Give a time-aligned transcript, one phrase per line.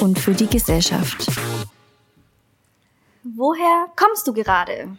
[0.00, 1.26] und für die Gesellschaft.
[3.22, 4.96] Woher kommst du gerade?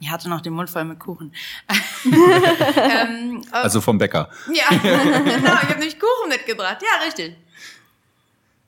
[0.00, 1.32] Ich hatte noch den Mund voll mit Kuchen.
[2.06, 4.30] ähm, also vom Bäcker.
[4.52, 5.36] Ja, genau.
[5.36, 6.78] Ich habe nämlich Kuchen mitgebracht.
[6.82, 7.36] Ja, richtig.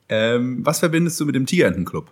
[0.09, 2.11] Ähm, was verbindest du mit dem Tigerentenclub?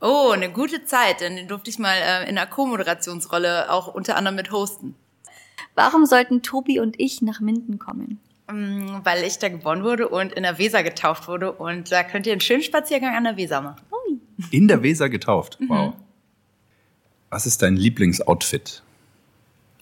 [0.00, 1.20] Oh, eine gute Zeit.
[1.20, 4.94] Den durfte ich mal äh, in einer Co-Moderationsrolle auch unter anderem mit hosten.
[5.74, 8.20] Warum sollten Tobi und ich nach Minden kommen?
[8.50, 11.52] Mm, weil ich da geboren wurde und in der Weser getauft wurde.
[11.52, 13.80] Und da könnt ihr einen schönen Spaziergang an der Weser machen.
[13.90, 14.18] Ui.
[14.50, 15.58] In der Weser getauft?
[15.60, 15.68] Mhm.
[15.68, 15.94] Wow.
[17.30, 18.82] Was ist dein Lieblingsoutfit?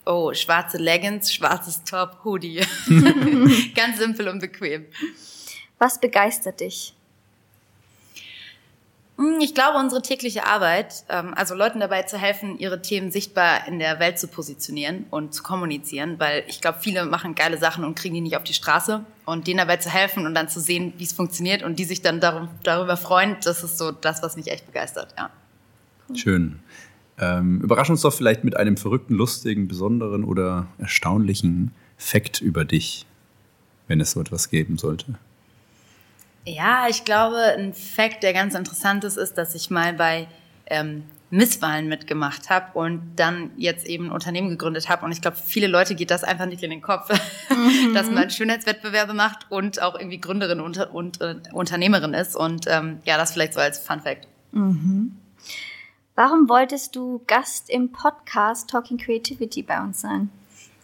[0.05, 2.61] Oh, schwarze Leggings, schwarzes Top, Hoodie.
[3.75, 4.85] Ganz simpel und bequem.
[5.77, 6.93] Was begeistert dich?
[9.19, 13.67] Hm, ich glaube, unsere tägliche Arbeit, ähm, also Leuten dabei zu helfen, ihre Themen sichtbar
[13.67, 17.83] in der Welt zu positionieren und zu kommunizieren, weil ich glaube, viele machen geile Sachen
[17.83, 19.03] und kriegen die nicht auf die Straße.
[19.25, 22.01] Und denen dabei zu helfen und dann zu sehen, wie es funktioniert und die sich
[22.01, 25.13] dann darum, darüber freuen, das ist so das, was mich echt begeistert.
[25.17, 25.29] Ja.
[26.15, 26.59] Schön.
[27.19, 33.05] Ähm, überrasch uns doch vielleicht mit einem verrückten, lustigen, besonderen oder erstaunlichen Fakt über dich,
[33.87, 35.19] wenn es so etwas geben sollte.
[36.45, 40.27] Ja, ich glaube, ein Fakt, der ganz interessant ist, ist, dass ich mal bei
[40.67, 45.05] ähm, Misswahlen mitgemacht habe und dann jetzt eben ein Unternehmen gegründet habe.
[45.05, 47.09] Und ich glaube, viele Leute geht das einfach nicht in den Kopf,
[47.49, 47.93] mhm.
[47.93, 52.35] dass man Schönheitswettbewerbe macht und auch irgendwie Gründerin und, und äh, Unternehmerin ist.
[52.35, 54.27] Und ähm, ja, das vielleicht so als Fun Fact.
[54.51, 55.15] Mhm.
[56.15, 60.29] Warum wolltest du Gast im Podcast Talking Creativity bei uns sein?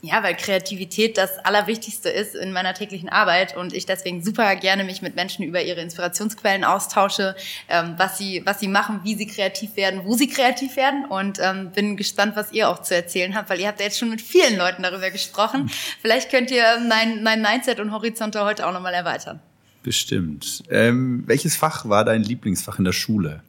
[0.05, 4.83] Ja, weil Kreativität das Allerwichtigste ist in meiner täglichen Arbeit und ich deswegen super gerne
[4.83, 7.35] mich mit Menschen über ihre Inspirationsquellen austausche,
[7.67, 11.39] ähm, was sie, was sie machen, wie sie kreativ werden, wo sie kreativ werden und
[11.41, 14.09] ähm, bin gespannt, was ihr auch zu erzählen habt, weil ihr habt ja jetzt schon
[14.09, 15.69] mit vielen Leuten darüber gesprochen.
[16.01, 19.39] Vielleicht könnt ihr mein, mein Mindset und Horizonte heute auch nochmal erweitern.
[19.81, 20.63] Bestimmt.
[20.69, 23.43] Ähm, welches Fach war dein Lieblingsfach in der Schule?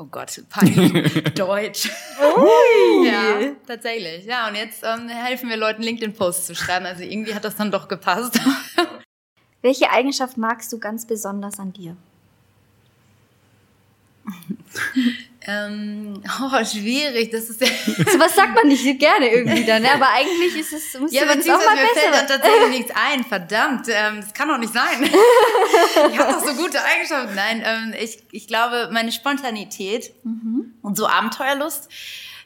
[0.00, 1.24] Oh Gott, peinlich.
[1.34, 1.90] Deutsch.
[2.20, 3.04] Ui.
[3.04, 4.24] Ja, tatsächlich.
[4.26, 6.86] Ja, und jetzt ähm, helfen wir Leuten, LinkedIn-Posts zu schreiben.
[6.86, 8.38] Also irgendwie hat das dann doch gepasst.
[9.62, 11.96] Welche Eigenschaft magst du ganz besonders an dir?
[15.50, 17.30] Ähm, oh, schwierig.
[17.30, 19.92] Das ist ja so was sagt man nicht gerne irgendwie dann, ne?
[19.94, 21.94] aber eigentlich ist es ja, es auch mal mir besser.
[21.94, 23.24] fällt dann tatsächlich nichts ein.
[23.24, 25.02] Verdammt, ähm, das kann doch nicht sein.
[26.12, 27.34] ich habe doch so gute Eigenschaften.
[27.34, 30.74] Nein, ähm, ich, ich glaube, meine Spontanität mhm.
[30.82, 31.88] und so Abenteuerlust.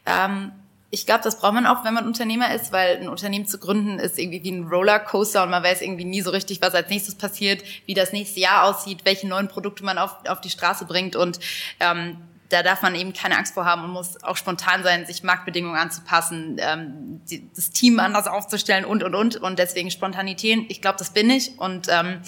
[0.06, 0.52] Ähm,
[0.90, 3.98] ich glaube, das braucht man auch, wenn man Unternehmer ist, weil ein Unternehmen zu gründen
[3.98, 7.16] ist irgendwie wie ein Rollercoaster und man weiß irgendwie nie so richtig, was als nächstes
[7.16, 11.16] passiert, wie das nächste Jahr aussieht, welche neuen Produkte man auf, auf die Straße bringt
[11.16, 11.40] und
[11.80, 12.18] ähm,
[12.52, 15.76] da darf man eben keine Angst vor haben und muss auch spontan sein, sich Marktbedingungen
[15.76, 19.36] anzupassen, ähm, die, das Team anders aufzustellen und, und, und.
[19.36, 22.20] Und deswegen Spontanität, ich glaube, das bin ich und ähm,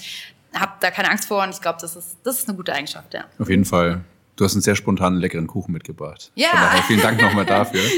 [0.55, 3.13] habe da keine Angst vor und ich glaube, das ist, das ist eine gute Eigenschaft,
[3.13, 3.25] ja.
[3.39, 4.03] Auf jeden Fall.
[4.37, 6.33] Du hast einen sehr spontanen, leckeren Kuchen mitgebracht.
[6.35, 6.49] Ja.
[6.53, 7.83] Daher vielen Dank nochmal dafür.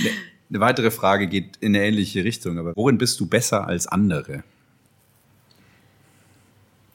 [0.00, 0.10] Eine,
[0.48, 4.44] eine weitere Frage geht in eine ähnliche Richtung, aber worin bist du besser als andere?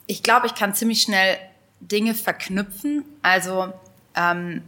[0.08, 1.38] Ich glaube, ich kann ziemlich schnell
[1.80, 3.06] Dinge verknüpfen.
[3.22, 3.74] Also
[4.16, 4.64] ähm,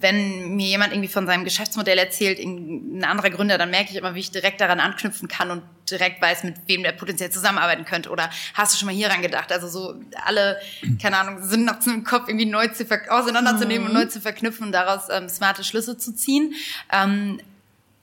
[0.00, 4.14] wenn mir jemand irgendwie von seinem Geschäftsmodell erzählt, ein anderer Gründer, dann merke ich immer,
[4.14, 8.10] wie ich direkt daran anknüpfen kann und direkt weiß, mit wem der potenziell zusammenarbeiten könnte.
[8.10, 9.52] Oder hast du schon mal hieran gedacht?
[9.52, 10.58] Also so alle,
[11.00, 13.94] keine Ahnung, sind noch im Kopf irgendwie neu zu auseinanderzunehmen mhm.
[13.94, 16.54] und neu zu verknüpfen und daraus ähm, smarte Schlüsse zu ziehen.
[16.90, 17.40] Ähm,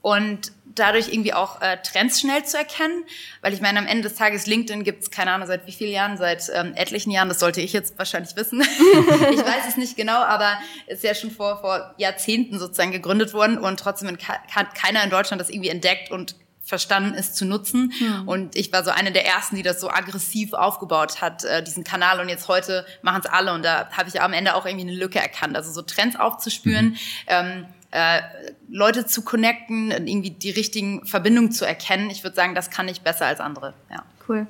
[0.02, 3.04] und dadurch irgendwie auch äh, Trends schnell zu erkennen,
[3.40, 6.16] weil ich meine, am Ende des Tages LinkedIn gibt's keine Ahnung, seit wie vielen Jahren,
[6.16, 8.60] seit ähm, etlichen Jahren, das sollte ich jetzt wahrscheinlich wissen.
[9.30, 13.58] ich weiß es nicht genau, aber ist ja schon vor, vor Jahrzehnten sozusagen gegründet worden
[13.58, 17.92] und trotzdem hat keiner in Deutschland das irgendwie entdeckt und verstanden ist zu nutzen.
[17.98, 18.28] Mhm.
[18.28, 21.82] Und ich war so eine der ersten, die das so aggressiv aufgebaut hat, äh, diesen
[21.84, 22.20] Kanal.
[22.20, 23.52] Und jetzt heute machen es alle.
[23.52, 25.56] Und da habe ich am Ende auch irgendwie eine Lücke erkannt.
[25.56, 26.96] Also so Trends aufzuspüren, mhm.
[27.26, 28.20] ähm, äh,
[28.68, 32.10] Leute zu connecten, irgendwie die richtigen Verbindungen zu erkennen.
[32.10, 33.74] Ich würde sagen, das kann ich besser als andere.
[33.90, 34.04] Ja.
[34.28, 34.46] Cool.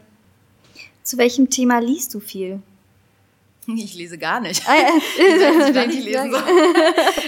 [1.03, 2.63] Zu welchem Thema liest du viel?
[3.77, 4.63] Ich lese gar nicht.
[4.67, 4.89] Ah, ja.
[5.79, 6.35] Ich, nicht lesen.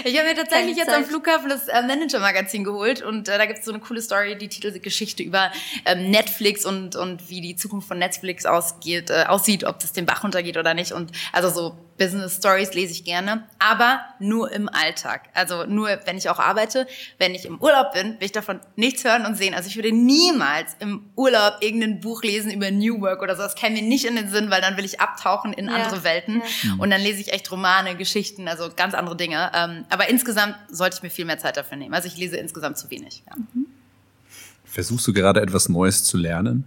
[0.03, 1.05] ich habe mir tatsächlich jetzt am.
[1.05, 4.49] Flughafen das äh, Manager-Magazin geholt und äh, da gibt es so eine coole Story, die
[4.49, 5.51] titelt Geschichte über
[5.85, 10.05] ähm, Netflix und, und wie die Zukunft von Netflix ausgeht, äh, aussieht, ob das den
[10.05, 10.91] Bach runtergeht oder nicht.
[10.91, 15.29] Und also so Business Stories lese ich gerne, aber nur im Alltag.
[15.33, 16.87] Also nur, wenn ich auch arbeite.
[17.19, 19.53] Wenn ich im Urlaub bin, will ich davon nichts hören und sehen.
[19.53, 23.43] Also ich würde niemals im Urlaub irgendein Buch lesen über New Work oder so.
[23.43, 26.03] Das käme mir nicht in den Sinn, weil dann will ich abtauchen in Ja, andere
[26.03, 26.41] Welten.
[26.77, 29.51] Und dann lese ich echt Romane, Geschichten, also ganz andere Dinge.
[29.53, 31.93] Ähm, aber insgesamt sollte ich mir viel mehr Zeit dafür nehmen.
[31.93, 33.23] Also ich lese insgesamt zu wenig.
[33.27, 33.35] Ja.
[34.65, 36.65] Versuchst du gerade etwas Neues zu lernen?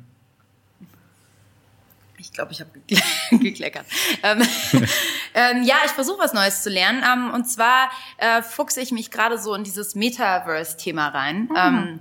[2.38, 3.02] Ich glaube, ich habe gekle
[3.50, 3.84] gekleckert.
[4.22, 4.42] Ähm,
[5.34, 7.02] ähm, ja, ich versuche was Neues zu lernen.
[7.04, 11.48] Ähm, und zwar äh, fuchse ich mich gerade so in dieses Metaverse-Thema rein.
[11.56, 12.00] Ähm,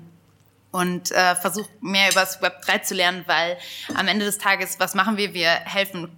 [0.69, 3.57] und äh, versuche mehr über das Web 3 zu lernen, weil
[3.95, 5.33] am Ende des Tages, was machen wir?
[5.33, 6.15] Wir helfen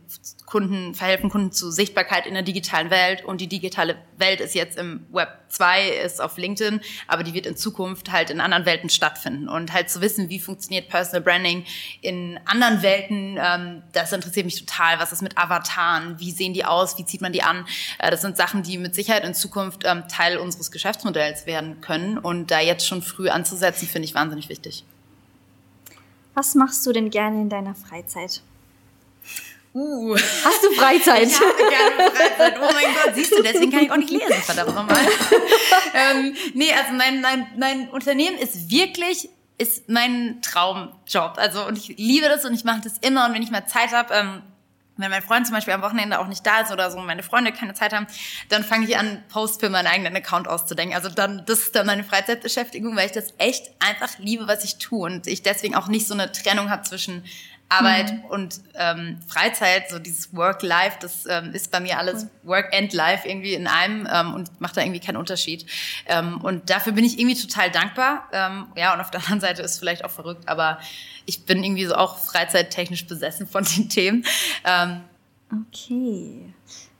[0.49, 4.79] Kunden, verhelfen Kunden zu Sichtbarkeit in der digitalen Welt und die digitale Welt ist jetzt
[4.79, 8.89] im Web 2, ist auf LinkedIn, aber die wird in Zukunft halt in anderen Welten
[8.89, 11.65] stattfinden und halt zu wissen, wie funktioniert Personal Branding
[12.01, 14.99] in anderen Welten, ähm, das interessiert mich total.
[14.99, 16.19] Was ist mit Avataren?
[16.19, 16.97] Wie sehen die aus?
[16.97, 17.65] Wie zieht man die an?
[17.99, 22.17] Äh, das sind Sachen, die mit Sicherheit in Zukunft ähm, Teil unseres Geschäftsmodells werden können
[22.17, 24.83] und da jetzt schon früh anzusetzen, finde ich wahnsinnig wichtig.
[26.33, 28.41] Was machst du denn gerne in deiner Freizeit?
[29.73, 30.15] Uh.
[30.15, 31.27] Hast du Freizeit?
[31.27, 32.59] Ich habe gerne Freizeit.
[32.59, 34.97] Oh mein Gott, siehst du, deswegen kann ich auch nicht lesen, verdammt nochmal.
[35.93, 39.29] ähm, nee, also mein, mein, mein Unternehmen ist wirklich,
[39.59, 41.37] ist mein Traumjob.
[41.37, 43.91] Also und ich liebe das und ich mache das immer und wenn ich mal Zeit
[43.91, 44.41] habe, ähm,
[44.99, 47.53] wenn mein Freund zum Beispiel am Wochenende auch nicht da ist oder so meine Freunde
[47.53, 48.05] keine Zeit haben,
[48.49, 50.95] dann fange ich an, Posts für meinen eigenen Account auszudenken.
[50.95, 54.77] Also dann, das ist dann meine Freizeitbeschäftigung, weil ich das echt einfach liebe, was ich
[54.77, 57.23] tue und ich deswegen auch nicht so eine Trennung habe zwischen
[57.69, 62.91] Arbeit und ähm, Freizeit, so dieses Work-Life, das ähm, ist bei mir alles Work and
[62.93, 65.65] Life irgendwie in einem ähm, und macht da irgendwie keinen Unterschied.
[66.07, 68.27] Ähm, und dafür bin ich irgendwie total dankbar.
[68.31, 70.79] Ähm, ja, und auf der anderen Seite ist es vielleicht auch verrückt, aber
[71.25, 74.25] ich bin irgendwie so auch freizeittechnisch besessen von den Themen.
[74.65, 75.01] Ähm,
[75.51, 76.53] Okay.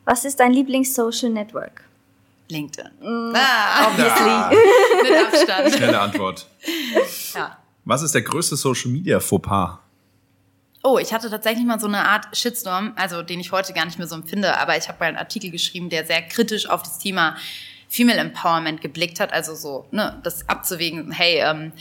[0.06, 1.84] Was ist dein Lieblings-Social Network?
[2.50, 2.90] LinkedIn.
[3.36, 4.58] Ah, Obviously.
[5.04, 5.76] mit Abstand.
[5.76, 6.48] Schnelle Antwort.
[7.36, 7.58] Ja.
[7.86, 9.80] Was ist der größte Social Media Fauxpas?
[10.92, 14.00] Oh, ich hatte tatsächlich mal so eine Art Shitstorm, also den ich heute gar nicht
[14.00, 16.98] mehr so empfinde, aber ich habe mal einen Artikel geschrieben, der sehr kritisch auf das
[16.98, 17.38] Thema
[17.88, 21.74] Female Empowerment geblickt hat, also so, ne, das abzuwägen, hey, ähm,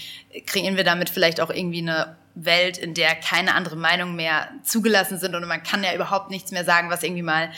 [0.45, 5.19] kreieren wir damit vielleicht auch irgendwie eine Welt, in der keine andere Meinung mehr zugelassen
[5.19, 7.51] sind und man kann ja überhaupt nichts mehr sagen, was irgendwie mal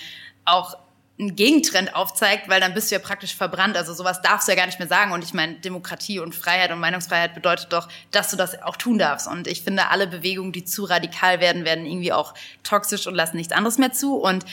[0.44, 0.76] auch
[1.20, 3.76] einen Gegentrend aufzeigt, weil dann bist du ja praktisch verbrannt.
[3.76, 5.12] Also sowas darfst du ja gar nicht mehr sagen.
[5.12, 8.99] Und ich meine, Demokratie und Freiheit und Meinungsfreiheit bedeutet doch, dass du das auch tun
[8.99, 9.28] darfst.
[9.28, 13.37] Und ich finde, alle Bewegungen, die zu radikal werden, werden irgendwie auch toxisch und lassen
[13.37, 14.17] nichts anderes mehr zu.
[14.17, 14.44] Und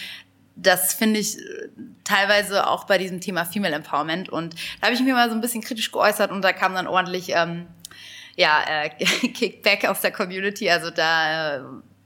[0.55, 1.41] das finde ich äh,
[2.03, 4.29] teilweise auch bei diesem Thema Female Empowerment.
[4.29, 6.87] Und da habe ich mir mal so ein bisschen kritisch geäußert und da kam dann
[6.87, 7.67] ordentlich ähm,
[8.35, 8.89] ja, äh,
[9.29, 10.69] Kickback aus der Community.
[10.69, 11.61] Also da äh,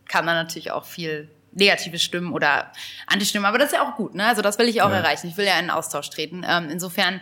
[0.08, 2.72] kam dann natürlich auch viel negative Stimmen oder
[3.08, 4.26] Antistimmen, aber das ist ja auch gut, ne?
[4.26, 4.98] Also das will ich auch Ja.
[4.98, 5.28] erreichen.
[5.28, 6.46] Ich will ja in einen Austausch treten.
[6.48, 7.20] Ähm, insofern,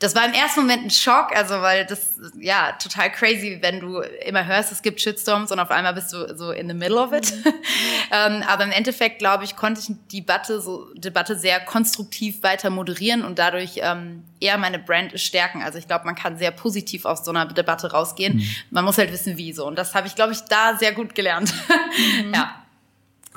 [0.00, 4.00] das war im ersten Moment ein Schock, also weil das ja total crazy, wenn du
[4.00, 7.12] immer hörst, es gibt Shitstorms und auf einmal bist du so in the middle of
[7.12, 7.32] it.
[8.10, 12.70] ähm, aber im Endeffekt, glaube ich, konnte ich die Debatte, so, Debatte sehr konstruktiv weiter
[12.70, 15.62] moderieren und dadurch ähm, eher meine Brand stärken.
[15.62, 18.42] Also ich glaube, man kann sehr positiv aus so einer Debatte rausgehen.
[18.70, 19.66] Man muss halt wissen, wie so.
[19.66, 21.52] Und das habe ich, glaube ich, da sehr gut gelernt.
[22.34, 22.56] ja.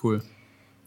[0.02, 0.22] Cool.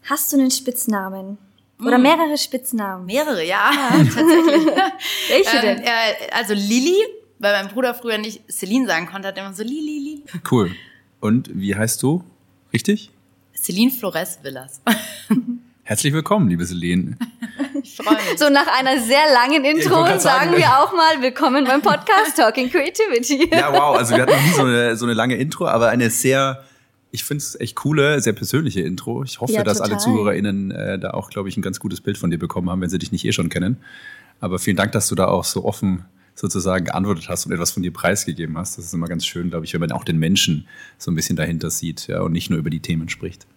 [0.09, 1.37] Hast du einen Spitznamen?
[1.81, 3.05] Oder mehrere Spitznamen?
[3.05, 4.65] Mehrere, ja, tatsächlich.
[5.29, 5.79] Welche ähm, denn?
[5.83, 6.95] äh, also Lilly,
[7.39, 10.23] weil mein Bruder früher nicht Celine sagen konnte, hat er immer so Lili, Lili.
[10.49, 10.71] Cool.
[11.19, 12.23] Und wie heißt du?
[12.71, 13.11] Richtig?
[13.53, 14.81] Celine Flores Villas.
[15.83, 17.17] Herzlich willkommen, liebe Selene.
[17.83, 18.37] Ich freue mich.
[18.37, 22.69] So nach einer sehr langen Intro sagen, sagen wir auch mal willkommen beim Podcast Talking
[22.69, 23.49] Creativity.
[23.51, 23.97] Ja, wow.
[23.97, 26.63] Also wir hatten noch nie so eine, so eine lange Intro, aber eine sehr,
[27.11, 29.23] ich finde es echt coole, sehr persönliche Intro.
[29.23, 29.97] Ich hoffe, Ja, dass alle.
[29.97, 32.89] ZuhörerInnen äh, da auch, glaube ich, ein ganz gutes Bild von dir bekommen haben, wenn
[32.89, 33.77] sie dich nicht eh schon kennen.
[34.39, 37.81] Aber vielen Dank, dass du da auch so offen sozusagen geantwortet hast und etwas von
[37.81, 38.77] dir preisgegeben hast.
[38.77, 41.35] Das ist immer ganz schön, glaube ich, wenn man auch den Menschen so ein bisschen
[41.35, 43.47] dahinter sieht ja, und nicht nur über die Themen spricht.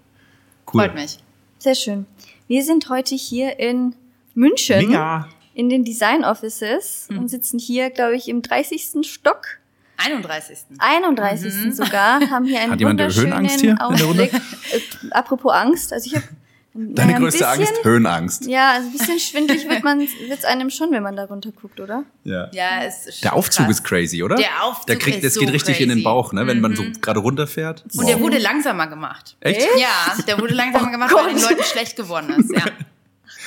[0.73, 0.83] Cool.
[0.85, 1.19] Freut mich.
[1.59, 2.07] Sehr schön.
[2.49, 3.95] Wir sind heute hier in
[4.35, 5.29] München Mega.
[5.55, 9.07] in den Design Offices und sitzen hier, glaube ich, im 30.
[9.07, 9.59] Stock.
[10.05, 10.59] 31.
[10.79, 11.75] 31.
[11.75, 14.25] sogar, haben hier einen Hat jemand Höhenangst hier in der Runde?
[14.25, 14.33] Ausblick.
[14.35, 16.25] Äh, apropos Angst, also ich habe
[16.73, 17.73] Deine größte Angst?
[17.83, 18.47] Höhenangst.
[18.47, 21.81] Ja, also ein bisschen schwindlig wird man wird's einem schon, wenn man da runter guckt,
[21.81, 22.05] oder?
[22.23, 22.49] Ja.
[22.53, 23.79] Ja, es ist Der Aufzug krass.
[23.79, 24.37] ist crazy, oder?
[24.37, 26.05] Der Aufzug Der kriegt, ist das so geht richtig in den crazy.
[26.05, 26.47] Bauch, ne?
[26.47, 27.85] Wenn man so gerade runterfährt.
[27.97, 29.37] Und der wurde langsamer gemacht.
[29.41, 29.67] Echt?
[29.81, 32.53] Ja, der wurde langsamer gemacht, weil den Leuten schlecht geworden ist.
[32.55, 32.65] Ja.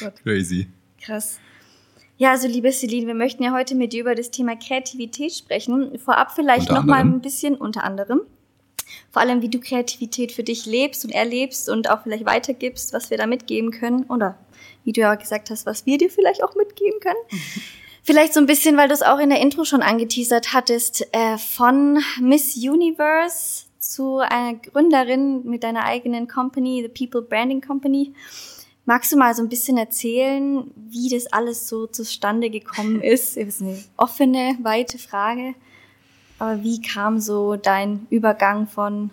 [0.02, 0.16] Gott.
[0.24, 0.68] Crazy.
[1.02, 1.40] Krass.
[2.17, 5.98] Ja, also liebe Celine, wir möchten ja heute mit dir über das Thema Kreativität sprechen.
[5.98, 8.22] Vorab vielleicht Unter noch mal ein bisschen unter anderem.
[9.12, 13.10] Vor allem, wie du Kreativität für dich lebst und erlebst und auch vielleicht weitergibst, was
[13.10, 14.03] wir da mitgeben können.
[14.03, 14.38] Oder
[14.84, 17.41] wie du ja gesagt hast, was wir dir vielleicht auch mitgeben können.
[18.03, 21.38] Vielleicht so ein bisschen, weil du es auch in der Intro schon angeteasert hattest, äh,
[21.38, 28.13] von Miss Universe zu einer Gründerin mit deiner eigenen Company, The People Branding Company.
[28.86, 33.38] Magst du mal so ein bisschen erzählen, wie das alles so zustande gekommen ist?
[33.38, 35.56] Das ist eine offene, weite Frage.
[36.40, 39.12] Aber wie kam so dein Übergang von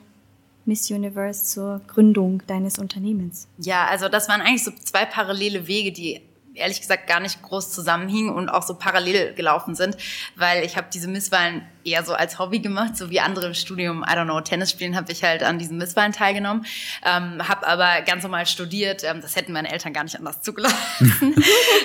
[0.64, 3.46] Miss Universe zur Gründung deines Unternehmens?
[3.58, 6.20] Ja, also das waren eigentlich so zwei parallele Wege, die
[6.54, 9.96] ehrlich gesagt gar nicht groß zusammenhingen und auch so parallel gelaufen sind,
[10.36, 14.02] weil ich habe diese Misswahlen eher so als Hobby gemacht, so wie andere im Studium,
[14.02, 16.66] I don't know, Tennis spielen, habe ich halt an diesen Misswahlen teilgenommen,
[17.04, 20.76] ähm, habe aber ganz normal studiert, ähm, das hätten meine Eltern gar nicht anders zugelassen,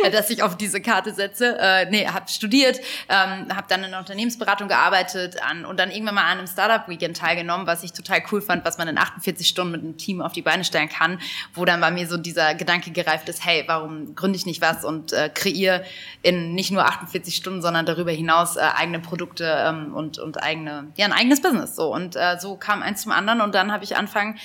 [0.12, 1.58] dass ich auf diese Karte setze.
[1.60, 6.16] Äh, nee, habe studiert, ähm, habe dann in der Unternehmensberatung gearbeitet an, und dann irgendwann
[6.16, 9.72] mal an einem Startup-Weekend teilgenommen, was ich total cool fand, was man in 48 Stunden
[9.72, 11.20] mit einem Team auf die Beine stellen kann,
[11.54, 14.84] wo dann bei mir so dieser Gedanke gereift ist, hey, warum gründe ich nicht was
[14.84, 15.84] und äh, kreiere
[16.22, 20.88] in nicht nur 48 Stunden, sondern darüber hinaus äh, eigene Produkte ähm, und, und eigene,
[20.96, 21.76] ja, ein eigenes Business.
[21.76, 21.94] So.
[21.94, 24.36] Und äh, so kam eins zum anderen und dann habe ich Anfang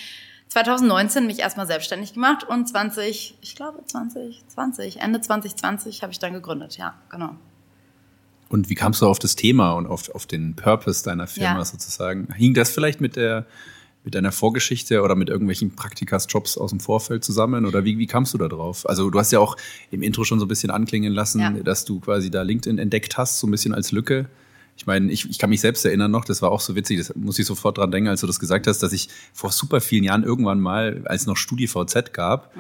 [0.48, 6.32] 2019 mich erstmal selbstständig gemacht und 20, ich glaube 2020, Ende 2020 habe ich dann
[6.32, 7.36] gegründet, ja, genau.
[8.48, 11.64] Und wie kamst du auf das Thema und auf, auf den Purpose deiner Firma Ja.
[11.64, 12.32] sozusagen?
[12.34, 13.46] Hing das vielleicht mit der
[14.02, 17.66] mit deiner Vorgeschichte oder mit irgendwelchen Praktikas-Jobs aus dem Vorfeld zusammen?
[17.66, 18.88] Oder wie, wie kamst du da drauf?
[18.88, 19.58] Also du hast ja auch
[19.90, 21.50] im Intro schon so ein bisschen anklingen lassen, Ja.
[21.50, 24.26] dass du quasi da LinkedIn entdeckt hast, so ein bisschen als Lücke.
[24.80, 27.14] Ich meine, ich, ich kann mich selbst erinnern noch, das war auch so witzig, das
[27.14, 30.04] muss ich sofort dran denken, als du das gesagt hast, dass ich vor super vielen
[30.04, 32.54] Jahren irgendwann mal, als es noch StudiVZ gab,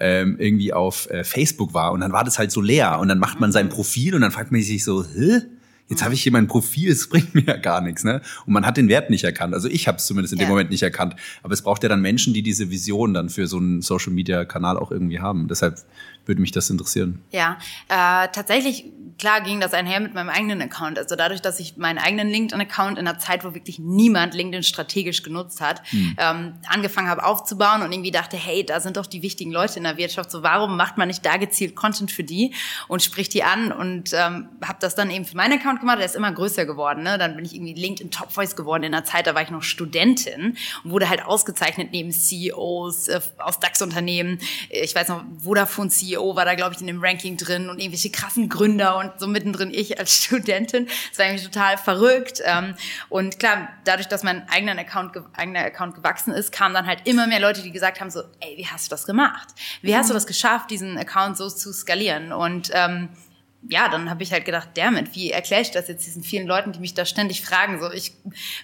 [0.00, 3.18] ähm, irgendwie auf äh, Facebook war und dann war das halt so leer und dann
[3.18, 5.42] macht man sein Profil und dann fragt man sich so, hä?
[5.90, 8.20] Jetzt habe ich hier mein Profil, es bringt mir ja gar nichts, ne?
[8.44, 9.54] Und man hat den Wert nicht erkannt.
[9.54, 10.50] Also ich habe es zumindest in dem Ja.
[10.50, 11.16] Moment nicht erkannt.
[11.42, 14.44] Aber es braucht ja dann Menschen, die diese Vision dann für so einen Social Media
[14.44, 15.48] Kanal auch irgendwie haben.
[15.48, 15.78] Deshalb
[16.26, 17.22] würde mich das interessieren.
[17.30, 17.56] Ja,
[17.88, 18.84] äh, tatsächlich,
[19.18, 20.98] klar ging das einher mit meinem eigenen Account.
[20.98, 25.22] Also dadurch, dass ich meinen eigenen LinkedIn-Account in einer Zeit, wo wirklich niemand LinkedIn strategisch
[25.22, 25.82] genutzt hat,
[26.18, 29.84] ähm, angefangen habe aufzubauen und irgendwie dachte, hey, da sind doch die wichtigen Leute in
[29.84, 32.54] der Wirtschaft, so warum macht man nicht da gezielt Content für die
[32.86, 36.06] und spricht die an und ähm, habe das dann eben für meinen Account gemacht, der
[36.06, 37.02] ist immer größer geworden.
[37.02, 37.18] Ne?
[37.18, 39.62] Dann bin ich irgendwie LinkedIn Top Voice geworden in einer Zeit, da war ich noch
[39.62, 44.38] Studentin und wurde halt ausgezeichnet neben CEOs äh, aus DAX-Unternehmen.
[44.70, 48.10] Ich weiß noch, Vodafone CEO war da, glaube ich, in dem Ranking drin und irgendwelche
[48.10, 50.86] krassen Gründer und so mittendrin ich als Studentin.
[51.10, 52.40] Das war irgendwie total verrückt.
[52.44, 52.74] Ähm,
[53.08, 57.06] und klar, dadurch, dass mein eigener Account, ge- eigener Account gewachsen ist, kamen dann halt
[57.06, 59.48] immer mehr Leute, die gesagt haben so, ey, wie hast du das gemacht?
[59.82, 62.32] Wie hast du das geschafft, diesen Account so zu skalieren?
[62.32, 63.08] Und ähm,
[63.68, 66.70] ja, dann habe ich halt gedacht, damit, wie erkläre ich das jetzt diesen vielen Leuten,
[66.70, 67.80] die mich da ständig fragen?
[67.80, 68.12] So, ich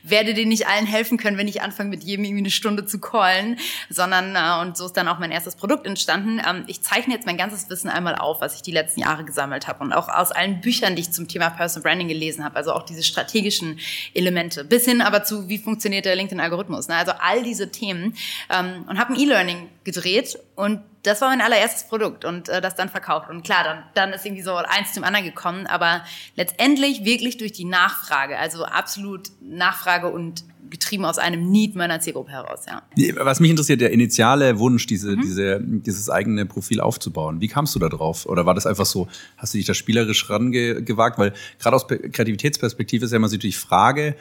[0.04, 3.00] werde denen nicht allen helfen können, wenn ich anfange, mit jedem irgendwie eine Stunde zu
[3.00, 3.58] callen,
[3.90, 6.40] sondern, äh, und so ist dann auch mein erstes Produkt entstanden.
[6.46, 9.66] Ähm, ich zeichne jetzt mein ganzes Wissen einmal auf, was ich die letzten Jahre gesammelt
[9.66, 12.72] habe und auch aus allen Büchern, die ich zum Thema Personal Branding gelesen habe, also
[12.72, 13.80] auch diese strategischen
[14.14, 16.94] Elemente, bis hin aber zu, wie funktioniert der LinkedIn-Algorithmus, ne?
[16.94, 18.14] also all diese Themen
[18.48, 22.74] ähm, und habe ein E-Learning gedreht und das war mein allererstes Produkt und äh, das
[22.74, 23.28] dann verkauft.
[23.28, 26.02] Und klar, dann, dann ist irgendwie so eins zum anderen gekommen, aber
[26.36, 32.30] letztendlich wirklich durch die Nachfrage, also absolut Nachfrage und getrieben aus einem Need meiner Zielgruppe
[32.32, 32.82] heraus, ja.
[33.22, 34.88] Was mich interessiert, der initiale Wunsch, Mhm.
[34.88, 37.42] diese, diese, dieses eigene Profil aufzubauen.
[37.42, 38.24] Wie kamst du da drauf?
[38.24, 41.18] Oder war das einfach so, hast du dich da spielerisch rangewagt?
[41.18, 44.16] Weil gerade aus Pe- Kreativitätsperspektive ist ja immer so die Frage,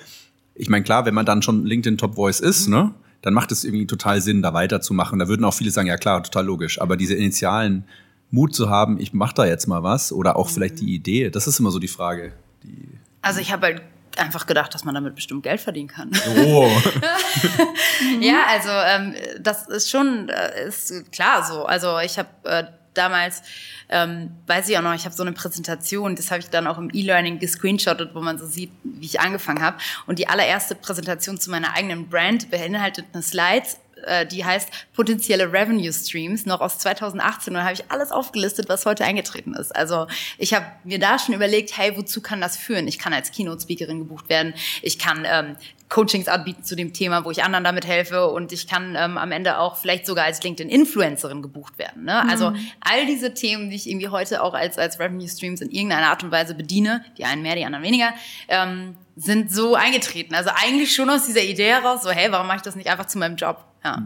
[0.55, 2.73] ich meine, klar, wenn man dann schon LinkedIn Top Voice ist, Mhm.
[2.75, 5.17] ne, dann macht es irgendwie total Sinn, da weiterzumachen.
[5.17, 6.79] Da würden auch viele sagen, ja klar, total logisch.
[6.79, 7.85] Aber diese initialen
[8.29, 10.79] Mut zu haben, ich mache da jetzt mal was oder auch vielleicht Mhm.
[10.85, 12.33] die Idee, das ist immer so die Frage.
[12.63, 12.87] Die
[13.21, 13.81] Also ich habe halt
[14.17, 16.11] einfach gedacht, dass man damit bestimmt Geld verdienen kann.
[16.45, 16.69] oh.
[18.19, 21.65] Ja, also ähm, das ist schon äh, ist klar so.
[21.65, 22.63] Also ich habe äh,
[22.93, 23.41] damals,
[23.89, 26.77] ähm, weiß ich auch noch, ich habe so eine Präsentation, das habe ich dann auch
[26.77, 29.77] im E-Learning gescreenshottet, wo man so sieht, wie ich angefangen habe.
[30.07, 35.51] Und die allererste Präsentation zu meiner eigenen Brand beinhaltet eine Slides, äh, die heißt potenzielle
[35.51, 37.53] Revenue Streams, noch aus 2018.
[37.53, 39.75] Und da habe ich alles aufgelistet, was heute eingetreten ist.
[39.75, 40.07] Also
[40.37, 42.87] ich habe mir da schon überlegt, hey, wozu kann das führen?
[42.87, 44.53] Ich kann als Keynote-Speakerin gebucht werden.
[44.81, 45.55] Ich kann ähm,
[45.93, 49.31] Coachings anbieten zu dem Thema, wo ich anderen damit helfe und ich kann ähm, am
[49.31, 52.05] Ende auch vielleicht sogar als LinkedIn-Influencerin gebucht werden.
[52.05, 52.27] Ne?
[52.27, 56.07] Also all diese Themen, die ich irgendwie heute auch als, als Revenue Streams in irgendeiner
[56.07, 58.11] Art und Weise bediene, die einen mehr, die anderen weniger,
[58.47, 60.33] ähm, sind so eingetreten.
[60.33, 63.05] Also eigentlich schon aus dieser Idee heraus, so hey, warum mache ich das nicht einfach
[63.05, 63.63] zu meinem Job?
[63.83, 64.01] Ja.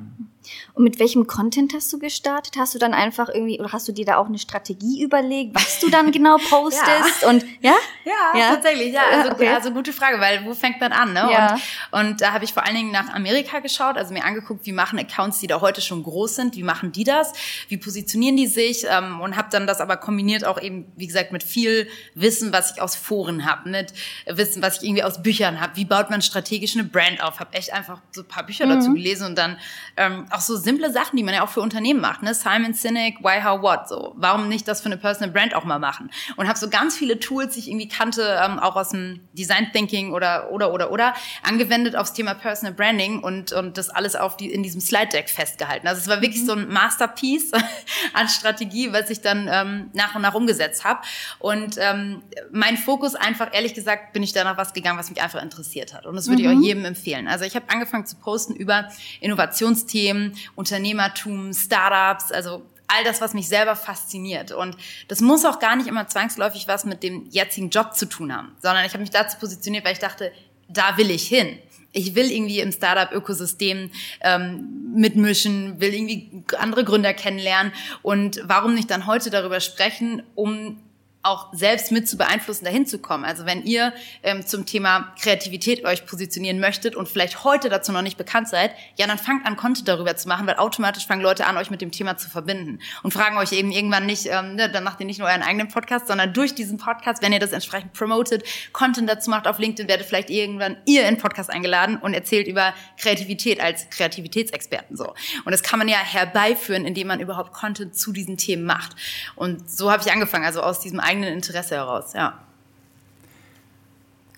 [0.78, 2.56] Und mit welchem Content hast du gestartet?
[2.56, 5.80] Hast du dann einfach irgendwie, oder hast du dir da auch eine Strategie überlegt, was
[5.80, 7.24] du dann genau postest?
[7.24, 7.30] ja.
[7.30, 7.74] Und ja?
[8.06, 8.40] ja?
[8.40, 9.02] Ja, tatsächlich, ja.
[9.12, 9.48] Also, okay.
[9.48, 11.14] also gute Frage, weil wo fängt man an?
[11.14, 11.30] Ne?
[11.32, 11.58] Ja.
[11.90, 14.72] Und, und da habe ich vor allen Dingen nach Amerika geschaut, also mir angeguckt, wie
[14.72, 17.34] machen Accounts, die da heute schon groß sind, wie machen die das?
[17.70, 18.86] Wie positionieren die sich?
[18.88, 22.74] Ähm, und habe dann das aber kombiniert auch eben, wie gesagt, mit viel Wissen, was
[22.74, 23.94] ich aus Foren habe, mit
[24.28, 25.76] Wissen, was ich irgendwie aus Büchern habe.
[25.76, 27.40] Wie baut man strategisch eine Brand auf?
[27.40, 28.76] Habe echt einfach so ein paar Bücher mhm.
[28.76, 29.58] dazu gelesen und dann
[29.96, 32.24] ähm, auch so simple Sachen, die man ja auch für Unternehmen macht.
[32.24, 32.34] Ne?
[32.34, 33.88] Simon Sinek, Why, How, What.
[33.88, 36.12] So, warum nicht das für eine Personal Brand auch mal machen?
[36.36, 39.72] Und habe so ganz viele Tools, die ich irgendwie kannte, ähm, auch aus dem Design
[39.72, 44.36] Thinking oder oder oder oder angewendet aufs Thema Personal Branding und und das alles auf
[44.36, 45.88] die in diesem Slide Deck festgehalten.
[45.88, 46.48] Also es war wirklich mhm.
[46.48, 47.54] so ein Masterpiece
[48.14, 51.00] an Strategie, was ich dann ähm, nach und nach umgesetzt habe.
[51.40, 55.42] Und ähm, mein Fokus einfach, ehrlich gesagt, bin ich danach was gegangen, was mich einfach
[55.42, 56.06] interessiert hat.
[56.06, 56.50] Und das würde mhm.
[56.52, 57.30] ich auch jedem empfehlen.
[57.30, 58.90] Also ich habe angefangen zu posten über
[59.22, 64.52] Innovationsthemen, Unternehmertum, Startups, also all das, was mich selber fasziniert.
[64.52, 64.76] Und
[65.08, 68.56] das muss auch gar nicht immer zwangsläufig was mit dem jetzigen Job zu tun haben,
[68.60, 70.32] sondern ich habe mich dazu positioniert, weil ich dachte,
[70.68, 71.60] da will ich hin.
[71.94, 77.72] Ich will irgendwie im Startup-Ökosystem ähm, mitmischen, will irgendwie andere Gründer kennenlernen.
[78.02, 80.80] Und warum nicht dann heute darüber sprechen, um
[81.28, 83.26] auch selbst mit zu beeinflussen, dahin zu kommen.
[83.26, 83.94] Also wenn ihr
[84.24, 88.72] ähm, zum Thema Kreativität euch positionieren möchtet und vielleicht heute dazu noch nicht bekannt seid,
[88.96, 91.82] ja, dann fangt an, Content darüber zu machen, weil automatisch fangen Leute an, euch mit
[91.82, 95.06] dem Thema zu verbinden und fragen euch eben irgendwann nicht, ähm, ne, dann macht ihr
[95.06, 98.44] nicht nur euren eigenen Podcast, sondern durch diesen Podcast, wenn ihr das entsprechend promotet,
[98.74, 102.74] Content dazu macht auf LinkedIn, werdet vielleicht irgendwann ihr in Podcast eingeladen und erzählt über
[102.98, 105.14] Kreativität als Kreativitätsexperten so.
[105.46, 108.96] Und das kann man ja herbeiführen, indem man überhaupt Content zu diesen Themen macht.
[109.36, 112.40] Und so habe ich angefangen, also aus diesem eigenen eigenen Interesse heraus, ja.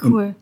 [0.02, 0.36] Cool.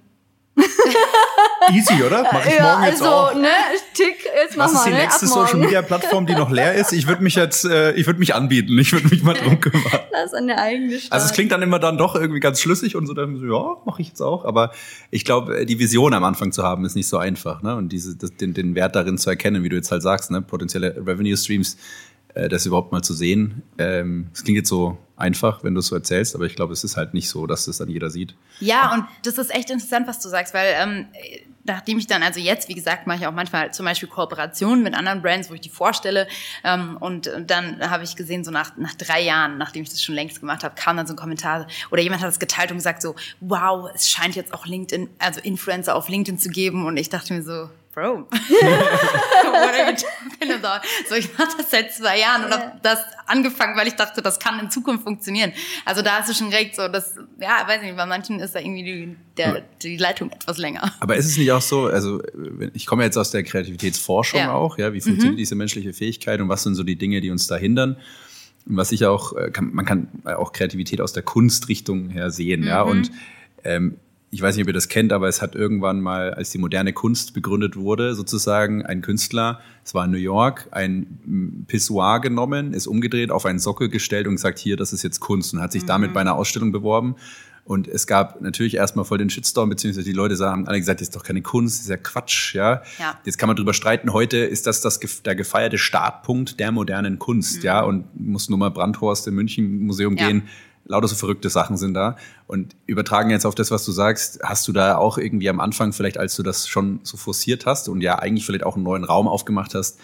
[1.71, 2.23] Easy, oder?
[2.23, 3.35] Mach ich ja, morgen jetzt also, auch.
[3.35, 3.47] Ne,
[3.93, 4.97] tick, jetzt Was ist die ne?
[4.97, 6.93] nächste Social Media Plattform, die noch leer ist?
[6.93, 8.77] Ich würde mich jetzt, äh, ich würde mich anbieten.
[8.79, 9.83] Ich würde mich mal drum kümmern.
[10.11, 11.11] Das ist eine eigene Stadt.
[11.11, 13.75] Also es klingt dann immer dann doch irgendwie ganz schlüssig und so, dann so ja,
[13.85, 14.45] mache ich jetzt auch.
[14.45, 14.71] Aber
[15.11, 17.75] ich glaube, die Vision am Anfang zu haben, ist nicht so einfach, ne?
[17.75, 20.41] Und diese, das, den, den Wert darin zu erkennen, wie du jetzt halt sagst, ne?
[20.41, 21.77] Potenzielle Revenue Streams
[22.37, 23.63] äh, das überhaupt mal zu sehen.
[23.77, 26.83] Ähm, es klingt jetzt so einfach, wenn du es so erzählst, aber ich glaube, es
[26.83, 28.35] ist halt nicht so, dass das dann jeder sieht.
[28.59, 31.07] Ja, und das ist echt interessant, was du sagst, weil ähm,
[31.63, 34.93] nachdem ich dann, also jetzt, wie gesagt, mache ich auch manchmal zum Beispiel Kooperationen mit
[34.93, 36.27] anderen Brands, wo ich die vorstelle.
[36.63, 40.15] Ähm, und dann habe ich gesehen, so nach, nach drei Jahren, nachdem ich das schon
[40.15, 43.01] längst gemacht habe, kam dann so ein Kommentar oder jemand hat das geteilt und gesagt
[43.01, 46.85] so, wow, es scheint jetzt auch LinkedIn, also Influencer auf LinkedIn zu geben.
[46.85, 50.85] Und ich dachte mir so, Bro, what are you talking about?
[51.09, 54.37] So, ich mache das seit zwei Jahren und habe das angefangen, weil ich dachte, das
[54.37, 55.51] kann in Zukunft funktionieren.
[55.83, 58.59] Also da hast du schon recht, so das, ja, weiß nicht, bei manchen ist da
[58.59, 60.93] irgendwie die, der, die Leitung etwas länger.
[60.99, 62.21] Aber ist es nicht auch so, also
[62.75, 64.53] ich komme jetzt aus der Kreativitätsforschung ja.
[64.53, 65.37] auch, ja, wie funktioniert mhm.
[65.37, 67.97] diese menschliche Fähigkeit und was sind so die Dinge, die uns da hindern?
[68.67, 72.61] Und was ich auch, äh, kann, man kann auch Kreativität aus der Kunstrichtung her sehen,
[72.61, 72.67] mhm.
[72.67, 73.09] ja, und
[73.63, 73.97] ähm,
[74.29, 76.91] ich weiß nicht, ob ihr das kennt, aber es hat irgendwann mal, als die moderne
[76.91, 82.87] Kunst begründet wurde, sozusagen ein Künstler, es war in New York, ein Pissoir genommen, ist
[82.87, 85.83] umgedreht, auf einen Sockel gestellt und gesagt, hier, das ist jetzt Kunst und hat sich
[85.83, 85.87] mhm.
[85.87, 87.15] damit bei einer Ausstellung beworben.
[87.63, 91.09] Und es gab natürlich erstmal voll den Shitstorm, beziehungsweise die Leute haben alle gesagt, das
[91.09, 92.81] ist doch keine Kunst, das ist ja Quatsch, ja.
[92.97, 93.19] ja.
[93.25, 97.57] Jetzt kann man drüber streiten, heute ist das, das der gefeierte Startpunkt der modernen Kunst,
[97.57, 97.63] mhm.
[97.63, 97.81] ja.
[97.81, 100.27] Und muss nur mal Brandhorst im München Museum ja.
[100.27, 100.43] gehen
[100.87, 102.17] lauter so verrückte Sachen sind da.
[102.47, 105.93] Und übertragen jetzt auf das, was du sagst, hast du da auch irgendwie am Anfang,
[105.93, 109.03] vielleicht als du das schon so forciert hast und ja eigentlich vielleicht auch einen neuen
[109.03, 109.99] Raum aufgemacht hast,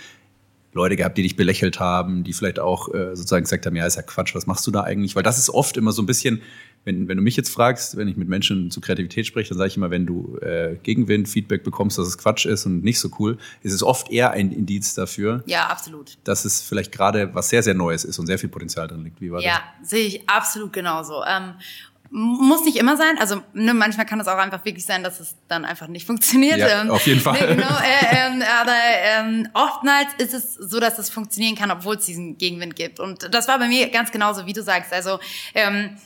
[0.73, 3.95] Leute gehabt, die dich belächelt haben, die vielleicht auch äh, sozusagen gesagt haben, ja, ist
[3.95, 5.15] ja Quatsch, was machst du da eigentlich?
[5.15, 6.41] Weil das ist oft immer so ein bisschen,
[6.85, 9.69] wenn, wenn du mich jetzt fragst, wenn ich mit Menschen zu Kreativität spreche, dann sage
[9.69, 13.09] ich immer, wenn du äh, Gegenwind, Feedback bekommst, dass es Quatsch ist und nicht so
[13.19, 15.43] cool, ist es oft eher ein Indiz dafür.
[15.45, 16.17] Ja, absolut.
[16.23, 19.21] Dass es vielleicht gerade was sehr, sehr Neues ist und sehr viel Potenzial drin liegt.
[19.21, 19.91] Wie war ja, das?
[19.91, 21.23] sehe ich absolut genauso.
[21.25, 21.53] Ähm,
[22.15, 23.17] muss nicht immer sein.
[23.19, 26.59] Also ne, manchmal kann es auch einfach wirklich sein, dass es dann einfach nicht funktioniert.
[26.59, 27.39] Ja, ähm, auf jeden Fall.
[27.39, 31.95] Ne, genau, äh, äh, aber ähm, oftmals ist es so, dass es funktionieren kann, obwohl
[31.95, 32.99] es diesen Gegenwind gibt.
[32.99, 34.93] Und das war bei mir ganz genauso, wie du sagst.
[34.93, 35.19] Also
[35.55, 35.97] ähm,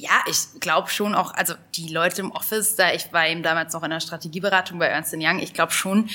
[0.00, 3.72] ja, ich glaube schon auch, also die Leute im Office, da ich war eben damals
[3.72, 6.08] noch in der Strategieberatung bei Ernst Young, ich glaube schon,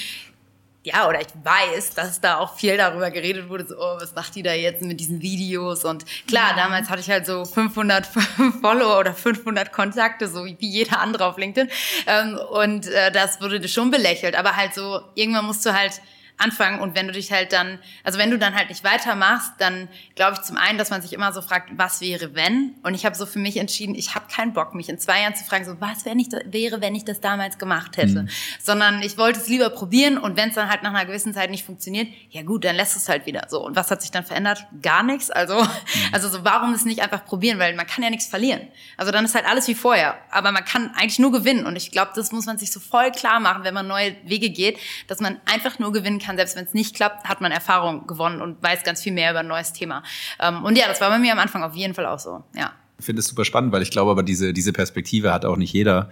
[0.85, 4.35] ja, oder ich weiß, dass da auch viel darüber geredet wurde, so, oh, was macht
[4.35, 5.85] die da jetzt mit diesen Videos?
[5.85, 6.63] Und klar, ja.
[6.63, 8.05] damals hatte ich halt so 500
[8.61, 11.69] Follower oder 500 Kontakte, so wie jeder andere auf LinkedIn.
[12.05, 14.35] Ähm, und äh, das wurde schon belächelt.
[14.35, 16.01] Aber halt so, irgendwann musst du halt
[16.37, 16.79] anfangen.
[16.79, 20.33] Und wenn du dich halt dann, also wenn du dann halt nicht weitermachst, dann glaube
[20.35, 22.75] ich zum einen, dass man sich immer so fragt, was wäre wenn?
[22.83, 25.35] Und ich habe so für mich entschieden, ich habe keinen Bock, mich in zwei Jahren
[25.35, 28.23] zu fragen, so was wär nicht, wäre, wenn ich das damals gemacht hätte.
[28.23, 28.29] Mhm.
[28.61, 31.49] Sondern ich wollte es lieber probieren und wenn es dann halt nach einer gewissen Zeit
[31.49, 33.65] nicht funktioniert, ja gut, dann lässt es halt wieder so.
[33.65, 34.65] Und was hat sich dann verändert?
[34.81, 35.29] Gar nichts.
[35.29, 35.69] Also, mhm.
[36.11, 37.59] also so, warum es nicht einfach probieren?
[37.59, 38.67] Weil man kann ja nichts verlieren.
[38.97, 40.17] Also dann ist halt alles wie vorher.
[40.31, 41.65] Aber man kann eigentlich nur gewinnen.
[41.65, 44.49] Und ich glaube, das muss man sich so voll klar machen, wenn man neue Wege
[44.49, 46.22] geht, dass man einfach nur gewinnen kann.
[46.35, 49.39] Selbst wenn es nicht klappt, hat man Erfahrung gewonnen und weiß ganz viel mehr über
[49.39, 50.03] ein neues Thema.
[50.39, 52.43] Ähm, und ja, das war bei mir am Anfang auf jeden Fall auch so.
[52.55, 52.71] Ja.
[52.99, 55.73] Ich finde es super spannend, weil ich glaube, aber diese, diese Perspektive hat auch nicht
[55.73, 56.09] jeder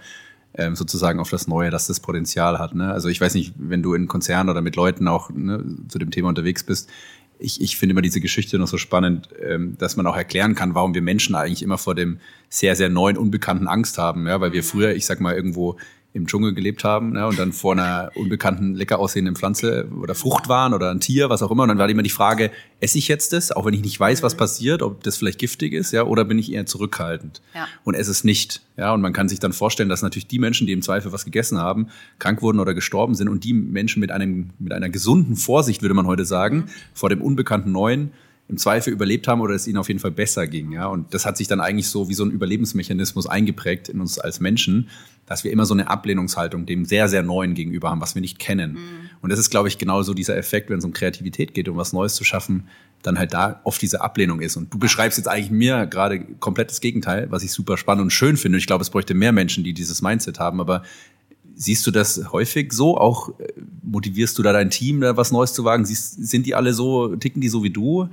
[0.54, 2.74] ähm, sozusagen auf das Neue, dass das Potenzial hat.
[2.74, 2.92] Ne?
[2.92, 6.10] Also ich weiß nicht, wenn du in Konzernen oder mit Leuten auch ne, zu dem
[6.10, 6.90] Thema unterwegs bist,
[7.38, 10.74] ich, ich finde immer diese Geschichte noch so spannend, ähm, dass man auch erklären kann,
[10.74, 14.26] warum wir Menschen eigentlich immer vor dem sehr, sehr neuen, unbekannten Angst haben.
[14.26, 14.40] Ja?
[14.40, 15.76] Weil wir früher, ich sag mal, irgendwo
[16.14, 20.48] im Dschungel gelebt haben ne, und dann vor einer unbekannten, lecker aussehenden Pflanze oder Frucht
[20.48, 21.62] waren oder ein Tier, was auch immer.
[21.62, 24.22] Und dann war immer die Frage, esse ich jetzt das, auch wenn ich nicht weiß,
[24.22, 24.38] was mhm.
[24.38, 27.66] passiert, ob das vielleicht giftig ist, ja, oder bin ich eher zurückhaltend ja.
[27.84, 28.62] und esse es nicht.
[28.76, 31.24] Ja, und man kann sich dann vorstellen, dass natürlich die Menschen, die im Zweifel was
[31.24, 35.36] gegessen haben, krank wurden oder gestorben sind und die Menschen mit einem, mit einer gesunden
[35.36, 36.64] Vorsicht, würde man heute sagen, mhm.
[36.92, 38.12] vor dem unbekannten Neuen,
[38.52, 40.72] im Zweifel überlebt haben oder es ihnen auf jeden Fall besser ging.
[40.72, 40.86] Ja?
[40.86, 44.40] Und das hat sich dann eigentlich so wie so ein Überlebensmechanismus eingeprägt in uns als
[44.40, 44.90] Menschen,
[45.24, 48.38] dass wir immer so eine Ablehnungshaltung dem sehr, sehr Neuen gegenüber haben, was wir nicht
[48.38, 48.72] kennen.
[48.72, 49.10] Mhm.
[49.22, 51.78] Und das ist, glaube ich, genau so dieser Effekt, wenn es um Kreativität geht, um
[51.78, 52.68] was Neues zu schaffen,
[53.00, 54.58] dann halt da oft diese Ablehnung ist.
[54.58, 58.10] Und du beschreibst jetzt eigentlich mir gerade komplett das Gegenteil, was ich super spannend und
[58.10, 58.58] schön finde.
[58.58, 60.60] Ich glaube, es bräuchte mehr Menschen, die dieses Mindset haben.
[60.60, 60.82] Aber
[61.54, 62.98] siehst du das häufig so?
[62.98, 65.84] Auch äh, motivierst du da dein Team, da was Neues zu wagen?
[65.84, 68.08] Siehst, sind die alle so, ticken die so wie du?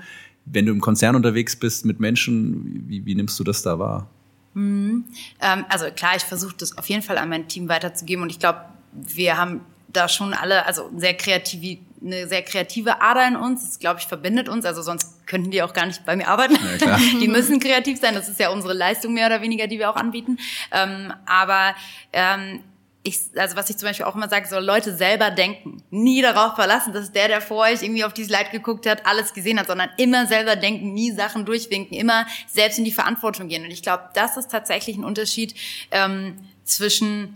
[0.52, 4.08] Wenn du im Konzern unterwegs bist mit Menschen, wie, wie nimmst du das da wahr?
[4.54, 5.06] Mhm.
[5.42, 8.40] Ähm, also klar, ich versuche das auf jeden Fall an mein Team weiterzugeben und ich
[8.40, 13.66] glaube, wir haben da schon alle, also sehr kreative, eine sehr kreative Ader in uns.
[13.66, 14.66] Das, glaube ich, verbindet uns.
[14.66, 16.58] Also sonst könnten die auch gar nicht bei mir arbeiten.
[16.80, 18.14] Ja, die müssen kreativ sein.
[18.14, 20.38] Das ist ja unsere Leistung mehr oder weniger, die wir auch anbieten.
[20.72, 21.76] Ähm, aber
[22.14, 22.62] ähm,
[23.10, 25.84] ich, also was ich zum Beispiel auch immer sage, so Leute selber denken.
[25.90, 29.34] Nie darauf verlassen, dass der, der vor euch irgendwie auf die Slide geguckt hat, alles
[29.34, 33.64] gesehen hat, sondern immer selber denken, nie Sachen durchwinken, immer selbst in die Verantwortung gehen.
[33.64, 35.56] Und ich glaube, das ist tatsächlich ein Unterschied
[35.92, 37.36] ähm, zwischen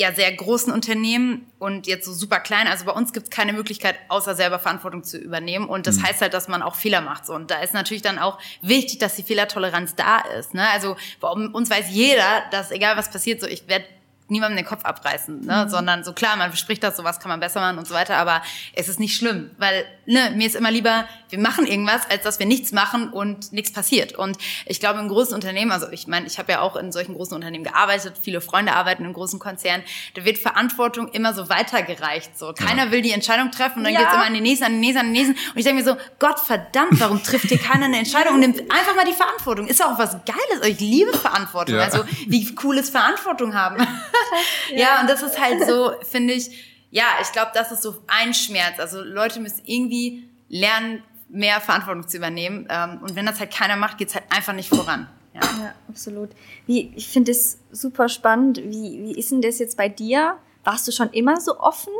[0.00, 2.66] ja sehr großen Unternehmen und jetzt so super klein.
[2.66, 5.66] Also bei uns gibt es keine Möglichkeit, außer selber Verantwortung zu übernehmen.
[5.68, 6.04] Und das mhm.
[6.04, 7.26] heißt halt, dass man auch Fehler macht.
[7.26, 7.34] So.
[7.34, 10.54] Und da ist natürlich dann auch wichtig, dass die Fehlertoleranz da ist.
[10.54, 10.66] Ne?
[10.70, 13.84] Also bei uns weiß jeder, dass egal was passiert, so ich werde
[14.30, 15.64] niemandem den Kopf abreißen, ne?
[15.64, 15.68] Mhm.
[15.68, 18.42] sondern so klar, man bespricht das, sowas kann man besser machen und so weiter, aber
[18.74, 22.38] es ist nicht schlimm, weil ne, mir ist immer lieber, wir machen irgendwas, als dass
[22.38, 24.12] wir nichts machen und nichts passiert.
[24.12, 27.14] Und ich glaube, in großen Unternehmen, also ich meine, ich habe ja auch in solchen
[27.14, 32.36] großen Unternehmen gearbeitet, viele Freunde arbeiten in großen Konzernen, da wird Verantwortung immer so weitergereicht.
[32.36, 32.90] So, keiner ja.
[32.90, 34.00] will die Entscheidung treffen und dann ja.
[34.00, 35.32] geht's immer an den nächsten, an den nächsten, an den nächsten.
[35.32, 38.60] Und ich denke mir so, Gott verdammt, warum trifft hier keiner eine Entscheidung und nimmt
[38.60, 39.68] einfach mal die Verantwortung?
[39.68, 40.66] Ist auch was Geiles.
[40.66, 41.76] Ich liebe Verantwortung.
[41.76, 41.82] Ja.
[41.82, 43.76] Also wie cool ist Verantwortung haben.
[44.70, 44.76] ja.
[44.76, 48.34] ja, und das ist halt so, finde ich, ja, ich glaube, das ist so ein
[48.34, 48.78] Schmerz.
[48.78, 52.66] Also Leute müssen irgendwie lernen, mehr Verantwortung zu übernehmen.
[52.68, 55.08] Ähm, und wenn das halt keiner macht, geht's halt einfach nicht voran.
[55.34, 56.30] Ja, ja absolut.
[56.66, 58.58] Wie, ich finde es super spannend.
[58.58, 60.36] Wie, wie ist denn das jetzt bei dir?
[60.64, 61.92] Warst du schon immer so offen?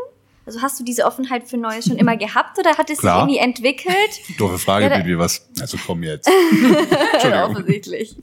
[0.50, 3.38] Also hast du diese Offenheit für Neues schon immer gehabt oder hat es sich irgendwie
[3.38, 3.94] entwickelt?
[4.36, 5.48] Doofe Frage, ja, Bibi, was?
[5.60, 6.28] Also komm jetzt.
[7.22, 8.16] Offensichtlich.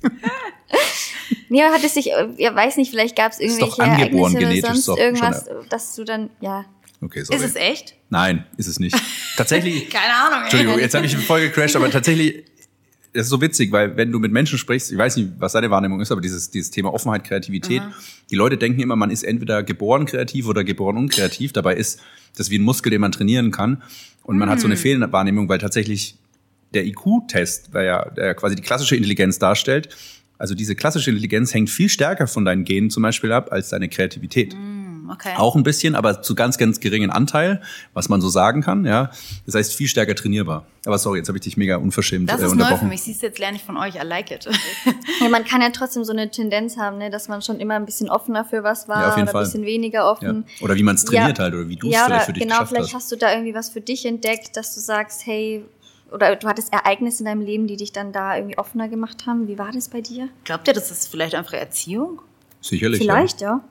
[1.47, 5.45] ja, hat es sich, ja, weiß nicht, vielleicht gab es irgendwelche Ereignisse oder sonst irgendwas,
[5.69, 6.65] dass du dann, ja.
[7.01, 7.39] Okay, sorry.
[7.39, 7.95] Ist es echt?
[8.09, 9.01] Nein, ist es nicht.
[9.37, 9.89] Tatsächlich.
[9.89, 10.39] Keine Ahnung.
[10.39, 10.43] Ey.
[10.43, 12.43] Entschuldigung, jetzt habe ich voll gecrashed, aber tatsächlich
[13.17, 15.71] das ist so witzig, weil wenn du mit Menschen sprichst, ich weiß nicht, was deine
[15.71, 17.93] Wahrnehmung ist, aber dieses, dieses Thema Offenheit, Kreativität, mhm.
[18.29, 21.51] die Leute denken immer, man ist entweder geboren kreativ oder geboren unkreativ.
[21.51, 21.99] Dabei ist
[22.35, 23.81] das wie ein Muskel, den man trainieren kann.
[24.21, 24.51] Und man mhm.
[24.51, 24.79] hat so eine mhm.
[24.79, 26.15] fehlende Wahrnehmung, weil tatsächlich
[26.75, 29.89] der IQ-Test, der ja der quasi die klassische Intelligenz darstellt,
[30.37, 33.89] also diese klassische Intelligenz hängt viel stärker von deinen Genen zum Beispiel ab als deine
[33.89, 34.53] Kreativität.
[34.53, 35.33] Mhm okay.
[35.37, 37.61] Auch ein bisschen, aber zu ganz, ganz geringen Anteil,
[37.93, 38.85] was man so sagen kann.
[38.85, 39.11] Ja,
[39.45, 40.65] das heißt viel stärker trainierbar.
[40.85, 42.73] Aber sorry, jetzt habe ich dich mega unverschämt das ist äh, unterbrochen.
[42.73, 43.01] Neu für mich.
[43.03, 43.95] Siehst du, jetzt lerne ich von euch.
[43.95, 44.47] I like it.
[45.21, 47.85] ja, man kann ja trotzdem so eine Tendenz haben, ne, dass man schon immer ein
[47.85, 49.41] bisschen offener für was war ja, oder Fall.
[49.41, 50.45] ein bisschen weniger offen.
[50.47, 50.65] Ja.
[50.65, 51.43] Oder wie man es trainiert ja.
[51.43, 52.93] halt oder wie du es ja, vielleicht für dich genau, vielleicht hast.
[52.93, 55.65] hast du da irgendwie was für dich entdeckt, dass du sagst, hey,
[56.11, 59.47] oder du hattest Ereignisse in deinem Leben, die dich dann da irgendwie offener gemacht haben.
[59.47, 60.29] Wie war das bei dir?
[60.43, 62.21] Glaubt ihr, das ist vielleicht einfach Erziehung?
[62.61, 62.99] Sicherlich.
[62.99, 63.47] Vielleicht, ja.
[63.47, 63.63] ja.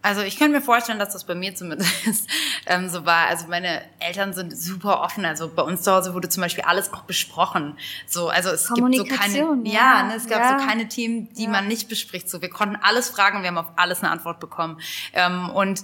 [0.00, 1.92] Also ich kann mir vorstellen, dass das bei mir zumindest
[2.66, 3.26] ähm, so war.
[3.26, 5.24] Also meine Eltern sind super offen.
[5.24, 7.76] Also bei uns zu Hause wurde zum Beispiel alles auch besprochen.
[8.06, 10.58] So, also es gibt so keine, ja, ja ne, es gab ja.
[10.58, 11.50] so keine Themen, die ja.
[11.50, 12.30] man nicht bespricht.
[12.30, 14.80] So, wir konnten alles fragen, wir haben auf alles eine Antwort bekommen.
[15.14, 15.82] Ähm, und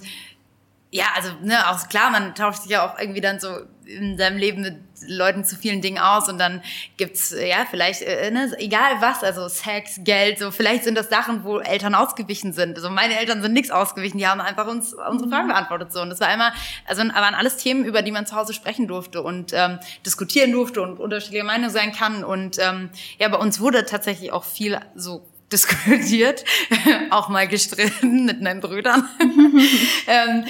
[0.95, 3.49] ja, also ne, auch klar, man tauscht sich ja auch irgendwie dann so
[3.85, 4.77] in seinem Leben mit
[5.07, 6.61] Leuten zu vielen Dingen aus und dann
[6.95, 11.43] gibt's ja vielleicht äh, ne, egal was, also Sex, Geld, so vielleicht sind das Sachen,
[11.43, 12.77] wo Eltern ausgewichen sind.
[12.77, 16.11] Also meine Eltern sind nichts ausgewichen, die haben einfach uns unsere Fragen beantwortet so und
[16.11, 16.53] das war immer,
[16.85, 20.81] also waren alles Themen, über die man zu Hause sprechen durfte und ähm, diskutieren durfte
[20.81, 25.27] und unterschiedliche Meinungen sein kann und ähm, ja, bei uns wurde tatsächlich auch viel so
[25.51, 26.43] diskutiert,
[27.11, 29.07] auch mal gestritten mit meinen Brüdern.
[30.07, 30.45] ähm,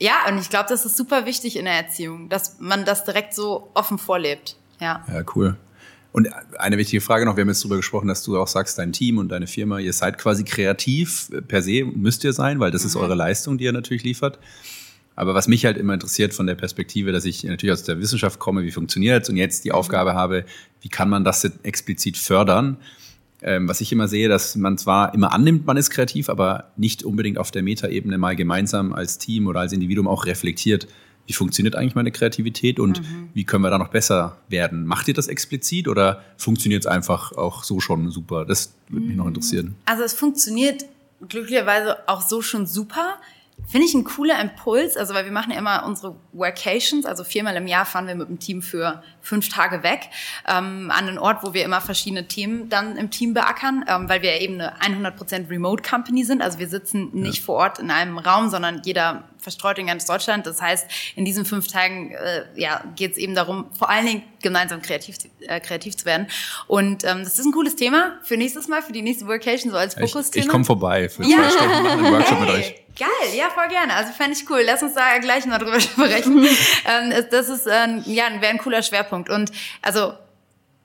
[0.00, 3.34] ja, und ich glaube, das ist super wichtig in der Erziehung, dass man das direkt
[3.34, 4.56] so offen vorlebt.
[4.80, 5.56] Ja, ja cool.
[6.12, 8.92] Und eine wichtige Frage noch, wir haben jetzt darüber gesprochen, dass du auch sagst, dein
[8.92, 12.82] Team und deine Firma, ihr seid quasi kreativ per se, müsst ihr sein, weil das
[12.82, 12.88] mhm.
[12.88, 14.38] ist eure Leistung, die ihr natürlich liefert.
[15.16, 18.38] Aber was mich halt immer interessiert von der Perspektive, dass ich natürlich aus der Wissenschaft
[18.38, 19.74] komme, wie funktioniert es und jetzt die mhm.
[19.74, 20.44] Aufgabe habe,
[20.80, 22.78] wie kann man das explizit fördern?
[23.40, 27.04] Ähm, was ich immer sehe, dass man zwar immer annimmt, man ist kreativ, aber nicht
[27.04, 30.88] unbedingt auf der Metaebene mal gemeinsam als Team oder als Individuum auch reflektiert,
[31.26, 33.28] wie funktioniert eigentlich meine Kreativität und mhm.
[33.34, 34.86] wie können wir da noch besser werden?
[34.86, 38.46] Macht ihr das explizit oder funktioniert es einfach auch so schon super?
[38.46, 39.34] Das würde mich noch mhm.
[39.34, 39.76] interessieren.
[39.84, 40.86] Also es funktioniert
[41.28, 43.16] glücklicherweise auch so schon super.
[43.66, 47.54] Finde ich ein cooler Impuls, also weil wir machen ja immer unsere Workations, also viermal
[47.56, 50.08] im Jahr fahren wir mit dem Team für fünf Tage weg
[50.46, 54.22] ähm, an einen Ort, wo wir immer verschiedene Themen dann im Team beackern, ähm, weil
[54.22, 57.44] wir eben eine 100% Remote Company sind, also wir sitzen nicht ja.
[57.44, 60.46] vor Ort in einem Raum, sondern jeder verstreut in ganz Deutschland.
[60.46, 64.22] Das heißt, in diesen fünf Tagen äh, ja, geht es eben darum, vor allen Dingen
[64.42, 66.26] gemeinsam kreativ, äh, kreativ zu werden.
[66.66, 69.78] Und ähm, das ist ein cooles Thema für nächstes Mal, für die nächste Workation, so
[69.78, 70.40] als Fokusthema.
[70.40, 71.36] Ich, ich komme vorbei für ja.
[71.36, 72.46] zwei Stunden einen Workshop hey.
[72.46, 72.74] mit euch.
[72.98, 73.94] Geil, ja, voll gerne.
[73.94, 74.62] Also fände ich cool.
[74.64, 76.44] Lass uns da gleich mal drüber sprechen.
[76.84, 79.30] ähm, das ist, äh, ja, wäre ein cooler Schwerpunkt.
[79.30, 80.14] Und also,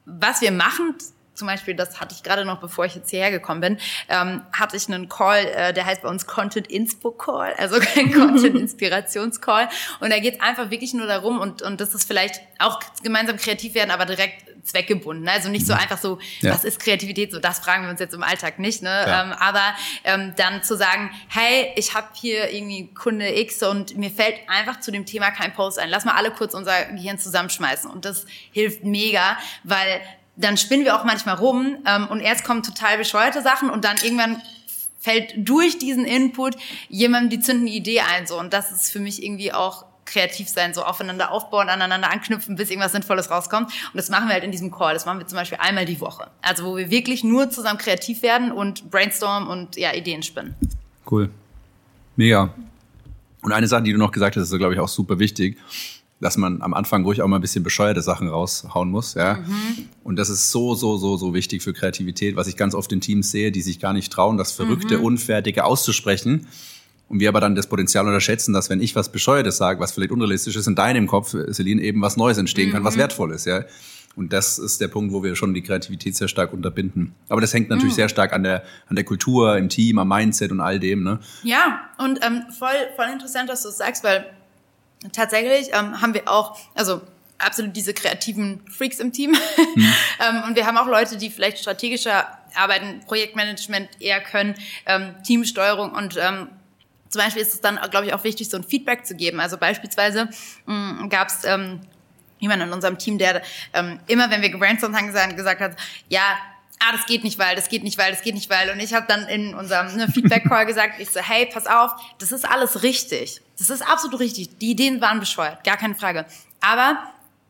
[0.06, 0.95] was wir machen,
[1.34, 3.78] zum Beispiel, das hatte ich gerade noch, bevor ich jetzt hierher gekommen bin,
[4.10, 8.12] ähm, hatte ich einen Call, äh, der heißt bei uns Content Inspo Call, also kein
[8.13, 9.67] Content Inspirations Call.
[9.99, 13.38] Und da geht es einfach wirklich nur darum, und, und das ist vielleicht auch gemeinsam
[13.38, 15.28] kreativ werden, aber direkt zweckgebunden.
[15.28, 16.54] Also nicht so einfach so, ja.
[16.54, 17.32] was ist Kreativität?
[17.32, 18.82] So, das fragen wir uns jetzt im Alltag nicht.
[18.82, 18.89] Ne?
[18.89, 19.23] Ja.
[19.23, 24.10] Ähm, aber ähm, dann zu sagen, hey, ich habe hier irgendwie Kunde X und mir
[24.10, 25.89] fällt einfach zu dem Thema kein Post ein.
[25.89, 27.89] Lass mal alle kurz unser Gehirn zusammenschmeißen.
[27.89, 30.02] Und das hilft mega, weil
[30.36, 33.97] dann spinnen wir auch manchmal rum ähm, und erst kommen total bescheuerte Sachen und dann
[33.97, 34.41] irgendwann
[34.99, 36.56] fällt durch diesen Input
[36.88, 38.26] jemandem die zündende Idee ein.
[38.26, 38.39] So.
[38.39, 42.69] Und das ist für mich irgendwie auch kreativ sein, so aufeinander aufbauen, aneinander anknüpfen, bis
[42.69, 43.67] irgendwas Sinnvolles rauskommt.
[43.67, 44.93] Und das machen wir halt in diesem Call.
[44.93, 46.27] Das machen wir zum Beispiel einmal die Woche.
[46.41, 50.55] Also wo wir wirklich nur zusammen kreativ werden und brainstormen und ja, Ideen spinnen.
[51.09, 51.29] Cool.
[52.15, 52.53] Mega.
[53.41, 55.57] Und eine Sache, die du noch gesagt hast, ist, glaube ich, auch super wichtig,
[56.21, 59.15] dass man am Anfang ruhig auch mal ein bisschen bescheuerte Sachen raushauen muss.
[59.15, 59.35] Ja?
[59.35, 59.89] Mhm.
[60.03, 63.01] Und das ist so, so, so, so wichtig für Kreativität, was ich ganz oft in
[63.01, 65.05] Teams sehe, die sich gar nicht trauen, das Verrückte, mhm.
[65.05, 66.47] Unfertige auszusprechen
[67.09, 70.11] und wir aber dann das Potenzial unterschätzen, dass wenn ich was Bescheuertes sage, was vielleicht
[70.11, 72.99] unrealistisch ist, in deinem Kopf, Celine, eben was Neues entstehen kann, was mhm.
[72.99, 73.65] wertvoll ist, ja.
[74.15, 77.15] Und das ist der Punkt, wo wir schon die Kreativität sehr stark unterbinden.
[77.29, 77.97] Aber das hängt natürlich mhm.
[77.97, 81.19] sehr stark an der, an der Kultur, im Team, am Mindset und all dem, ne?
[81.41, 84.25] Ja, und ähm, voll, voll interessant, dass du es sagst, weil
[85.11, 87.01] tatsächlich ähm, haben wir auch, also
[87.39, 89.31] absolut diese kreativen Freaks im Team.
[89.31, 89.37] Mhm.
[90.19, 94.53] ähm, und wir haben auch Leute, die vielleicht strategischer arbeiten, Projektmanagement eher können,
[94.85, 96.49] ähm, Teamsteuerung und ähm,
[97.13, 99.39] zum Beispiel ist es dann, glaube ich, auch wichtig, so ein Feedback zu geben.
[99.39, 100.30] Also beispielsweise
[101.10, 101.82] gab es ähm,
[102.39, 105.76] jemanden in unserem Team, der ähm, immer, wenn wir gebrainstormt haben, gesagt, hat,
[106.10, 106.23] ja,
[106.80, 108.71] ah, das geht nicht, weil, das geht nicht, weil, das geht nicht, weil.
[108.71, 112.32] Und ich habe dann in unserem ne, Feedback-Call gesagt, ich so, hey, pass auf, das
[112.32, 113.41] ist alles richtig.
[113.60, 114.58] Das ist absolut richtig.
[114.58, 116.26] Die Ideen waren bescheuert, gar keine Frage.
[116.62, 116.97] Aber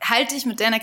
[0.02, 0.80] halte dich mit deiner,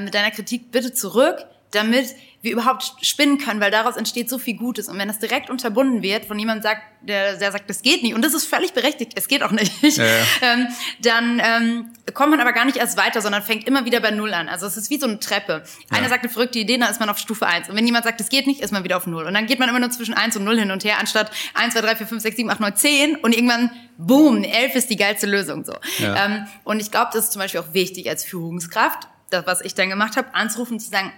[0.00, 4.56] mit deiner Kritik bitte zurück, damit wir überhaupt spinnen können, weil daraus entsteht so viel
[4.56, 4.88] Gutes.
[4.88, 8.14] Und wenn das direkt unterbunden wird, von jemandem sagt, der, der sagt, das geht nicht,
[8.14, 10.10] und das ist völlig berechtigt, es geht auch nicht, ja, ja.
[10.42, 10.66] Ähm,
[11.00, 14.34] dann ähm, kommt man aber gar nicht erst weiter, sondern fängt immer wieder bei Null
[14.34, 14.48] an.
[14.48, 15.62] Also es ist wie so eine Treppe.
[15.90, 15.98] Ja.
[15.98, 17.68] Einer sagt eine verrückte Idee, dann ist man auf Stufe eins.
[17.68, 19.24] Und wenn jemand sagt, es geht nicht, ist man wieder auf Null.
[19.24, 21.74] Und dann geht man immer nur zwischen eins und Null hin und her, anstatt eins,
[21.74, 23.14] zwei, drei, vier, fünf, sechs, sieben, acht, neun, zehn.
[23.16, 25.64] Und irgendwann, boom, elf ist die geilste Lösung.
[25.64, 25.74] so.
[26.00, 29.74] Ähm, und ich glaube, das ist zum Beispiel auch wichtig als Führungskraft, das, was ich
[29.74, 31.12] dann gemacht habe, anzurufen und zu sagen,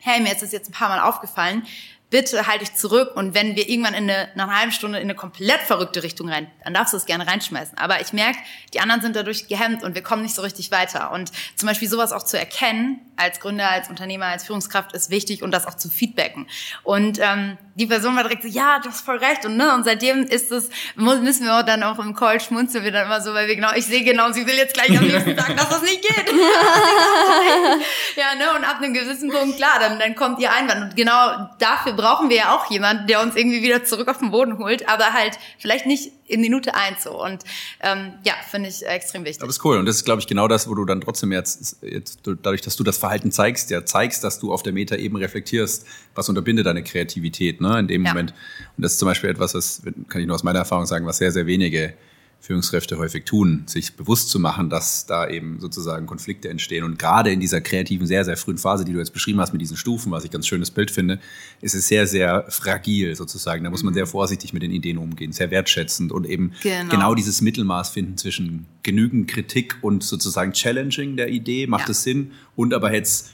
[0.00, 1.66] hey, mir ist das jetzt ein paar Mal aufgefallen,
[2.10, 5.04] bitte halte dich zurück und wenn wir irgendwann in eine, nach einer halben Stunde in
[5.04, 7.78] eine komplett verrückte Richtung rein, dann darfst du es gerne reinschmeißen.
[7.78, 8.38] Aber ich merke,
[8.74, 11.12] die anderen sind dadurch gehemmt und wir kommen nicht so richtig weiter.
[11.12, 15.42] Und zum Beispiel sowas auch zu erkennen, als Gründer, als Unternehmer, als Führungskraft ist wichtig
[15.42, 16.48] und das auch zu feedbacken.
[16.82, 19.46] Und ähm, die Person war direkt so, ja, du hast voll recht.
[19.46, 22.92] Und, ne, und seitdem ist es, müssen wir auch dann auch im Call schmunzeln wir
[22.92, 25.34] dann immer so, weil wir genau, ich sehe genau, sie will jetzt gleich am liebsten
[25.34, 26.28] sagen, dass das nicht geht.
[28.16, 30.82] ja, ne, und ab einem gewissen Punkt, klar, dann, dann kommt ihr Einwand.
[30.82, 34.30] Und genau dafür brauchen wir ja auch jemanden, der uns irgendwie wieder zurück auf den
[34.30, 37.22] Boden holt, aber halt vielleicht nicht in Minute eins so.
[37.22, 37.44] Und
[37.80, 39.42] ähm, ja, finde ich extrem wichtig.
[39.42, 39.78] Aber ist cool.
[39.78, 42.76] Und das ist, glaube ich, genau das, wo du dann trotzdem jetzt, jetzt, dadurch, dass
[42.76, 46.66] du das Verhalten zeigst, ja zeigst, dass du auf der Meta eben reflektierst, was unterbindet
[46.66, 48.10] deine Kreativität, ne, in dem ja.
[48.10, 48.32] Moment.
[48.76, 51.18] Und das ist zum Beispiel etwas, was, kann ich nur aus meiner Erfahrung sagen, was
[51.18, 51.94] sehr, sehr wenige
[52.40, 56.84] Führungskräfte häufig tun, sich bewusst zu machen, dass da eben sozusagen Konflikte entstehen.
[56.84, 59.60] Und gerade in dieser kreativen, sehr, sehr frühen Phase, die du jetzt beschrieben hast mit
[59.60, 61.20] diesen Stufen, was ich ganz schönes Bild finde,
[61.60, 63.62] ist es sehr, sehr fragil sozusagen.
[63.62, 67.14] Da muss man sehr vorsichtig mit den Ideen umgehen, sehr wertschätzend und eben genau, genau
[67.14, 71.90] dieses Mittelmaß finden zwischen genügend Kritik und sozusagen Challenging der Idee, macht ja.
[71.90, 73.30] es Sinn, und aber jetzt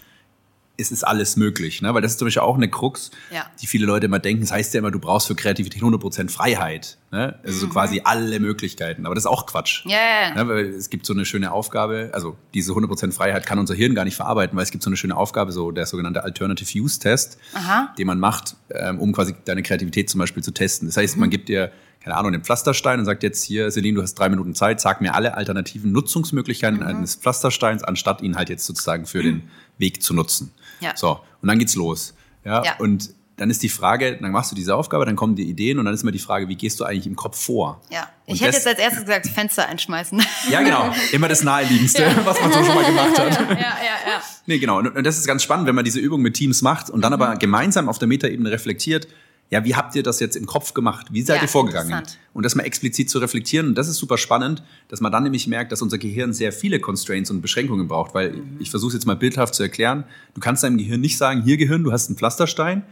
[0.79, 1.83] es ist alles möglich.
[1.83, 1.93] Ne?
[1.95, 3.47] Weil das ist zum Beispiel auch eine Krux, ja.
[3.61, 4.43] die viele Leute immer denken.
[4.43, 6.99] Das heißt ja immer, du brauchst für Kreativität 100% Freiheit.
[7.11, 7.39] Ne?
[7.43, 7.61] Also mhm.
[7.61, 9.07] so quasi alle Möglichkeiten.
[9.07, 9.87] Aber das ist auch Quatsch.
[9.87, 10.35] Yeah.
[10.35, 10.49] Ne?
[10.49, 14.05] Weil es gibt so eine schöne Aufgabe, also diese 100% Freiheit kann unser Hirn gar
[14.05, 17.39] nicht verarbeiten, weil es gibt so eine schöne Aufgabe, so der sogenannte Alternative Use Test,
[17.55, 17.95] Aha.
[17.99, 20.89] den man macht, ähm, um quasi deine Kreativität zum Beispiel zu testen.
[20.89, 21.21] Das heißt, mhm.
[21.21, 21.73] man gibt dir
[22.07, 25.01] keine Ahnung, den Pflasterstein und sagt jetzt hier, Celine, du hast drei Minuten Zeit, sag
[25.01, 26.87] mir alle alternativen Nutzungsmöglichkeiten mhm.
[26.87, 30.53] eines Pflastersteins, anstatt ihn halt jetzt sozusagen für den Weg zu nutzen.
[30.81, 30.97] Ja.
[30.97, 32.15] So, und dann geht's los.
[32.45, 32.77] Ja, ja.
[32.79, 35.85] Und dann ist die Frage, dann machst du diese Aufgabe, dann kommen die Ideen und
[35.85, 37.83] dann ist immer die Frage, wie gehst du eigentlich im Kopf vor?
[37.91, 40.23] Ja, ich hätte jetzt als erstes gesagt, Fenster einschmeißen.
[40.51, 40.93] Ja, genau.
[41.13, 42.25] Immer das Naheliegendste, ja.
[42.25, 43.41] was man so schon mal gemacht hat.
[43.51, 44.23] Ja, ja, ja.
[44.47, 44.79] Nee, genau.
[44.79, 47.23] Und das ist ganz spannend, wenn man diese Übung mit Teams macht und dann mhm.
[47.23, 49.09] aber gemeinsam auf der Metaebene reflektiert,
[49.49, 51.07] ja, wie habt ihr das jetzt im Kopf gemacht?
[51.13, 52.03] Wie seid ja, ihr vorgegangen?
[52.33, 53.77] Und das mal explizit zu reflektieren.
[53.77, 57.31] Das ist super spannend, dass man dann nämlich merkt, dass unser Gehirn sehr viele Constraints
[57.31, 58.13] und Beschränkungen braucht.
[58.13, 58.57] Weil mhm.
[58.59, 60.05] ich versuche jetzt mal bildhaft zu erklären.
[60.35, 62.83] Du kannst deinem Gehirn nicht sagen, hier Gehirn, du hast einen Pflasterstein,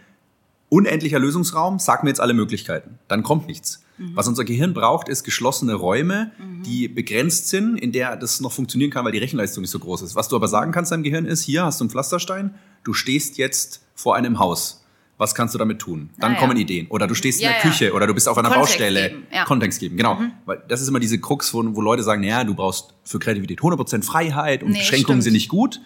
[0.69, 2.99] unendlicher Lösungsraum, sag mir jetzt alle Möglichkeiten.
[3.09, 3.83] Dann kommt nichts.
[3.99, 4.13] Mhm.
[4.15, 6.63] Was unser Gehirn braucht, ist geschlossene Räume, mhm.
[6.63, 10.03] die begrenzt sind, in der das noch funktionieren kann, weil die Rechenleistung nicht so groß
[10.03, 10.15] ist.
[10.15, 13.39] Was du aber sagen kannst deinem Gehirn ist, hier hast du einen Pflasterstein, du stehst
[13.39, 14.84] jetzt vor einem Haus
[15.17, 16.11] was kannst du damit tun?
[16.19, 16.41] Dann ah, ja.
[16.41, 16.87] kommen Ideen.
[16.89, 19.11] Oder du stehst ja, in der Küche oder du bist auf einer Kontext Baustelle.
[19.11, 19.27] Geben.
[19.33, 19.45] Ja.
[19.45, 20.17] Kontext geben, genau.
[20.17, 20.33] Mhm.
[20.45, 23.61] Weil das ist immer diese Krux, wo, wo Leute sagen, naja, du brauchst für Kreativität
[23.61, 25.23] 100% Freiheit und nee, Beschränkungen stimmt.
[25.23, 25.81] sind nicht gut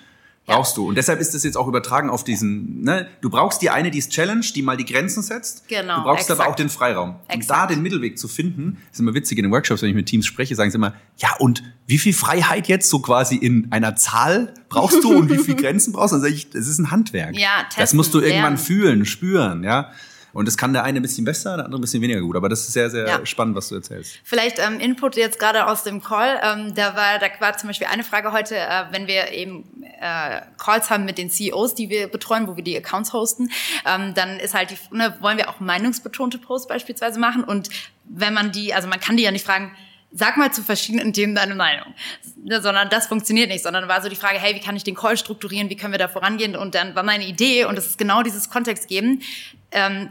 [0.49, 0.89] brauchst du.
[0.89, 3.99] Und deshalb ist das jetzt auch übertragen auf diesen, ne, du brauchst die eine, die
[3.99, 5.69] es challenge, die mal die Grenzen setzt.
[5.69, 5.99] Genau.
[5.99, 6.41] Du brauchst exakt.
[6.41, 7.17] aber auch den Freiraum.
[7.29, 7.35] Exakt.
[7.35, 10.07] Und da den Mittelweg zu finden, ist immer witzig in den Workshops, wenn ich mit
[10.07, 13.97] Teams spreche, sagen sie immer, ja, und wie viel Freiheit jetzt so quasi in einer
[13.97, 16.17] Zahl brauchst du und wie viel Grenzen brauchst du?
[16.17, 17.37] Dann sage ich, das ist ein Handwerk.
[17.39, 18.59] Ja, testen, Das musst du irgendwann lernen.
[18.59, 19.91] fühlen, spüren, ja.
[20.38, 22.37] Und das kann der eine ein bisschen besser, der andere ein bisschen weniger gut.
[22.37, 23.27] Aber das ist sehr, sehr ja.
[23.27, 24.20] spannend, was du erzählst.
[24.22, 26.40] Vielleicht ähm, Input jetzt gerade aus dem Call.
[26.40, 29.64] Ähm, da war, da war zum Beispiel eine Frage heute, äh, wenn wir eben
[30.01, 33.51] äh, Calls haben mit den CEOs, die wir betreuen, wo wir die Accounts hosten,
[33.85, 37.42] ähm, dann ist halt die, ne, wollen wir auch meinungsbetonte Posts beispielsweise machen.
[37.42, 37.68] Und
[38.05, 39.72] wenn man die, also man kann die ja nicht fragen,
[40.12, 41.94] sag mal zu verschiedenen Themen deine Meinung.
[42.48, 45.16] Sondern das funktioniert nicht, sondern war so die Frage, hey, wie kann ich den Call
[45.16, 46.55] strukturieren, wie können wir da vorangehen?
[46.55, 49.20] Und dann war meine Idee, und das ist genau dieses Kontext geben,
[49.70, 50.11] ähm,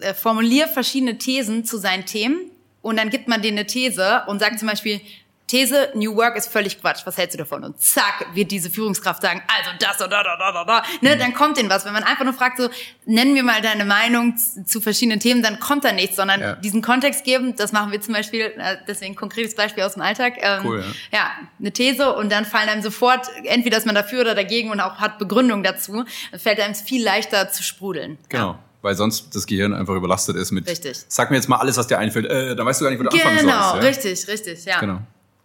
[0.00, 2.50] äh, formulier verschiedene Thesen zu seinen Themen
[2.82, 5.00] und dann gibt man denen eine These und sagt zum Beispiel,
[5.46, 7.02] These, New Work ist völlig Quatsch.
[7.04, 7.64] Was hältst du davon?
[7.64, 10.82] Und zack, wird diese Führungskraft sagen, also das oder da, da, da, da.
[11.02, 11.84] Ne, dann kommt denen was.
[11.84, 12.70] Wenn man einfach nur fragt, so,
[13.04, 16.54] nennen wir mal deine Meinung zu verschiedenen Themen, dann kommt da nichts, sondern ja.
[16.56, 20.38] diesen Kontext geben, das machen wir zum Beispiel, äh, deswegen konkretes Beispiel aus dem Alltag.
[20.38, 21.18] Ähm, cool, ja.
[21.18, 24.80] ja, eine These und dann fallen einem sofort, entweder ist man dafür oder dagegen und
[24.80, 28.16] auch hat Begründung dazu, dann fällt einem viel leichter zu sprudeln.
[28.30, 28.52] Genau.
[28.52, 30.68] Ja weil sonst das Gehirn einfach überlastet ist mit.
[30.68, 31.04] Richtig.
[31.08, 32.26] Sag mir jetzt mal alles, was dir einfällt.
[32.26, 33.72] Äh, dann weißt du gar nicht, wo du genau, anfangen sollst.
[33.72, 33.88] Genau, ja?
[33.88, 34.78] richtig, richtig, ja.
[34.78, 35.00] Genau.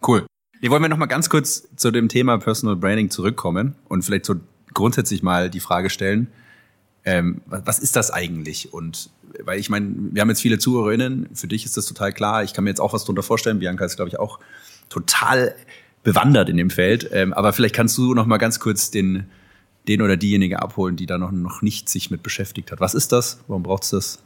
[0.06, 0.26] Cool.
[0.60, 4.26] Wir wollen wir noch mal ganz kurz zu dem Thema Personal Branding zurückkommen und vielleicht
[4.26, 4.34] so
[4.74, 6.28] grundsätzlich mal die Frage stellen,
[7.06, 8.74] ähm, was ist das eigentlich?
[8.74, 9.08] Und
[9.42, 12.44] weil ich meine, wir haben jetzt viele Zuhörerinnen, für dich ist das total klar.
[12.44, 13.58] Ich kann mir jetzt auch was darunter vorstellen.
[13.58, 14.38] Bianca ist, glaube ich, auch
[14.90, 15.54] total
[16.02, 17.08] bewandert in dem Feld.
[17.10, 19.30] Ähm, aber vielleicht kannst du noch mal ganz kurz den,
[19.90, 22.80] den oder diejenige abholen, die da noch, noch nicht sich mit beschäftigt hat.
[22.80, 23.40] Was ist das?
[23.48, 24.18] Warum braucht es das?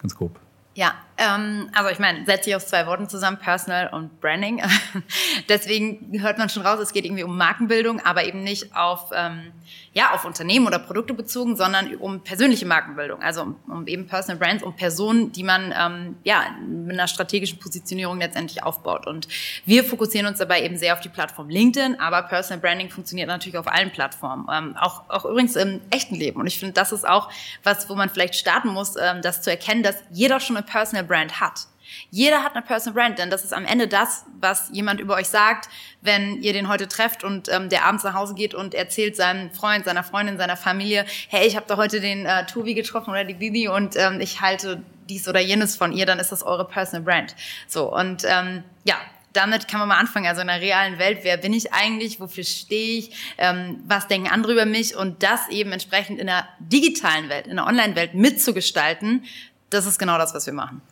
[0.00, 0.40] Ganz grob.
[0.74, 4.62] Ja, ähm, also ich meine, setze ich aus zwei Worten zusammen, Personal und Branding.
[5.48, 9.52] Deswegen hört man schon raus, es geht irgendwie um Markenbildung, aber eben nicht auf, ähm,
[9.92, 13.22] ja, auf Unternehmen oder Produkte bezogen, sondern um persönliche Markenbildung.
[13.22, 17.58] Also um, um eben Personal Brands, um Personen, die man ähm, ja, mit einer strategischen
[17.58, 19.06] Positionierung letztendlich aufbaut.
[19.06, 19.28] Und
[19.66, 23.58] wir fokussieren uns dabei eben sehr auf die Plattform LinkedIn, aber Personal Branding funktioniert natürlich
[23.58, 26.40] auf allen Plattformen, ähm, auch, auch übrigens im echten Leben.
[26.40, 27.30] Und ich finde, das ist auch
[27.62, 31.01] was, wo man vielleicht starten muss, ähm, das zu erkennen, dass jeder schon eine Personal
[31.02, 31.66] Brand hat.
[32.10, 35.28] Jeder hat eine Personal Brand, denn das ist am Ende das, was jemand über euch
[35.28, 35.68] sagt,
[36.00, 39.50] wenn ihr den heute trefft und ähm, der abends nach Hause geht und erzählt seinem
[39.50, 43.24] Freund, seiner Freundin, seiner Familie, hey, ich habe da heute den äh, Tobi getroffen oder
[43.24, 46.66] die Bibi und ähm, ich halte dies oder jenes von ihr, dann ist das eure
[46.66, 47.34] Personal Brand.
[47.66, 48.96] So und ähm, ja,
[49.32, 50.26] damit kann man mal anfangen.
[50.26, 54.28] Also in der realen Welt, wer bin ich eigentlich, wofür stehe ich, ähm, was denken
[54.28, 59.24] andere über mich und das eben entsprechend in der digitalen Welt, in der Online-Welt mitzugestalten,
[59.70, 60.82] das ist genau das, was wir machen.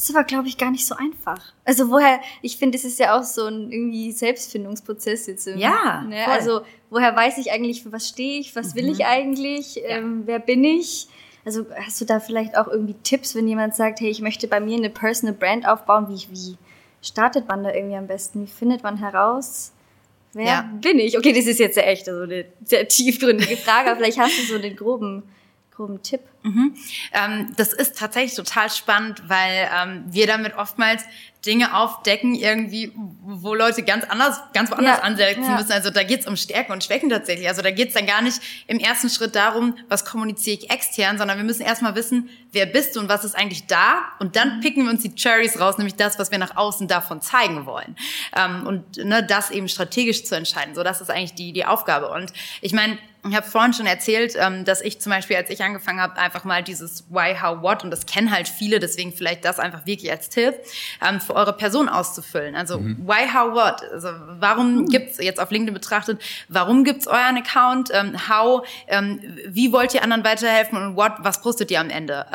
[0.00, 1.52] Ist aber, glaube ich, gar nicht so einfach.
[1.64, 5.48] Also woher, ich finde, es ist ja auch so ein irgendwie Selbstfindungsprozess jetzt.
[5.48, 6.24] Irgendwie, ja, ne?
[6.28, 8.92] Also woher weiß ich eigentlich, für was stehe ich, was will mhm.
[8.92, 9.88] ich eigentlich, ja.
[9.88, 11.08] ähm, wer bin ich?
[11.44, 14.60] Also hast du da vielleicht auch irgendwie Tipps, wenn jemand sagt, hey, ich möchte bei
[14.60, 16.56] mir eine Personal Brand aufbauen, wie, wie
[17.02, 18.42] startet man da irgendwie am besten?
[18.42, 19.72] Wie findet man heraus,
[20.32, 20.70] wer ja.
[20.80, 21.18] bin ich?
[21.18, 24.58] Okay, das ist jetzt echt so eine sehr tiefgründige Frage, aber vielleicht hast du so
[24.58, 25.24] den groben
[25.78, 26.20] groben Tipp?
[26.42, 26.74] Mhm.
[27.12, 31.04] Ähm, das ist tatsächlich total spannend, weil ähm, wir damit oftmals
[31.46, 35.56] Dinge aufdecken, irgendwie, wo Leute ganz anders, ganz woanders ja, ansetzen ja.
[35.56, 35.70] müssen.
[35.70, 37.46] Also da geht's um Stärken und Schwächen tatsächlich.
[37.46, 41.38] Also da geht's dann gar nicht im ersten Schritt darum, was kommuniziere ich extern, sondern
[41.38, 44.02] wir müssen erstmal wissen, wer bist du und was ist eigentlich da.
[44.18, 44.60] Und dann mhm.
[44.60, 47.94] picken wir uns die Cherries raus, nämlich das, was wir nach außen davon zeigen wollen.
[48.36, 50.74] Ähm, und ne, das eben strategisch zu entscheiden.
[50.74, 52.10] So, das ist eigentlich die, die Aufgabe.
[52.10, 55.62] Und ich meine, ich habe vorhin schon erzählt, ähm, dass ich zum Beispiel, als ich
[55.62, 59.44] angefangen habe, einfach mal dieses Why, How, What, und das kennen halt viele, deswegen vielleicht
[59.44, 60.54] das einfach wirklich als Tipp,
[61.06, 62.54] ähm, für eure Person auszufüllen.
[62.54, 63.06] Also mhm.
[63.06, 63.82] Why, How, What?
[63.92, 64.86] Also warum mhm.
[64.86, 67.90] gibt's jetzt auf LinkedIn betrachtet, warum gibt's euren Account?
[67.92, 68.66] Ähm, how,
[69.46, 70.78] wie wollt ihr anderen weiterhelfen?
[70.78, 72.26] Und What, was postet ihr am Ende?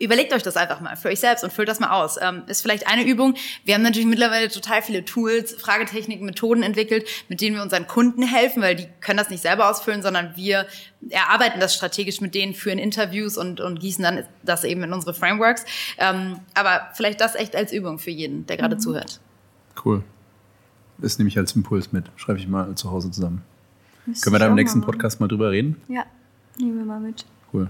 [0.00, 2.18] Überlegt euch das einfach mal für euch selbst und füllt das mal aus.
[2.20, 3.34] Ähm, ist vielleicht eine Übung.
[3.64, 8.22] Wir haben natürlich mittlerweile total viele Tools, Fragetechniken, Methoden entwickelt, mit denen wir unseren Kunden
[8.22, 10.66] helfen, weil die können das nicht selber ausfüllen, sondern wir
[11.10, 15.12] erarbeiten das strategisch mit denen, führen Interviews und, und gießen dann das eben in unsere
[15.12, 15.66] Frameworks.
[15.98, 18.80] Ähm, aber vielleicht das echt als Übung für jeden, der gerade mhm.
[18.80, 19.20] zuhört.
[19.84, 20.02] Cool.
[20.96, 22.06] Das nehme ich als Impuls mit.
[22.16, 23.42] Schreibe ich mal zu Hause zusammen.
[24.22, 25.80] Können wir da im nächsten Podcast mal drüber reden?
[25.88, 26.04] Ja,
[26.58, 27.26] nehmen wir mal mit.
[27.52, 27.68] Cool.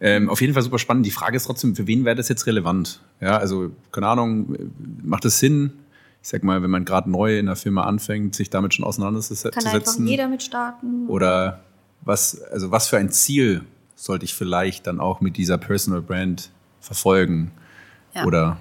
[0.00, 1.06] Ähm, auf jeden Fall super spannend.
[1.06, 3.00] Die Frage ist trotzdem, für wen wäre das jetzt relevant?
[3.20, 4.56] Ja, also, keine Ahnung,
[5.02, 5.72] macht es Sinn,
[6.22, 9.62] ich sag mal, wenn man gerade neu in der Firma anfängt, sich damit schon auseinanderzusetzen?
[9.62, 11.06] Kann einfach jeder mit starten.
[11.08, 11.60] Oder
[12.02, 13.64] was, also was für ein Ziel
[13.96, 17.50] sollte ich vielleicht dann auch mit dieser Personal Brand verfolgen?
[18.14, 18.24] Ja.
[18.24, 18.58] Oder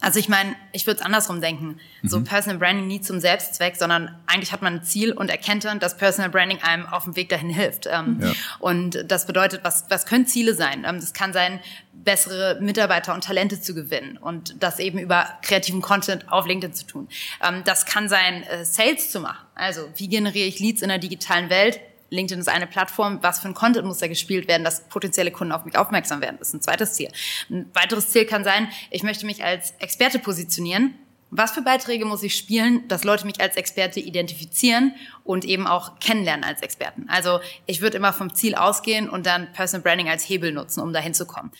[0.00, 1.78] also ich meine, ich würde es andersrum denken.
[2.02, 2.08] Mhm.
[2.08, 5.78] So Personal Branding nie zum Selbstzweck, sondern eigentlich hat man ein Ziel und erkennt dann,
[5.78, 7.86] dass Personal Branding einem auf dem Weg dahin hilft.
[7.86, 8.32] Ähm, ja.
[8.58, 10.84] Und das bedeutet, was, was können Ziele sein?
[10.86, 11.60] Ähm, das kann sein,
[11.92, 16.86] bessere Mitarbeiter und Talente zu gewinnen und das eben über kreativen Content auf LinkedIn zu
[16.86, 17.08] tun.
[17.42, 19.46] Ähm, das kann sein, äh, Sales zu machen.
[19.54, 21.78] Also wie generiere ich Leads in der digitalen Welt?
[22.10, 25.52] LinkedIn ist eine Plattform, was für ein Content muss da gespielt werden, dass potenzielle Kunden
[25.52, 26.36] auf mich aufmerksam werden.
[26.38, 27.10] Das ist ein zweites Ziel.
[27.48, 30.94] Ein weiteres Ziel kann sein, ich möchte mich als Experte positionieren.
[31.32, 36.00] Was für Beiträge muss ich spielen, dass Leute mich als Experte identifizieren und eben auch
[36.00, 37.08] kennenlernen als Experten?
[37.08, 40.92] Also ich würde immer vom Ziel ausgehen und dann Personal Branding als Hebel nutzen, um
[40.92, 41.52] dahin zu kommen.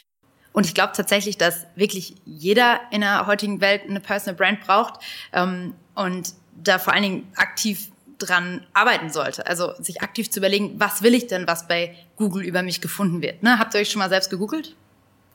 [0.53, 5.01] Und ich glaube tatsächlich, dass wirklich jeder in der heutigen Welt eine Personal Brand braucht
[5.33, 7.91] ähm, und da vor allen Dingen aktiv
[8.21, 9.47] dran arbeiten sollte.
[9.47, 13.23] Also sich aktiv zu überlegen, was will ich denn, was bei Google über mich gefunden
[13.23, 13.43] wird.
[13.43, 13.59] Ne?
[13.59, 14.77] Habt ihr euch schon mal selbst gegoogelt?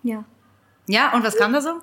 [0.03, 0.23] Ja.
[0.88, 1.81] Ja, und was kam da so?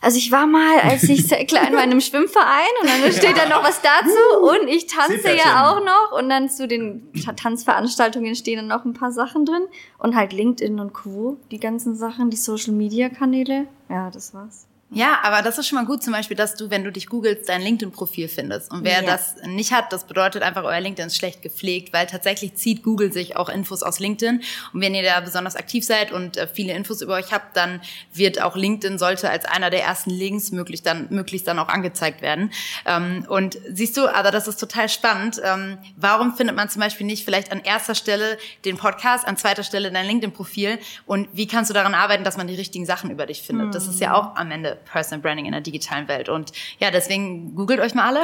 [0.00, 3.36] Also ich war mal, als ich sehr klein war, in einem Schwimmverein und dann steht
[3.36, 8.36] da noch was dazu und ich tanze ja auch noch und dann zu den Tanzveranstaltungen
[8.36, 9.66] stehen dann noch ein paar Sachen drin
[9.98, 13.66] und halt LinkedIn und Co., die ganzen Sachen, die Social-Media-Kanäle.
[13.88, 14.67] Ja, das war's.
[14.90, 17.46] Ja, aber das ist schon mal gut, zum Beispiel, dass du, wenn du dich googelst,
[17.46, 18.70] dein LinkedIn-Profil findest.
[18.70, 19.06] Und wer ja.
[19.06, 23.12] das nicht hat, das bedeutet einfach, euer LinkedIn ist schlecht gepflegt, weil tatsächlich zieht Google
[23.12, 24.42] sich auch Infos aus LinkedIn.
[24.72, 27.82] Und wenn ihr da besonders aktiv seid und äh, viele Infos über euch habt, dann
[28.14, 32.22] wird auch LinkedIn sollte als einer der ersten Links möglich dann, möglichst dann auch angezeigt
[32.22, 32.50] werden.
[32.86, 35.38] Ähm, und siehst du, aber das ist total spannend.
[35.44, 39.64] Ähm, warum findet man zum Beispiel nicht vielleicht an erster Stelle den Podcast, an zweiter
[39.64, 40.78] Stelle dein LinkedIn-Profil?
[41.04, 43.74] Und wie kannst du daran arbeiten, dass man die richtigen Sachen über dich findet?
[43.74, 46.28] Das ist ja auch am Ende Personal Branding in der digitalen Welt.
[46.28, 48.22] Und ja, deswegen googelt euch mal alle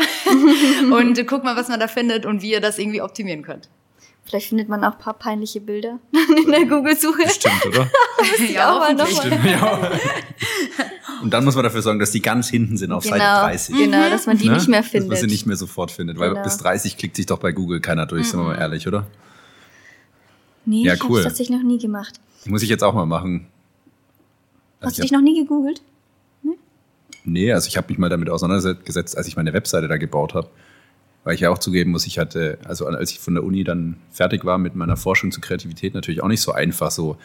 [1.01, 3.69] und guckt mal, was man da findet und wie ihr das irgendwie optimieren könnt.
[4.27, 5.99] Vielleicht findet man auch ein paar peinliche Bilder
[6.45, 7.29] in der Google-Suche.
[7.29, 7.91] Stimmt, oder?
[8.53, 9.91] ja, auch mal Stimmt, ja.
[11.23, 13.77] Und dann muss man dafür sorgen, dass die ganz hinten sind auf genau, Seite 30.
[13.77, 14.55] Genau, dass man die ne?
[14.55, 15.13] nicht mehr findet.
[15.13, 16.19] Dass man sie nicht mehr sofort findet.
[16.19, 16.43] Weil genau.
[16.43, 18.31] bis 30 klickt sich doch bei Google keiner durch, mhm.
[18.31, 19.07] sind wir mal ehrlich, oder?
[20.65, 21.11] Nee, ja, ich cool.
[21.11, 22.15] habe das tatsächlich noch nie gemacht.
[22.47, 23.47] Muss ich jetzt auch mal machen.
[24.81, 25.83] Hast also du dich noch nie gegoogelt?
[27.25, 30.49] Nee, also ich habe mich mal damit auseinandergesetzt, als ich meine Webseite da gebaut habe.
[31.25, 33.97] Weil ich ja auch zugeben muss, ich hatte, also als ich von der Uni dann
[34.11, 37.17] fertig war mit meiner Forschung zur Kreativität, natürlich auch nicht so einfach so,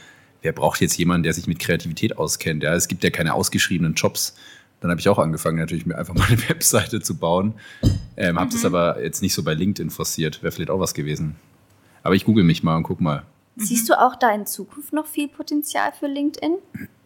[0.42, 2.64] wer braucht jetzt jemanden, der sich mit Kreativität auskennt?
[2.64, 4.36] Ja, es gibt ja keine ausgeschriebenen Jobs.
[4.80, 7.56] Dann habe ich auch angefangen, natürlich mir einfach mal eine Webseite zu bauen.
[8.16, 8.40] Ähm, mhm.
[8.40, 10.42] Habe das aber jetzt nicht so bei LinkedIn forciert.
[10.42, 11.36] Wäre vielleicht auch was gewesen.
[12.02, 13.24] Aber ich google mich mal und guck mal.
[13.58, 16.56] Siehst du auch da in Zukunft noch viel Potenzial für LinkedIn?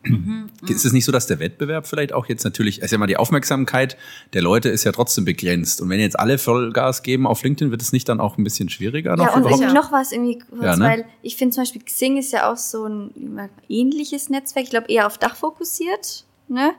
[0.03, 0.49] Mhm.
[0.67, 3.17] Ist es nicht so, dass der Wettbewerb vielleicht auch jetzt natürlich, ist ja mal die
[3.17, 3.97] Aufmerksamkeit
[4.33, 5.81] der Leute ist ja trotzdem begrenzt.
[5.81, 8.69] Und wenn jetzt alle Vollgas geben auf LinkedIn, wird es nicht dann auch ein bisschen
[8.69, 9.25] schwieriger noch?
[9.25, 9.61] Ja, und überhaupt?
[9.61, 10.85] irgendwie noch was irgendwie kurz, ja, ne?
[10.85, 14.87] weil ich finde zum Beispiel Xing ist ja auch so ein ähnliches Netzwerk, ich glaube
[14.91, 16.73] eher auf Dach fokussiert, ne?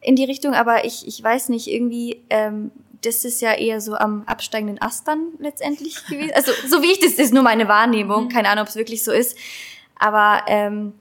[0.00, 2.70] In die Richtung, aber ich, ich weiß nicht, irgendwie, ähm,
[3.02, 6.32] das ist ja eher so am absteigenden Ast dann letztendlich gewesen.
[6.34, 8.28] Also so wie ich das, das ist nur meine Wahrnehmung, mhm.
[8.28, 9.36] keine Ahnung, ob es wirklich so ist.
[9.96, 10.92] Aber ähm,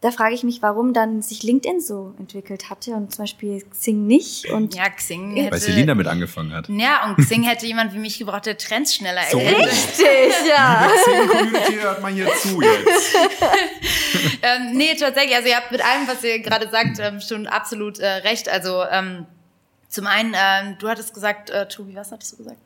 [0.00, 4.06] da frage ich mich, warum dann sich LinkedIn so entwickelt hatte und zum Beispiel Xing
[4.06, 4.48] nicht.
[4.48, 6.68] Und ja, Xing hätte, Weil Celine damit angefangen hat.
[6.68, 9.38] Ja, und Xing hätte jemand wie mich gebraucht, der Trends schneller so.
[9.38, 10.06] Richtig,
[10.48, 10.88] ja.
[11.02, 13.16] Xing-Community hört man hier zu jetzt.
[14.42, 17.98] ähm, nee, tatsächlich, also ihr habt mit allem, was ihr gerade sagt, ähm, schon absolut
[17.98, 18.48] äh, recht.
[18.48, 19.26] Also ähm,
[19.88, 22.58] zum einen, ähm, du hattest gesagt, äh, Tobi, was hattest du gesagt?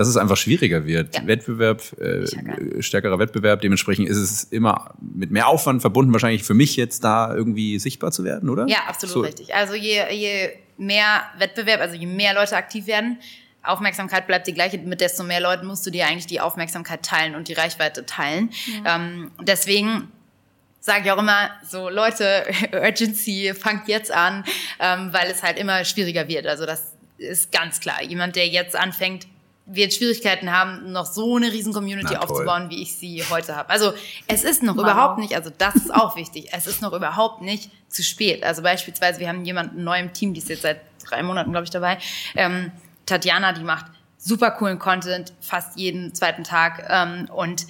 [0.00, 1.14] Dass es einfach schwieriger wird.
[1.14, 1.26] Ja.
[1.26, 3.60] Wettbewerb, äh, stärkerer Wettbewerb.
[3.60, 8.10] Dementsprechend ist es immer mit mehr Aufwand verbunden, wahrscheinlich für mich jetzt da irgendwie sichtbar
[8.10, 8.66] zu werden, oder?
[8.66, 9.20] Ja, absolut so.
[9.20, 9.54] richtig.
[9.54, 13.18] Also je, je mehr Wettbewerb, also je mehr Leute aktiv werden,
[13.62, 17.34] Aufmerksamkeit bleibt die gleiche, mit desto mehr Leuten musst du dir eigentlich die Aufmerksamkeit teilen
[17.34, 18.48] und die Reichweite teilen.
[18.82, 18.96] Ja.
[18.96, 20.10] Ähm, deswegen
[20.80, 24.44] sage ich auch immer so, Leute, Urgency, fangt jetzt an,
[24.78, 26.46] ähm, weil es halt immer schwieriger wird.
[26.46, 28.02] Also das ist ganz klar.
[28.02, 29.26] Jemand, der jetzt anfängt,
[29.72, 33.70] wird Schwierigkeiten haben, noch so eine riesen Community aufzubauen, wie ich sie heute habe.
[33.70, 33.92] Also
[34.26, 34.82] es ist noch wow.
[34.82, 38.42] überhaupt nicht, also das ist auch wichtig, es ist noch überhaupt nicht zu spät.
[38.42, 41.64] Also beispielsweise, wir haben jemanden neu im Team, die ist jetzt seit drei Monaten, glaube
[41.64, 41.98] ich, dabei.
[42.34, 42.72] Ähm,
[43.06, 43.86] Tatjana, die macht
[44.18, 47.66] super coolen Content, fast jeden zweiten Tag ähm, und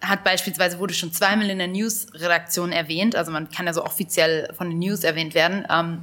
[0.00, 4.52] hat beispielsweise, wurde schon zweimal in der News-Redaktion erwähnt, also man kann ja so offiziell
[4.54, 5.66] von den News erwähnt werden.
[5.70, 6.02] Ähm,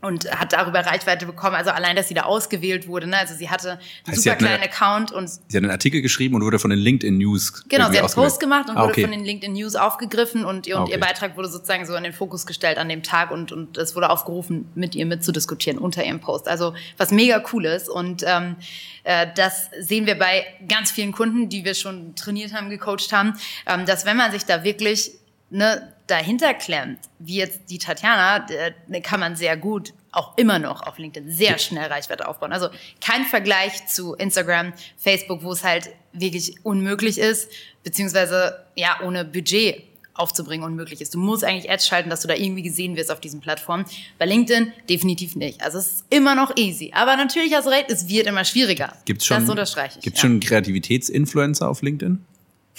[0.00, 1.56] und hat darüber Reichweite bekommen.
[1.56, 3.08] Also allein, dass sie da ausgewählt wurde.
[3.08, 3.16] Ne?
[3.16, 6.36] Also sie hatte einen heißt, super kleinen eine, Account und sie hat einen Artikel geschrieben
[6.36, 7.90] und wurde von den LinkedIn News genau.
[7.90, 8.90] Sie hat einen Post gemacht und ah, okay.
[8.90, 10.92] wurde von den LinkedIn News aufgegriffen und, ihr, und okay.
[10.92, 13.96] ihr Beitrag wurde sozusagen so in den Fokus gestellt an dem Tag und und es
[13.96, 16.48] wurde aufgerufen, mit ihr mitzudiskutieren unter ihrem Post.
[16.48, 18.56] Also was mega cool ist und ähm,
[19.02, 23.34] äh, das sehen wir bei ganz vielen Kunden, die wir schon trainiert haben, gecoacht haben,
[23.66, 25.12] ähm, dass wenn man sich da wirklich
[25.50, 28.46] ne, dahinter klemmt, wie jetzt die Tatjana,
[28.88, 32.52] ne, kann man sehr gut auch immer noch auf LinkedIn sehr schnell Reichweite aufbauen.
[32.52, 37.50] Also kein Vergleich zu Instagram, Facebook, wo es halt wirklich unmöglich ist,
[37.84, 39.84] beziehungsweise ja ohne Budget
[40.14, 41.14] aufzubringen unmöglich ist.
[41.14, 43.84] Du musst eigentlich Ads schalten, dass du da irgendwie gesehen wirst auf diesen Plattformen.
[44.18, 45.62] Bei LinkedIn definitiv nicht.
[45.62, 46.90] Also es ist immer noch easy.
[46.92, 48.94] Aber natürlich hast du recht, es wird immer schwieriger.
[49.04, 50.04] Gibt's schon, das unterstreiche ich.
[50.04, 50.28] Gibt's ja.
[50.28, 52.24] schon Kreativitätsinfluencer auf LinkedIn?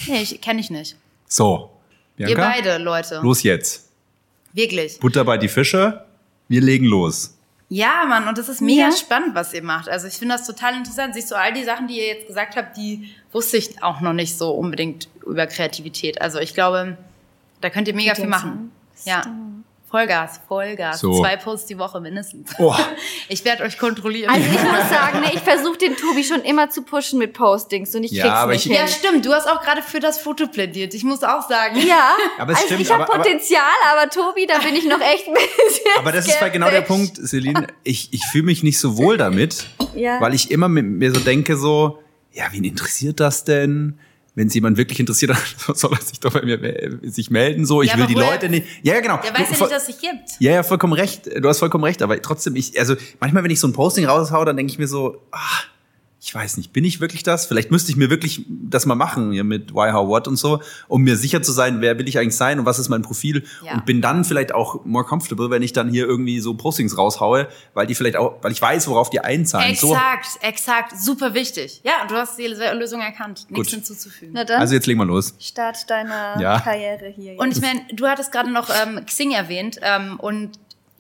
[0.07, 0.97] Nee, kenne ich nicht.
[1.27, 1.69] So,
[2.20, 2.32] Bianca?
[2.32, 3.20] Ihr beide, Leute.
[3.24, 3.89] Los jetzt.
[4.53, 4.99] Wirklich.
[4.99, 6.05] Butter bei die Fische.
[6.47, 7.38] Wir legen los.
[7.70, 8.91] Ja, Mann, und das ist mega ja.
[8.91, 9.88] spannend, was ihr macht.
[9.88, 11.13] Also ich finde das total interessant.
[11.13, 14.13] Siehst du, all die Sachen, die ihr jetzt gesagt habt, die wusste ich auch noch
[14.13, 16.20] nicht so unbedingt über Kreativität.
[16.20, 16.97] Also ich glaube,
[17.61, 18.72] da könnt ihr mega viel machen.
[19.05, 19.22] Ja.
[19.89, 20.99] Vollgas, Vollgas.
[20.99, 21.19] So.
[21.19, 22.51] Zwei Posts die Woche mindestens.
[22.59, 22.75] Oh.
[23.31, 24.33] Ich werde euch kontrollieren.
[24.33, 27.93] Also ich muss sagen, ne, ich versuche den Tobi schon immer zu pushen mit Postings
[27.93, 28.81] und ich ja, krieg's aber nicht ich, hin.
[28.81, 29.23] Ja, stimmt.
[29.23, 30.95] Du hast auch gerade für das Foto plädiert.
[30.95, 31.77] Ich muss auch sagen.
[31.87, 33.61] Ja, aber es also stimmt, ich habe Potenzial,
[33.91, 36.81] aber, Tobi, da bin ich noch echt ein bisschen Aber das ist halt genau der
[36.81, 37.67] Punkt, Celine.
[37.83, 40.19] Ich, ich fühle mich nicht so wohl damit, ja.
[40.21, 41.99] weil ich immer mit mir so denke so,
[42.31, 43.99] ja, wen interessiert das denn?
[44.39, 45.35] Wenn es jemand wirklich interessiert,
[45.73, 47.65] soll er sich doch bei mir sich melden.
[47.65, 48.65] So, ich ja, will die Leute nicht.
[48.83, 49.17] Ja, ja, genau.
[49.17, 50.29] Der weiß ja nicht, dass es sich gibt.
[50.39, 51.25] Ja, ja, vollkommen recht.
[51.25, 52.01] Du hast vollkommen recht.
[52.01, 54.87] Aber trotzdem, ich, also manchmal, wenn ich so ein Posting raushau, dann denke ich mir
[54.87, 55.67] so, ach,
[56.22, 57.45] ich weiß nicht, bin ich wirklich das?
[57.45, 60.61] Vielleicht müsste ich mir wirklich das mal machen, hier mit Why, How, What und so,
[60.89, 63.45] um mir sicher zu sein, wer will ich eigentlich sein und was ist mein Profil
[63.63, 63.74] ja.
[63.74, 67.47] und bin dann vielleicht auch more comfortable, wenn ich dann hier irgendwie so Postings raushaue,
[67.74, 69.72] weil die vielleicht auch, weil ich weiß, worauf die einzahlen.
[69.72, 70.39] Exakt, so.
[70.41, 71.80] exakt, super wichtig.
[71.86, 73.70] Ja, du hast die Lösung erkannt, nichts Gut.
[73.70, 74.38] hinzuzufügen.
[74.38, 75.36] also jetzt legen wir los.
[75.39, 76.59] Start deiner ja.
[76.59, 77.34] Karriere hier.
[77.34, 77.41] Jetzt.
[77.41, 80.51] Und ich meine, du hattest gerade noch ähm, Xing erwähnt ähm, und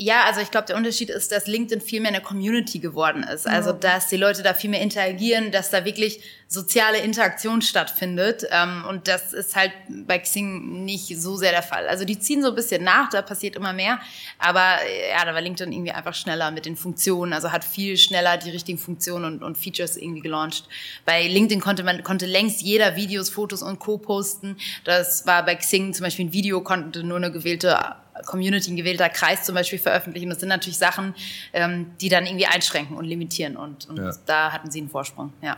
[0.01, 3.45] ja, also ich glaube, der Unterschied ist, dass LinkedIn viel mehr eine Community geworden ist.
[3.45, 8.47] Also, dass die Leute da viel mehr interagieren, dass da wirklich soziale Interaktion stattfindet.
[8.49, 11.85] Ähm, und das ist halt bei Xing nicht so sehr der Fall.
[11.89, 13.99] Also, die ziehen so ein bisschen nach, da passiert immer mehr.
[14.37, 14.77] Aber
[15.11, 17.33] ja, da war LinkedIn irgendwie einfach schneller mit den Funktionen.
[17.33, 20.63] Also hat viel schneller die richtigen Funktionen und, und Features irgendwie gelauncht.
[21.03, 23.97] Bei LinkedIn konnte man, konnte längst jeder Videos, Fotos und Co.
[23.97, 24.55] posten.
[24.85, 27.77] Das war bei Xing zum Beispiel ein Video, konnte nur eine gewählte
[28.25, 30.29] Community, ein gewählter Kreis zum Beispiel veröffentlichen.
[30.29, 31.13] Das sind natürlich Sachen,
[31.53, 33.57] ähm, die dann irgendwie einschränken und limitieren.
[33.57, 34.11] Und, und ja.
[34.25, 35.57] da hatten sie einen Vorsprung, ja.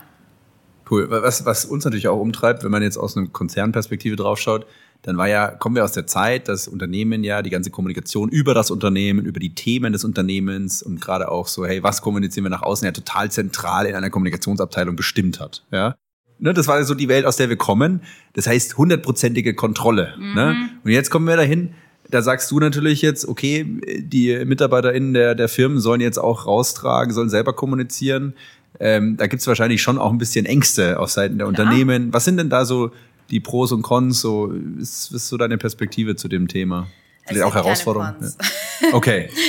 [0.90, 1.08] Cool.
[1.10, 4.66] Was, was uns natürlich auch umtreibt, wenn man jetzt aus einer Konzernperspektive draufschaut,
[5.02, 8.54] dann war ja, kommen wir aus der Zeit, dass Unternehmen ja die ganze Kommunikation über
[8.54, 12.50] das Unternehmen, über die Themen des Unternehmens und gerade auch so, hey, was kommunizieren wir
[12.50, 15.64] nach außen, ja total zentral in einer Kommunikationsabteilung bestimmt hat.
[15.72, 15.96] Ja?
[16.38, 18.02] Ne, das war so die Welt, aus der wir kommen.
[18.34, 20.14] Das heißt hundertprozentige Kontrolle.
[20.18, 20.24] Ne?
[20.24, 20.34] Mhm.
[20.34, 20.68] Ne?
[20.84, 21.74] Und jetzt kommen wir dahin,
[22.12, 23.66] da sagst du natürlich jetzt, okay,
[23.98, 28.34] die MitarbeiterInnen der, der Firmen sollen jetzt auch raustragen, sollen selber kommunizieren.
[28.78, 32.12] Ähm, da gibt's wahrscheinlich schon auch ein bisschen Ängste auf Seiten der Unternehmen.
[32.12, 32.92] Was sind denn da so
[33.30, 34.20] die Pros und Cons?
[34.20, 36.86] So, ist, ist so deine Perspektive zu dem Thema?
[37.22, 38.16] Es Vielleicht auch Herausforderungen?
[38.80, 38.88] Ja.
[38.92, 39.30] Okay.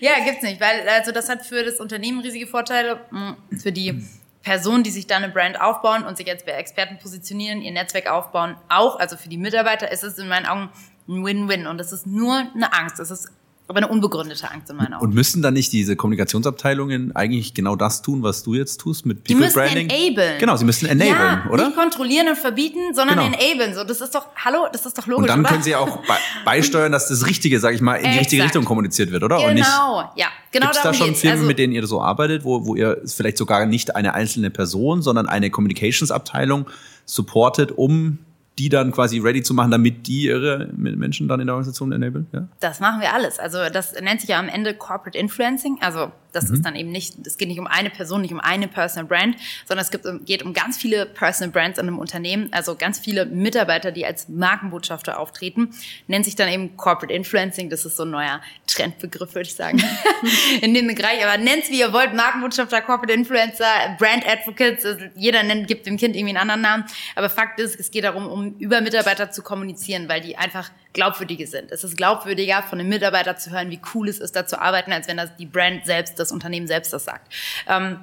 [0.00, 4.00] Ja, gibt's nicht, weil also das hat für das Unternehmen riesige Vorteile, mm, für die
[4.44, 8.08] Personen, die sich da eine Brand aufbauen und sich jetzt bei Experten positionieren, ihr Netzwerk
[8.08, 10.68] aufbauen, auch, also für die Mitarbeiter ist es in meinen Augen
[11.08, 13.28] ein Win-Win und das ist nur eine Angst, das ist
[13.70, 15.04] aber eine unbegründete Angst in meinen Augen.
[15.04, 19.28] Und müssen dann nicht diese Kommunikationsabteilungen eigentlich genau das tun, was du jetzt tust mit
[19.28, 19.90] Die People müssen Branding?
[19.90, 20.38] enablen.
[20.38, 21.66] Genau, sie müssen enablen, ja, oder?
[21.66, 23.36] Nicht kontrollieren und verbieten, sondern Genau.
[23.38, 23.74] enablen.
[23.74, 25.50] So, das ist doch, hallo, das ist doch logisch, Und dann oder?
[25.50, 28.56] können sie auch bei, beisteuern, dass das Richtige, sag ich mal, in die richtige Exakt.
[28.56, 29.38] Richtung kommuniziert wird, oder?
[29.44, 31.14] Und nicht, Genau, ja, genau Gibt es da schon.
[31.14, 34.48] Firmen, also, mit denen ihr so arbeitet, wo, wo ihr vielleicht sogar nicht eine einzelne
[34.48, 36.66] Person, sondern eine Communications-Abteilung
[37.04, 38.18] supportet, um
[38.58, 42.26] die dann quasi ready zu machen, damit die ihre Menschen dann in der Organisation enablen?
[42.32, 42.48] Ja?
[42.60, 43.38] Das machen wir alles.
[43.38, 45.78] Also das nennt sich ja am Ende Corporate Influencing.
[45.80, 46.54] Also das Mhm.
[46.54, 49.36] ist dann eben nicht, es geht nicht um eine Person, nicht um eine Personal Brand,
[49.66, 53.26] sondern es gibt, geht um ganz viele Personal Brands in einem Unternehmen, also ganz viele
[53.26, 55.70] Mitarbeiter, die als Markenbotschafter auftreten,
[56.06, 57.70] nennt sich dann eben Corporate Influencing.
[57.70, 59.82] Das ist so ein neuer Trendbegriff, würde ich sagen,
[60.60, 61.24] in dem Bereich.
[61.24, 65.96] Aber nennt's wie ihr wollt, Markenbotschafter, Corporate Influencer, Brand Advocates, also jeder nennt, gibt dem
[65.96, 66.84] Kind irgendwie einen anderen Namen.
[67.16, 71.46] Aber Fakt ist, es geht darum, um über Mitarbeiter zu kommunizieren, weil die einfach glaubwürdige
[71.46, 71.70] sind.
[71.70, 74.92] Es ist glaubwürdiger, von einem Mitarbeiter zu hören, wie cool es ist, da zu arbeiten,
[74.92, 77.32] als wenn das die Brand selbst, das Unternehmen selbst das sagt.
[77.68, 78.00] Ähm,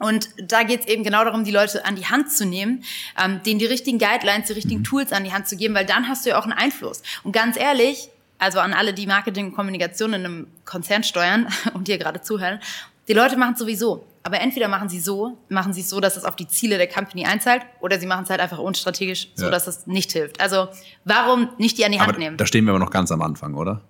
[0.00, 2.82] und da geht es eben genau darum, die Leute an die Hand zu nehmen,
[3.16, 6.08] ähm, denen die richtigen Guidelines, die richtigen Tools an die Hand zu geben, weil dann
[6.08, 7.02] hast du ja auch einen Einfluss.
[7.22, 11.86] Und ganz ehrlich, also an alle, die Marketing und Kommunikation in einem Konzern steuern und
[11.86, 12.58] hier gerade zuhören,
[13.06, 14.04] die Leute machen es sowieso.
[14.24, 16.86] Aber entweder machen sie so, machen sie es so, dass es auf die Ziele der
[16.88, 19.50] Company einzahlt, oder sie machen es halt einfach unstrategisch, so Ja.
[19.50, 20.40] dass es nicht hilft.
[20.40, 20.68] Also
[21.04, 22.36] warum nicht die an die Hand Aber nehmen?
[22.36, 23.80] da stehen wir aber noch ganz am Anfang, oder?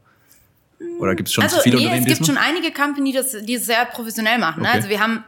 [1.00, 3.12] Oder gibt es schon Also zu viele nee, Unternehmen, es gibt schon einige Company,
[3.42, 4.62] die es sehr professionell machen.
[4.62, 4.68] Ne?
[4.68, 4.76] Okay.
[4.78, 5.24] Also wir haben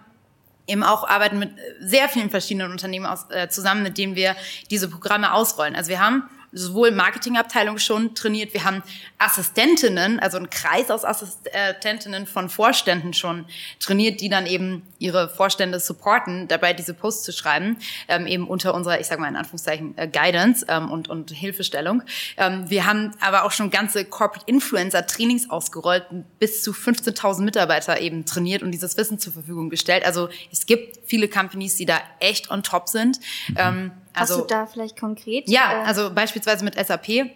[0.66, 1.50] eben auch arbeiten mit
[1.80, 4.34] sehr vielen verschiedenen Unternehmen aus, äh, zusammen, mit denen wir
[4.70, 5.76] diese Programme ausrollen.
[5.76, 6.24] Also wir haben
[6.56, 8.82] sowohl Marketingabteilung schon trainiert, wir haben
[9.18, 13.44] Assistentinnen, also einen Kreis aus Assistentinnen von Vorständen schon
[13.80, 17.76] trainiert, die dann eben ihre Vorstände supporten, dabei diese Posts zu schreiben,
[18.08, 22.02] ähm, eben unter unserer, ich sage mal in Anführungszeichen, äh, Guidance ähm, und, und Hilfestellung.
[22.38, 26.06] Ähm, wir haben aber auch schon ganze Corporate Influencer Trainings ausgerollt,
[26.38, 30.04] bis zu 15.000 Mitarbeiter eben trainiert und dieses Wissen zur Verfügung gestellt.
[30.04, 33.20] Also es gibt viele Companies, die da echt on top sind.
[33.56, 35.48] Ähm, Hast also du da vielleicht konkret?
[35.48, 37.30] ja, äh, also beispielsweise mit SAP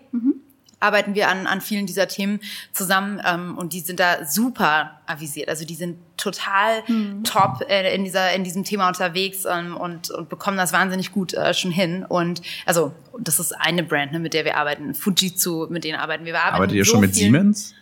[0.80, 2.40] arbeiten wir an, an vielen dieser Themen
[2.72, 5.48] zusammen ähm, und die sind da super avisiert.
[5.48, 6.82] Also die sind total
[7.24, 11.34] top äh, in, dieser, in diesem Thema unterwegs ähm, und, und bekommen das wahnsinnig gut
[11.34, 12.04] äh, schon hin.
[12.08, 14.94] Und also das ist eine Brand, ne, mit der wir arbeiten.
[14.94, 16.34] Fujitsu, mit denen arbeiten wir.
[16.34, 17.74] wir arbeiten Arbeitet ihr so schon mit Siemens?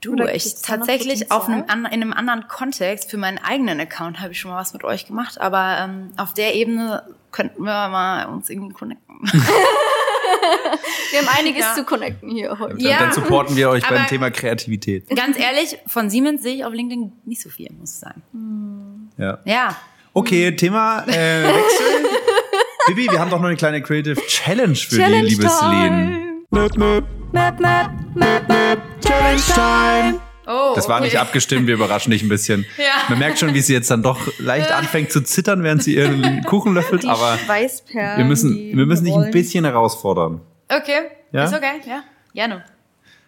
[0.00, 4.32] Du, ich tatsächlich auf einem, an, in einem anderen Kontext für meinen eigenen Account habe
[4.32, 8.26] ich schon mal was mit euch gemacht, aber ähm, auf der Ebene könnten wir mal
[8.26, 9.16] uns irgendwie connecten.
[11.10, 11.74] wir haben einiges Ja.
[11.74, 12.74] zu connecten hier heute.
[12.76, 12.98] Dann, Ja.
[13.00, 15.08] dann supporten wir euch beim Aber- Thema Kreativität.
[15.14, 19.10] Ganz ehrlich, von Siemens sehe ich auf LinkedIn nicht so viel, muss ich sagen.
[19.18, 19.38] Ja.
[19.44, 19.76] Ja,
[20.16, 22.06] Okay, Thema äh, Wechsel.
[22.86, 25.88] Bibi, wir haben doch noch eine kleine Creative Challenge für Challenge die, liebe Celine.
[25.88, 26.44] time.
[26.50, 28.78] Möp, möp, Map, map, map, map.
[29.00, 30.20] Challenge Time.
[30.46, 31.22] Oh, Das war nicht okay.
[31.22, 32.66] abgestimmt, wir überraschen dich ein bisschen.
[32.78, 32.84] Ja.
[33.08, 36.42] Man merkt schon, wie sie jetzt dann doch leicht anfängt zu zittern, während sie ihren
[36.46, 40.40] Kuchen löffelt, Die aber wir müssen, die wir müssen dich ein bisschen herausfordern.
[40.68, 41.00] Okay,
[41.32, 41.44] Ja?
[41.44, 42.02] ist okay, ja,
[42.34, 42.64] gerne.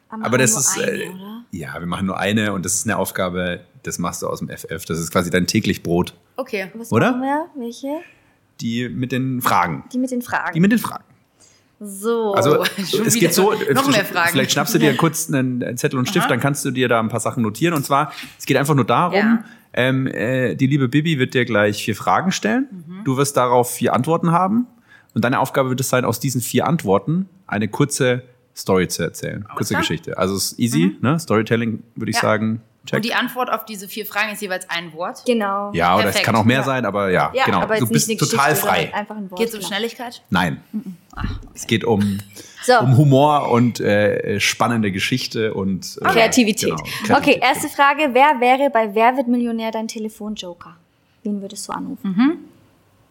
[0.09, 1.45] Aber das nur ist, eine, äh, oder?
[1.51, 4.49] ja, wir machen nur eine und das ist eine Aufgabe, das machst du aus dem
[4.49, 4.85] FF.
[4.85, 6.15] Das ist quasi dein täglich Brot.
[6.37, 6.71] Okay.
[6.75, 7.13] Was oder?
[7.13, 7.47] machen wir?
[7.57, 7.89] Welche?
[8.61, 9.85] Die mit den Fragen.
[9.93, 10.55] Die mit den Fragen.
[10.55, 11.05] Die mit den Fragen.
[11.81, 12.33] So.
[12.35, 12.63] Also
[13.05, 14.31] es geht so, noch mehr Fragen.
[14.33, 16.31] vielleicht schnappst du dir kurz einen Zettel und Stift, Aha.
[16.31, 17.75] dann kannst du dir da ein paar Sachen notieren.
[17.75, 19.45] Und zwar, es geht einfach nur darum, Ja.
[19.75, 22.69] ähm, äh, die liebe Bibi wird dir gleich vier Fragen stellen.
[22.87, 23.05] Mhm.
[23.05, 24.67] Du wirst darauf vier Antworten haben.
[25.15, 28.23] Und deine Aufgabe wird es sein, aus diesen vier Antworten eine kurze
[28.55, 29.47] Story zu erzählen.
[29.55, 29.75] kurze.
[29.75, 30.19] Geschichte.
[30.19, 31.19] Also es ist easy, ne?
[31.19, 32.23] Storytelling würde ich Ja.
[32.23, 32.61] sagen.
[32.87, 32.97] Check.
[32.97, 35.23] Und die Antwort auf diese vier Fragen ist jeweils ein Wort.
[35.27, 35.73] genau.
[35.75, 36.63] ja, oder es kann auch mehr Ja.
[36.65, 37.61] sein, aber ja, Ja, genau.
[37.61, 38.77] aber jetzt du bist total frei.
[38.83, 39.39] sondern Einfach ein Wort.
[39.41, 39.69] Geht es um genau.
[39.69, 40.23] Schnelligkeit?
[40.31, 40.63] Nein.
[41.55, 42.19] Es geht um,
[42.63, 42.79] So.
[42.81, 46.69] um Humor und äh, spannende Geschichte und äh, Kreativität.
[46.69, 46.83] genau,
[47.19, 48.11] Okay, Kreativität, erste Frage.
[48.13, 50.77] Wer wäre bei Wer wird Millionär dein Telefonjoker?
[51.23, 52.39] Wen würdest du anrufen?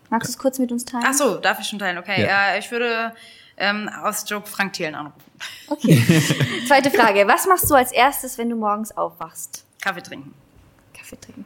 [0.09, 1.03] Magst du es kurz mit uns teilen?
[1.07, 1.97] Ach so, darf ich schon teilen?
[1.97, 2.53] Okay, Ja.
[2.53, 2.57] ja.
[2.59, 3.11] ich würde
[3.57, 5.19] ähm, aus Joke Frank Thielen anrufen.
[5.67, 6.01] Okay.
[6.67, 7.28] Zweite Frage.
[7.28, 9.64] Was machst du als erstes, wenn du morgens aufwachst?
[9.86, 10.33] Kaffee trinken.
[10.97, 11.45] Kaffee trinken.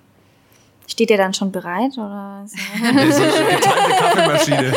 [0.87, 1.91] Steht der dann schon bereit?
[1.97, 2.45] Oder
[2.81, 4.73] er- Das ist eine Kaffeemaschine.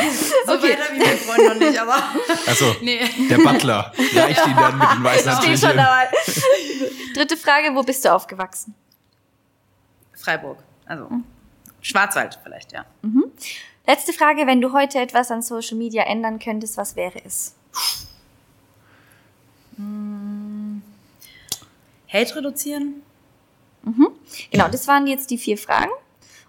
[0.46, 0.72] So Okay.
[0.72, 1.96] weiter wie mein Freund noch nicht, aber
[2.46, 3.00] Also, nee.
[3.30, 6.08] der Butler reicht ihn dann mit den weißen Steht schon dabei.
[7.14, 8.74] Dritte Frage, wo bist du aufgewachsen?
[10.14, 10.58] Freiburg.
[10.86, 11.08] Also
[11.80, 12.84] Schwarzwald vielleicht, ja.
[13.86, 17.54] Letzte Frage, wenn du heute etwas an Social Media ändern könntest, was wäre es?
[22.12, 23.02] Hate reduzieren?
[24.50, 25.90] Genau, das waren jetzt die vier Fragen.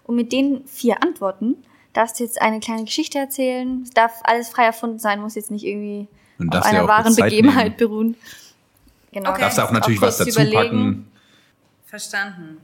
[0.04, 1.56] Und mit den vier Antworten
[1.92, 3.82] darfst du jetzt eine kleine Geschichte erzählen.
[3.82, 6.08] Es darf alles frei erfunden sein, muss jetzt nicht irgendwie
[6.38, 7.76] Und auf einer auch wahren Begebenheit nehmen.
[7.76, 8.16] beruhen.
[9.12, 9.30] Genau.
[9.30, 9.40] Okay.
[9.40, 10.56] Darfst du auch natürlich was kurz dazu überlegen.
[10.62, 11.06] packen.
[11.86, 12.58] Verstanden.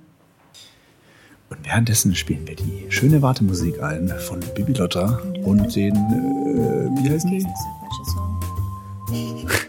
[1.49, 7.11] Und währenddessen spielen wir die schöne Wartemusik ein von Bibi Lotta und den, äh, wie
[7.11, 7.47] heißen die?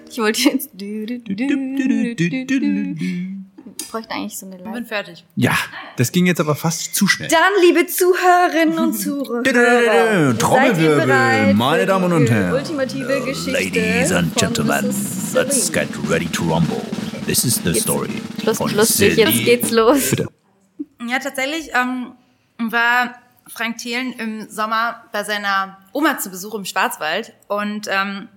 [0.10, 0.70] Ich wollte jetzt.
[3.91, 4.88] Bräuchten eigentlich so eine Ich bin Live.
[4.88, 5.26] fertig.
[5.36, 5.53] Ja,
[5.97, 7.30] das ging jetzt aber fast zu schnell.
[7.30, 12.53] Dann, liebe Zuhörerinnen und Zuhörer, Trommelwirbel, seid ihr bereit meine Damen und Herren.
[12.53, 13.51] Ultimative Geschichte.
[13.51, 14.86] Ladies and gentlemen,
[15.34, 16.82] let's get ready to rumble.
[17.26, 18.09] This is the story
[18.41, 20.09] Schluss, lustig, jetzt geht's los.
[20.09, 20.28] Bitte.
[21.07, 22.13] Ja, tatsächlich ähm,
[22.72, 23.15] war
[23.47, 28.28] Frank Thelen im Sommer bei seiner Oma zu Besuch im Schwarzwald und ähm,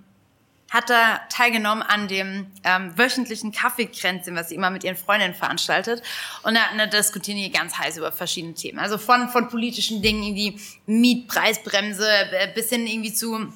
[0.75, 6.03] hat da teilgenommen an dem ähm, wöchentlichen Kaffeekränzchen, was sie immer mit ihren Freundinnen veranstaltet.
[6.43, 8.77] Und da, da diskutieren die ganz heiß über verschiedene Themen.
[8.77, 13.25] Also von, von politischen Dingen wie Mietpreisbremse äh, bis hin irgendwie zu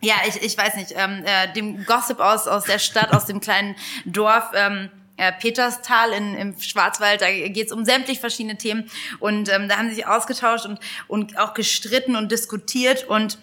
[0.00, 3.40] ja, ich, ich weiß nicht, ähm, äh, dem Gossip aus, aus der Stadt, aus dem
[3.40, 8.88] kleinen Dorf ähm, äh, Peterstal in, im Schwarzwald, da geht's um sämtlich verschiedene Themen
[9.20, 13.38] und ähm, da haben sie sich ausgetauscht und, und auch gestritten und diskutiert und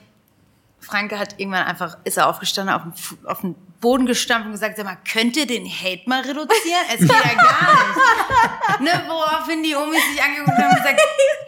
[0.89, 4.75] Franke hat irgendwann einfach, ist er aufgestanden, auf den, auf den Boden gestampft und gesagt,
[4.77, 6.85] sag mal, könnt ihr den Hate mal reduzieren?
[6.93, 8.81] Es geht ja gar nicht.
[8.81, 10.99] Ne, woraufhin die Omis sich angeguckt haben und gesagt,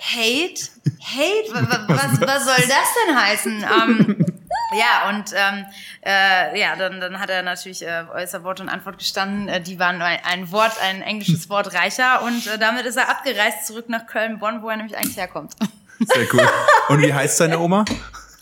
[0.02, 0.62] Hate?
[1.02, 1.54] Hate?
[1.54, 3.66] Wa- wa- Was, was soll das denn heißen?
[3.82, 4.26] Ähm,
[4.74, 5.66] ja, und ähm,
[6.06, 9.50] äh, ja, dann, dann hat er natürlich äh, äußer Wort und Antwort gestanden.
[9.50, 13.10] Äh, die waren ein, ein Wort, ein englisches Wort reicher und äh, damit ist er
[13.10, 15.54] abgereist zurück nach Köln-Bonn, wo er nämlich eigentlich herkommt.
[16.00, 16.50] Sehr cool.
[16.90, 17.84] Und wie heißt seine Oma?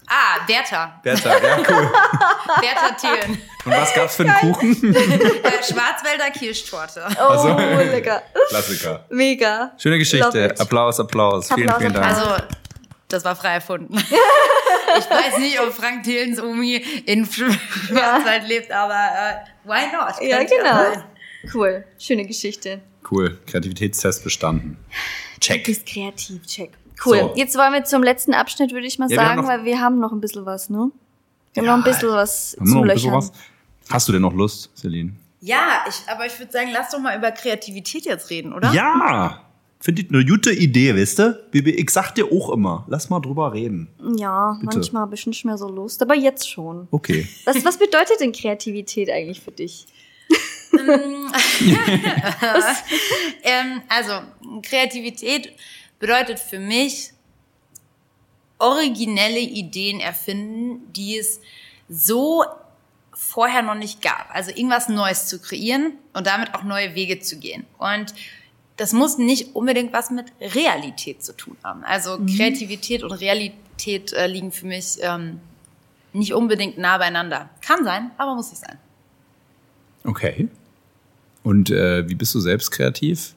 [0.10, 1.00] Ah, Bertha.
[1.04, 1.66] Bertha, ja, cool.
[2.62, 3.42] Bertha Thelen.
[3.64, 4.96] Und was gab's für einen Kuchen?
[4.96, 7.04] Äh, Schwarzwälder Kirschtorte.
[7.20, 8.24] Oh, lecker.
[8.50, 9.06] Klassiker.
[9.10, 9.72] Mega.
[9.78, 10.46] Schöne Geschichte.
[10.52, 10.60] it.
[10.60, 11.48] Applaus, Applaus.
[11.54, 12.06] Vielen, Applaus, vielen Dank.
[12.06, 12.32] Applaus.
[12.32, 12.44] Also,
[13.10, 13.96] das war frei erfunden.
[14.98, 20.22] ich weiß nicht, ob Frank Thelens Omi in Schwarzwald lebt, aber äh, why not?
[20.22, 21.04] Ja, genau.
[21.54, 21.86] Cool.
[22.00, 22.82] Schöne Geschichte.
[23.10, 23.38] Cool.
[23.46, 24.78] Kreativitätstest bestanden.
[25.36, 25.64] Du Check.
[25.66, 26.72] bist kreativ, check.
[27.06, 27.20] Cool.
[27.20, 27.34] So.
[27.36, 29.80] Jetzt wollen wir zum letzten Abschnitt, würde ich mal Ja, wir sagen, noch- weil wir
[29.80, 30.92] haben noch ein bisschen was, ne?
[31.54, 33.30] Wir haben Ja, noch ein bisschen was Haben wir zu noch ein bisschen löchern.
[33.30, 33.92] was?
[33.94, 35.14] Hast du denn noch Lust, Celine?
[35.42, 38.72] Ja, ich, aber ich würde sagen, lass doch mal über Kreativität jetzt reden, oder?
[38.74, 39.42] Ja.
[39.82, 41.40] Finde ich eine gute Idee, weißt du?
[41.52, 43.88] Bibi, Ich sag dir auch immer, lass mal drüber reden.
[44.18, 44.76] Ja, Bitte.
[44.76, 46.90] manchmal habe ich nicht mehr so Lust, aber jetzt schon.
[46.92, 47.26] Okay.
[47.46, 49.88] Was, was bedeutet denn Kreativität eigentlich für dich?
[50.74, 51.32] Ähm,
[53.88, 54.14] also,
[54.64, 55.54] Kreativität
[56.00, 57.12] bedeutet für mich
[58.58, 61.40] originelle Ideen erfinden, die es
[61.88, 62.44] so
[63.14, 64.34] vorher noch nicht gab.
[64.34, 67.66] Also irgendwas Neues zu kreieren und damit auch neue Wege zu gehen.
[67.78, 68.14] Und
[68.78, 71.84] das muss nicht unbedingt was mit Realität zu tun haben.
[71.84, 75.42] Also Kreativität und Realität äh, liegen für mich ähm,
[76.14, 77.50] nicht unbedingt nah beieinander.
[77.62, 78.78] Kann sein, aber muss nicht sein.
[80.06, 80.48] Okay.
[81.44, 83.36] Und äh, wie bist du selbst kreativ?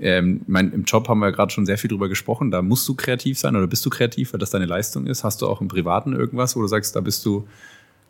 [0.00, 2.50] Ähm, mein, Im Job haben wir gerade schon sehr viel drüber gesprochen.
[2.50, 5.24] Da musst du kreativ sein oder bist du kreativ, weil das deine Leistung ist.
[5.24, 7.46] Hast du auch im Privaten irgendwas, wo du sagst, da bist du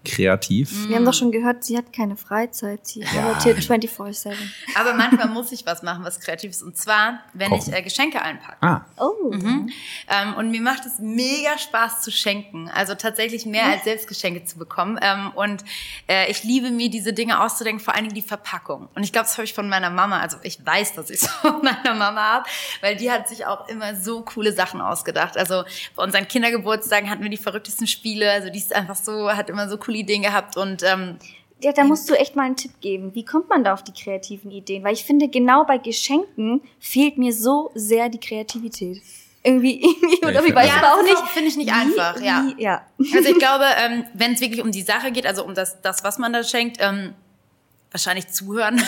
[0.05, 0.88] kreativ?
[0.88, 2.86] Wir haben doch schon gehört, sie hat keine Freizeit.
[2.86, 4.32] Sie arbeitet 24-7.
[4.74, 6.62] Aber manchmal muss ich was machen, was kreativ ist.
[6.62, 7.72] Und zwar, wenn Kochen.
[7.72, 8.57] ich äh, Geschenke einpacke.
[8.61, 9.32] Ah, Oh.
[9.32, 12.68] Ähm, und mir macht es mega Spaß zu schenken.
[12.68, 14.98] Also tatsächlich mehr als selbst Geschenke zu bekommen.
[15.02, 15.64] Ähm, und
[16.09, 18.88] äh, ich liebe mir, diese Dinge auszudenken, vor allen Dingen die Verpackung.
[18.94, 20.20] Und ich glaube, das habe ich von meiner Mama.
[20.20, 22.46] Also ich weiß, dass ich es von meiner Mama habe,
[22.80, 25.36] weil die hat sich auch immer so coole Sachen ausgedacht.
[25.36, 25.64] Also
[25.96, 28.30] bei unseren Kindergeburtstagen hatten wir die verrücktesten Spiele.
[28.30, 30.57] Also die ist einfach so, hat immer so coole Ideen gehabt.
[30.57, 31.16] Und ähm,
[31.62, 33.14] Ja, da musst du echt mal einen Tipp geben.
[33.14, 34.84] Wie kommt man da auf die kreativen Ideen?
[34.84, 39.01] Weil ich finde, genau bei Geschenken fehlt mir so sehr die Kreativität.
[39.47, 41.18] Irgendwie, irgendwie Ja, oder ich ich weiß ja, aber auch nicht.
[41.28, 42.47] finde ich nicht wie- einfach, ja.
[42.57, 42.86] Wie, ja.
[43.14, 46.03] Also ich glaube, ähm, wenn es wirklich um die Sache geht, also um das, das
[46.03, 47.14] was man da schenkt, ähm,
[47.95, 48.76] wahrscheinlich zuhören.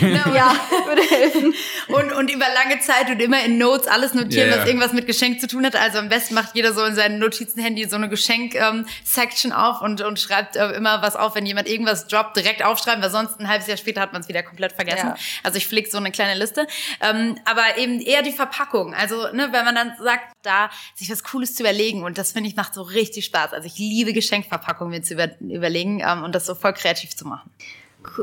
[0.00, 0.54] ja,
[0.86, 1.52] würde helfen.
[1.88, 4.58] Und, und über lange Zeit und immer in Notes alles notieren, ja.
[4.58, 5.74] was irgendwas mit Geschenk zu tun hat.
[5.74, 10.20] Also am besten macht jeder so in seinem Notizen-Handy so eine Geschenk-Section auf und, und
[10.20, 13.66] schreibt äh, immer was auf, wenn jemand irgendwas droppt, direkt aufschreiben, weil sonst ein halbes
[13.66, 15.08] Jahr später hat man es wieder komplett vergessen.
[15.08, 15.16] Ja.
[15.42, 16.68] Also ich pflege so eine kleine Liste.
[17.00, 18.94] Ähm, aber eben eher die Verpackung.
[18.94, 22.48] Also ne, wenn man dann sagt, da sich was Cooles zu überlegen und das finde
[22.48, 23.52] ich macht so richtig Spaß.
[23.54, 27.26] Also ich liebe Geschenkverpackungen mir zu über, überlegen ähm, und das so voll kreativ zu
[27.26, 27.50] machen.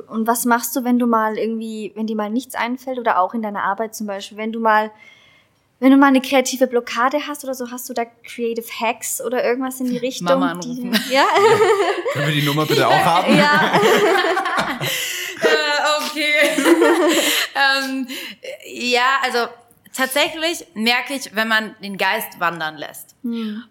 [0.07, 3.33] Und was machst du, wenn du mal irgendwie, wenn dir mal nichts einfällt oder auch
[3.33, 4.91] in deiner Arbeit zum Beispiel, wenn du mal,
[5.79, 9.43] wenn du mal eine kreative Blockade hast oder so, hast du da Creative Hacks oder
[9.43, 10.25] irgendwas in die Richtung?
[10.39, 10.99] Mama die- anrufen.
[11.11, 11.25] ja,
[12.13, 13.37] Können wir die Nummer bitte auch haben?
[13.37, 13.79] ja.
[15.39, 16.63] Äh, okay.
[17.55, 18.07] ähm,
[18.73, 19.47] ja, also
[19.93, 23.15] tatsächlich merke ich, wenn man den Geist wandern lässt.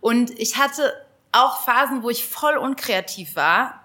[0.01, 0.93] Und ich hatte
[1.33, 3.83] auch Phasen, wo ich voll unkreativ war,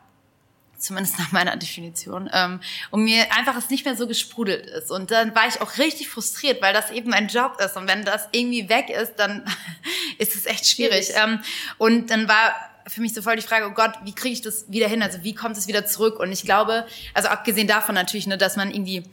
[0.82, 2.60] zumindest nach meiner Definition, ähm,
[2.90, 4.92] und mir einfach es nicht mehr so gesprudelt ist.
[4.92, 7.78] Und dann war ich auch richtig frustriert, weil das eben mein Job ist.
[7.78, 9.46] Und wenn das irgendwie weg ist, dann
[10.18, 10.82] ist es echt schwierig.
[10.82, 11.12] Schwierig.
[11.16, 11.40] Ähm,
[11.78, 12.54] und dann war
[12.88, 15.04] für mich so voll die Frage, oh Gott, wie kriege ich das wieder hin?
[15.04, 16.20] Also wie kommt es wieder zurück?
[16.20, 19.04] Und ich glaube, also abgesehen davon natürlich, ne, dass man irgendwie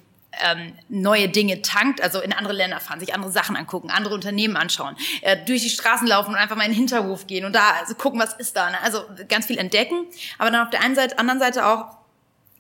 [0.41, 4.57] ähm, neue Dinge tankt, also in andere Länder fahren, sich andere Sachen angucken, andere Unternehmen
[4.57, 7.72] anschauen, äh, durch die Straßen laufen und einfach mal in den Hinterhof gehen und da
[7.80, 8.70] also gucken, was ist da.
[8.70, 8.80] Ne?
[8.82, 10.07] Also ganz viel entdecken,
[10.39, 11.99] aber dann auf der einen Seite, anderen Seite auch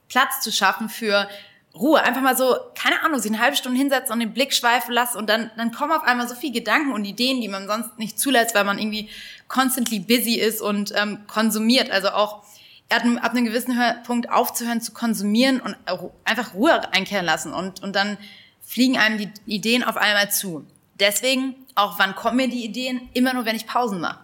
[0.08, 1.28] Platz zu schaffen für
[1.74, 2.02] Ruhe.
[2.02, 5.18] Einfach mal so, keine Ahnung, sich eine halbe Stunde hinsetzen und den Blick schweifen lassen
[5.18, 8.18] und dann, dann kommen auf einmal so viele Gedanken und Ideen, die man sonst nicht
[8.18, 9.10] zulässt, weil man irgendwie
[9.48, 11.90] constantly busy ist und ähm, konsumiert.
[11.90, 12.42] Also auch
[12.90, 15.76] ab einem, ab einem gewissen Punkt aufzuhören zu konsumieren und
[16.24, 18.16] einfach Ruhe einkehren lassen und, und dann
[18.64, 20.66] fliegen einem die Ideen auf einmal zu.
[21.00, 23.08] Deswegen, auch wann kommen mir die Ideen?
[23.14, 24.18] Immer nur, wenn ich Pausen mache.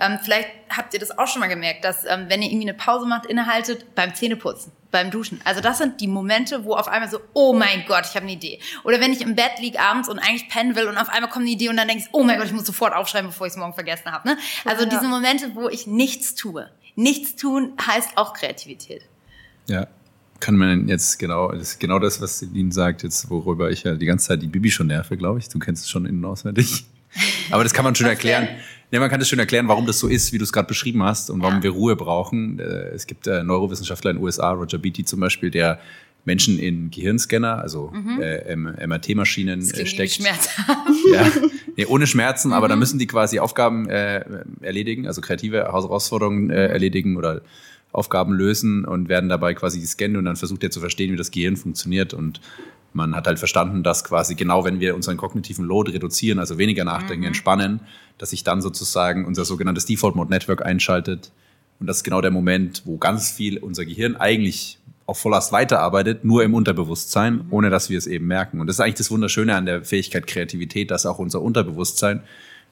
[0.00, 2.76] Ähm, vielleicht habt ihr das auch schon mal gemerkt, dass ähm, wenn ihr irgendwie eine
[2.76, 5.40] Pause macht, innehaltet beim Zähneputzen, beim Duschen.
[5.44, 8.32] Also das sind die Momente, wo auf einmal so, oh mein Gott, ich habe eine
[8.32, 8.60] Idee.
[8.82, 11.44] Oder wenn ich im Bett liege abends und eigentlich pennen will und auf einmal kommt
[11.44, 13.56] eine Idee und dann denkst, oh mein Gott, ich muss sofort aufschreiben, bevor ich es
[13.56, 14.28] morgen vergessen habe.
[14.28, 14.38] Ne?
[14.64, 14.88] Also Ja.
[14.90, 16.68] diese Momente, wo ich nichts tue.
[16.96, 19.02] Nichts tun heißt auch Kreativität.
[19.68, 19.86] Ja.
[20.40, 23.94] Kann man jetzt genau, das ist genau das, was Celine sagt, jetzt, worüber ich ja
[23.94, 25.48] die ganze Zeit die Bibi schon nerve, glaube ich.
[25.48, 26.84] Du kennst es schon innen auswendig.
[27.50, 28.48] Aber das kann man schon erklären.
[28.90, 31.02] Ja, man kann das schon erklären, warum das so ist, wie du es gerade beschrieben
[31.02, 31.62] hast und warum Ja.
[31.62, 32.58] wir Ruhe brauchen.
[32.58, 32.64] Äh,
[32.94, 35.80] Es gibt äh, Neurowissenschaftler in den USA, Roger Beatty zum Beispiel, der
[36.26, 39.64] Menschen in Gehirnscanner, also äh, MRT-Maschinen Mhm.
[39.66, 40.12] Äh, klingt irgendwie steckt.
[40.14, 40.68] schmerzhaft.
[41.12, 41.26] Ja,
[41.76, 42.70] nee, ohne Schmerzen, aber Mhm.
[42.70, 44.24] da müssen die quasi Aufgaben äh,
[44.60, 47.42] erledigen, also kreative Herausforderungen äh, erledigen oder
[47.92, 51.30] Aufgaben lösen und werden dabei quasi gescannt und dann versucht er zu verstehen, wie das
[51.30, 52.40] Gehirn funktioniert und
[52.92, 56.84] man hat halt verstanden, dass quasi genau, wenn wir unseren kognitiven Load reduzieren, also weniger
[56.84, 57.28] nachdenken, Mhm.
[57.28, 57.80] entspannen,
[58.18, 61.30] dass sich dann sozusagen unser sogenanntes Default Mode Network einschaltet
[61.80, 66.24] und das ist genau der Moment, wo ganz viel unser Gehirn eigentlich auf Volllast weiterarbeitet,
[66.24, 68.60] nur im Unterbewusstsein, ohne dass wir es eben merken.
[68.60, 72.22] Und das ist eigentlich das Wunderschöne an der Fähigkeit Kreativität, dass auch unser Unterbewusstsein,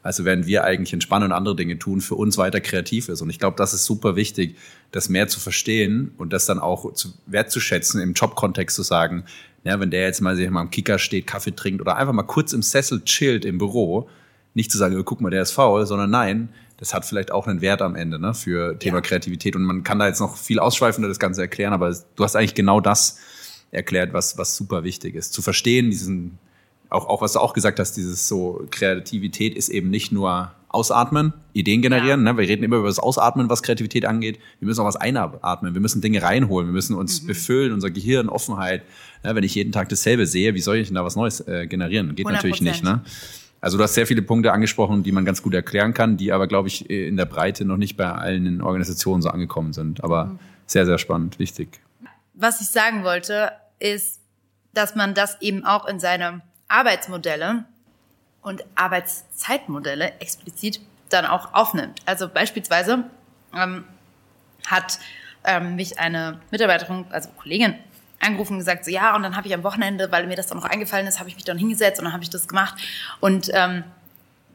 [0.03, 3.21] also während wir eigentlich entspannen und andere Dinge tun, für uns weiter kreativ ist.
[3.21, 4.57] Und ich glaube, das ist super wichtig,
[4.93, 9.25] das mehr zu verstehen und das dann auch zu, wertzuschätzen, im Jobkontext zu sagen,
[9.65, 12.23] ja, wenn der jetzt mal, sich mal am Kicker steht, Kaffee trinkt oder einfach mal
[12.25, 14.09] kurz im Sessel chillt im Büro,
[14.55, 16.49] nicht zu sagen, oh, guck mal, der ist faul, sondern nein,
[16.83, 19.03] das hat vielleicht auch einen Wert am Ende ne, für Thema Ja.
[19.03, 19.55] Kreativität.
[19.55, 22.57] Und man kann da jetzt noch viel ausschweifender das Ganze erklären, aber du hast eigentlich
[22.57, 23.21] genau das
[23.71, 25.33] erklärt, was, was super wichtig ist.
[25.33, 26.39] Zu verstehen, diesen,
[26.91, 31.35] auch, auch was du auch gesagt hast, dieses so, Kreativität ist eben nicht nur ausatmen,
[31.53, 32.25] Ideen generieren.
[32.25, 32.37] Ne?
[32.37, 34.41] Wir reden immer über das Ausatmen, was Kreativität angeht.
[34.59, 35.75] Wir müssen auch was einatmen.
[35.75, 36.67] Wir müssen Dinge reinholen.
[36.67, 38.83] Wir müssen uns befüllen, unser Gehirn, Offenheit.
[39.23, 39.37] Ne?
[39.37, 42.17] Wenn ich jeden Tag dasselbe sehe, wie soll ich denn da was Neues äh, generieren?
[42.17, 42.65] Geht natürlich 100%.
[42.65, 42.83] nicht.
[42.83, 43.03] Ne?
[43.63, 46.49] Also du hast sehr viele Punkte angesprochen, die man ganz gut erklären kann, die aber,
[46.49, 50.03] glaube ich, in der Breite noch nicht bei allen Organisationen so angekommen sind.
[50.03, 50.37] Aber
[50.67, 51.81] sehr, sehr spannend, wichtig.
[52.35, 54.21] Was ich sagen wollte, ist,
[54.75, 57.65] dass man das eben auch in seine Arbeitsmodelle
[58.43, 62.01] und Arbeitszeitmodelle explizit dann auch aufnimmt.
[62.05, 63.05] Also beispielsweise
[63.55, 63.85] ähm,
[64.67, 64.99] hat
[65.45, 67.75] ähm, mich eine Mitarbeiterin, also Kollegin,
[68.23, 70.59] angerufen und gesagt, so ja, und dann habe ich am Wochenende, weil mir das dann
[70.59, 72.75] noch eingefallen ist, habe ich mich dann hingesetzt und dann habe ich das gemacht.
[73.21, 73.85] Und ähm,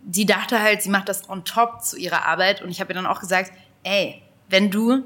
[0.02, 2.62] die dachte halt, sie macht das on top zu ihrer Arbeit.
[2.62, 3.52] Und ich habe ihr dann auch gesagt,
[3.84, 5.04] ey, wenn du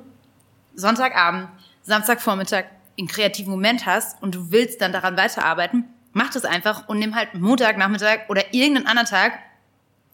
[0.76, 1.50] Sonntagabend,
[1.82, 2.66] Samstagvormittag
[2.98, 7.16] einen kreativen Moment hast und du willst dann daran weiterarbeiten, mach das einfach und nimm
[7.16, 9.40] halt Montag, Nachmittag oder irgendeinen anderen Tag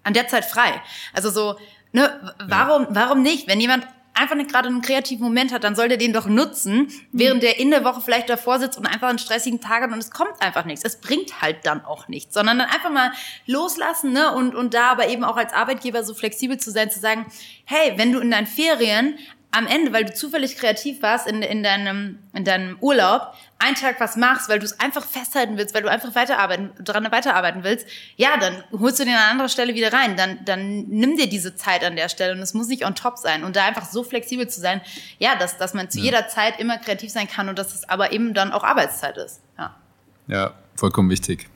[0.03, 0.81] an der Zeit frei.
[1.13, 1.57] Also so,
[1.91, 3.47] ne, warum, warum nicht?
[3.47, 3.87] Wenn jemand
[4.17, 7.71] einfach gerade einen kreativen Moment hat, dann soll der den doch nutzen, während der in
[7.71, 10.65] der Woche vielleicht davor sitzt und einfach einen stressigen Tag hat und es kommt einfach
[10.65, 10.83] nichts.
[10.83, 13.11] Es bringt halt dann auch nichts, sondern dann einfach mal
[13.45, 16.99] loslassen, ne, und, und da aber eben auch als Arbeitgeber so flexibel zu sein, zu
[16.99, 17.25] sagen,
[17.65, 19.17] hey, wenn du in deinen Ferien
[19.51, 23.99] am Ende, weil du zufällig kreativ warst in, in, deinem, in deinem Urlaub, einen Tag
[23.99, 27.87] was machst, weil du es einfach festhalten willst, weil du einfach weiterarbeiten, dran weiterarbeiten willst,
[28.17, 30.15] ja, dann holst du den an anderer Stelle wieder rein.
[30.15, 33.17] Dann, dann nimm dir diese Zeit an der Stelle und es muss nicht on top
[33.17, 33.43] sein.
[33.43, 34.81] Und da einfach so flexibel zu sein,
[35.17, 36.05] ja, dass, dass man zu ja.
[36.05, 39.41] jeder Zeit immer kreativ sein kann und dass es aber eben dann auch Arbeitszeit ist.
[39.57, 39.75] Ja,
[40.27, 41.49] ja vollkommen wichtig.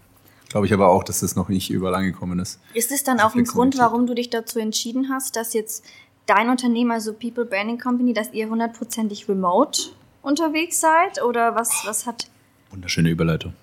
[0.50, 2.60] Glaube ich aber auch, dass das noch nicht überall angekommen ist.
[2.74, 5.86] Ist es dann auch ein Grund, warum du dich dazu entschieden hast, dass jetzt
[6.26, 9.92] dein Unternehmen, also People Branding Company, dass ihr hundertprozentig remote
[10.22, 11.22] unterwegs seid?
[11.22, 12.28] Oder was, was hat.
[12.70, 13.54] Wunderschöne Überleitung.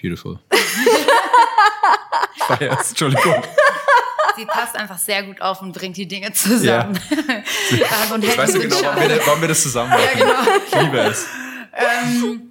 [0.00, 0.38] Beautiful.
[2.36, 3.42] ich feier's, Entschuldigung.
[4.36, 6.98] Sie passt einfach sehr gut auf und bringt die Dinge zusammen.
[7.70, 8.14] Ja.
[8.14, 10.18] und ich weiß so genau, warum wir, warum wir, das zusammen machen.
[10.18, 10.58] Ja, genau.
[10.66, 11.26] Ich liebe es.
[11.72, 12.49] Ähm,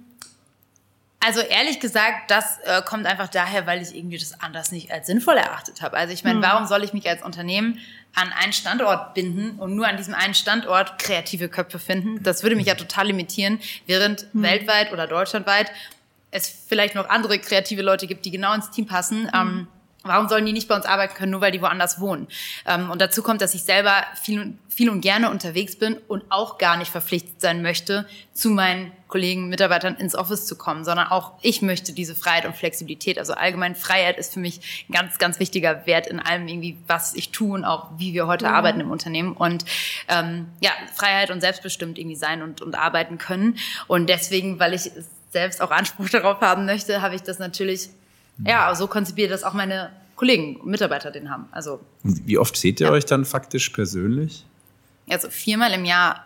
[1.22, 5.06] also ehrlich gesagt, das äh, kommt einfach daher, weil ich irgendwie das anders nicht als
[5.06, 5.96] sinnvoll erachtet habe.
[5.96, 6.42] Also ich meine, hm.
[6.42, 7.78] warum soll ich mich als Unternehmen
[8.14, 12.22] an einen Standort binden und nur an diesem einen Standort kreative Köpfe finden?
[12.22, 14.42] Das würde mich ja total limitieren, während hm.
[14.42, 15.70] weltweit oder deutschlandweit
[16.30, 19.30] es vielleicht noch andere kreative Leute gibt, die genau ins Team passen.
[19.32, 19.34] Hm.
[19.34, 19.68] Ähm,
[20.02, 22.26] Warum sollen die nicht bei uns arbeiten können, nur weil die woanders wohnen?
[22.66, 26.56] Ähm, und dazu kommt, dass ich selber viel, viel und gerne unterwegs bin und auch
[26.56, 31.32] gar nicht verpflichtet sein möchte, zu meinen Kollegen, Mitarbeitern ins Office zu kommen, sondern auch
[31.42, 33.18] ich möchte diese Freiheit und Flexibilität.
[33.18, 37.14] Also allgemein Freiheit ist für mich ein ganz, ganz wichtiger Wert in allem irgendwie, was
[37.14, 38.54] ich tue und auch wie wir heute mhm.
[38.54, 39.34] arbeiten im Unternehmen.
[39.34, 39.66] Und
[40.08, 43.58] ähm, ja, Freiheit und selbstbestimmt irgendwie sein und, und arbeiten können.
[43.86, 44.90] Und deswegen, weil ich
[45.30, 47.90] selbst auch Anspruch darauf haben möchte, habe ich das natürlich
[48.46, 51.48] ja, so konzipiert, dass auch meine Kollegen und Mitarbeiter den haben.
[51.50, 52.92] Also, und wie oft seht ihr ja.
[52.92, 54.44] euch dann faktisch persönlich?
[55.08, 56.24] Also viermal im Jahr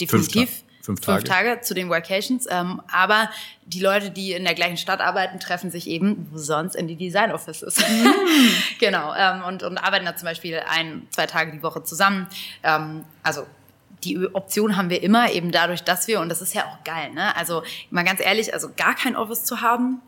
[0.00, 0.50] definitiv.
[0.50, 1.18] Fünf, Fünf Tage.
[1.20, 2.46] Fünf Tage zu den Workations.
[2.50, 3.30] Ähm, aber
[3.66, 7.32] die Leute, die in der gleichen Stadt arbeiten, treffen sich eben sonst in die Design
[7.32, 7.78] Offices.
[7.78, 8.14] Mhm.
[8.78, 9.14] genau.
[9.14, 12.26] Ähm, und, und arbeiten da zum Beispiel ein, zwei Tage die Woche zusammen.
[12.62, 13.46] Ähm, also
[14.04, 17.12] die Option haben wir immer, eben dadurch, dass wir, und das ist ja auch geil,
[17.12, 17.36] ne?
[17.36, 20.00] Also mal ganz ehrlich, also gar kein Office zu haben,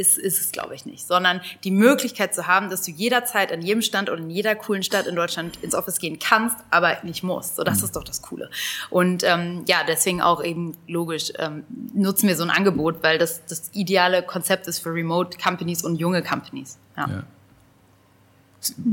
[0.00, 1.06] ist, ist es, glaube ich, nicht.
[1.06, 4.82] Sondern die Möglichkeit zu haben, dass du jederzeit an jedem Stand oder in jeder coolen
[4.82, 7.56] Stadt in Deutschland ins Office gehen kannst, aber nicht musst.
[7.56, 7.84] So, das mhm.
[7.84, 8.50] ist doch das Coole.
[8.88, 13.44] Und ähm, ja, deswegen auch eben logisch ähm, nutzen wir so ein Angebot, weil das
[13.46, 16.78] das ideale Konzept ist für Remote Companies und junge Companies.
[16.96, 17.08] Ja.
[17.08, 17.22] ja.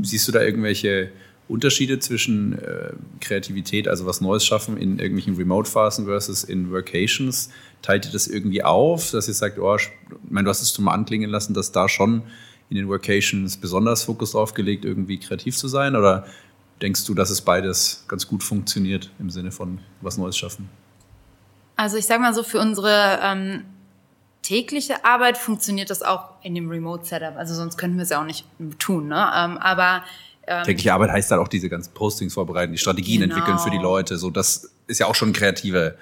[0.02, 1.10] Siehst du da irgendwelche
[1.48, 7.50] Unterschiede zwischen äh, Kreativität, also was Neues schaffen in irgendwelchen Remote-Phasen versus in Workations?
[7.82, 9.90] Teilt ihr das irgendwie auf, dass ihr sagt, oh, ich
[10.28, 12.22] meine, du hast es mal anklingen lassen, dass da schon
[12.70, 15.96] in den Workations besonders Fokus drauf gelegt, irgendwie kreativ zu sein?
[15.96, 16.26] Oder
[16.82, 20.68] denkst du, dass es beides ganz gut funktioniert im Sinne von was Neues schaffen?
[21.76, 23.64] Also ich sage mal so, für unsere ähm,
[24.42, 27.36] tägliche Arbeit funktioniert das auch in dem Remote-Setup.
[27.36, 28.44] Also sonst könnten wir es ja auch nicht
[28.78, 29.08] tun.
[29.08, 29.30] Ne?
[29.36, 30.02] Ähm, aber
[30.46, 33.34] ähm, Tägliche Arbeit heißt dann auch diese ganzen Postings vorbereiten, die Strategien genau.
[33.34, 34.16] entwickeln für die Leute.
[34.16, 35.96] So, das ist ja auch schon kreative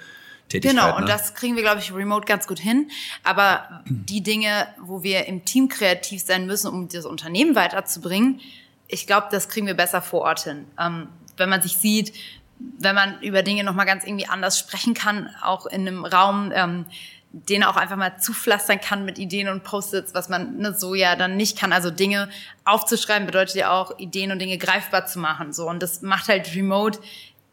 [0.49, 0.75] Tätigkeit.
[0.75, 0.95] Genau, ne?
[0.97, 2.89] und das kriegen wir, glaube ich, remote ganz gut hin.
[3.23, 8.39] Aber die Dinge, wo wir im Team kreativ sein müssen, um das Unternehmen weiterzubringen,
[8.87, 10.65] ich glaube, das kriegen wir besser vor Ort hin.
[10.79, 12.13] Ähm, wenn man sich sieht,
[12.59, 16.85] wenn man über Dinge nochmal ganz irgendwie anders sprechen kann, auch in einem Raum, ähm,
[17.31, 21.15] den auch einfach mal zupflastern kann mit Ideen und Post-its, was man ne, so ja
[21.15, 21.73] dann nicht kann.
[21.73, 22.29] Also Dinge
[22.63, 25.53] aufzuschreiben bedeutet ja auch, Ideen und Dinge greifbar zu machen.
[25.53, 26.99] So und das macht halt Remote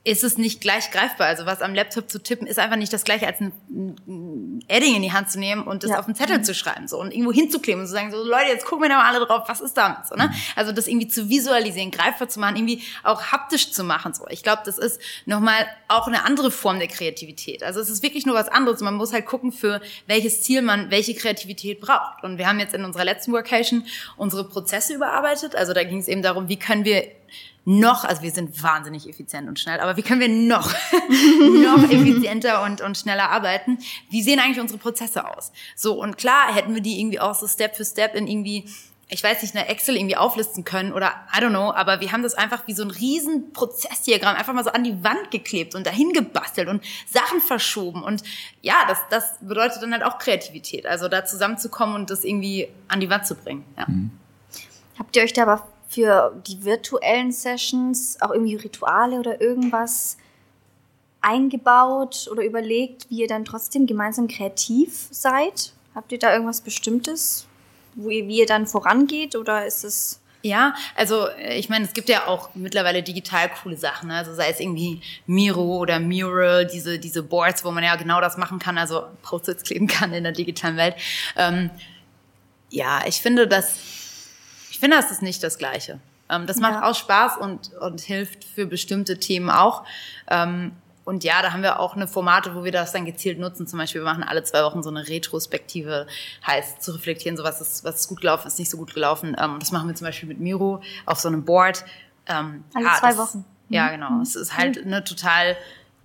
[0.07, 1.29] ist es nicht gleich greifbar.
[1.29, 3.53] Also was am Laptop zu tippen, ist einfach nicht das gleiche, als ein,
[4.69, 5.99] Edding in die Hand zu nehmen und das ja.
[5.99, 6.45] auf einen Zettel mhm.
[6.45, 8.97] zu schreiben so und irgendwo hinzukleben und zu sagen, so Leute, jetzt gucken wir da
[8.97, 10.07] mal alle drauf, was ist damit?
[10.07, 10.29] So, ne?
[10.29, 10.35] Mhm.
[10.57, 14.13] Also das irgendwie zu visualisieren, greifbar zu machen, irgendwie auch haptisch zu machen.
[14.13, 14.27] So.
[14.29, 17.63] Ich glaube, das ist nochmal auch eine andere Form der Kreativität.
[17.63, 18.81] Also es ist wirklich nur was anderes.
[18.81, 22.25] Man muss halt gucken, für welches Ziel man welche Kreativität braucht.
[22.25, 23.87] Und wir haben jetzt in unserer letzten Workation
[24.17, 25.55] unsere Prozesse überarbeitet.
[25.57, 27.05] Also da ging es eben darum, wie können wir
[27.65, 30.71] noch, also wir sind wahnsinnig effizient und schnell, aber wie können wir noch,
[31.41, 33.79] noch effizienter und, und schneller arbeiten?
[34.11, 35.53] Wie sehen eigentlich unsere Prozesse aus?
[35.75, 38.67] So, und klar hätten wir die irgendwie auch so Step für Step in irgendwie
[39.09, 42.23] ich weiß nicht, eine Excel irgendwie auflisten können oder I don't know, aber wir haben
[42.23, 45.87] das einfach wie so ein riesen Prozessdiagramm einfach mal so an die Wand geklebt und
[45.87, 48.23] dahin gebastelt und Sachen verschoben und
[48.63, 53.01] ja, das, das bedeutet dann halt auch Kreativität, also da zusammenzukommen und das irgendwie an
[53.01, 53.65] die Wand zu bringen.
[53.77, 53.85] Ja.
[53.87, 54.11] Mhm.
[54.99, 60.17] Habt ihr euch da aber für die virtuellen Sessions auch irgendwie Rituale oder irgendwas
[61.21, 65.73] eingebaut oder überlegt, wie ihr dann trotzdem gemeinsam kreativ seid?
[65.95, 67.47] Habt ihr da irgendwas Bestimmtes,
[67.95, 70.21] wo ihr, wie ihr dann vorangeht oder ist es...
[70.43, 74.17] Ja, also ich meine, es gibt ja auch mittlerweile digital coole Sachen, ne?
[74.17, 78.37] also sei es irgendwie Miro oder Mural, diese, diese Boards, wo man ja genau das
[78.37, 80.97] machen kann, also Post-its kleben kann in der digitalen Welt.
[81.37, 81.71] Ähm,
[82.69, 83.79] ja, ich finde, dass
[84.75, 86.01] ich finde, das ist nicht das Gleiche.
[86.29, 86.91] Ähm, das macht ja.
[86.91, 89.85] auch Spaß und, und hilft für bestimmte Themen auch.
[90.29, 90.73] Ähm,
[91.05, 93.69] und ja, da haben wir auch eine Formate, wo wir das dann gezielt nutzen.
[93.69, 96.09] Zum Beispiel, wir machen alle zwei Wochen so eine Retrospektive,
[96.45, 99.37] heißt zu reflektieren, so was ist, was ist gut gelaufen, ist nicht so gut gelaufen.
[99.39, 101.85] Ähm, das machen wir zum Beispiel mit Miro auf so einem Board.
[102.27, 103.45] Ähm, alle ja, zwei das, Wochen.
[103.69, 104.11] Ja, genau.
[104.11, 104.23] Mhm.
[104.23, 105.57] Es ist halt eine total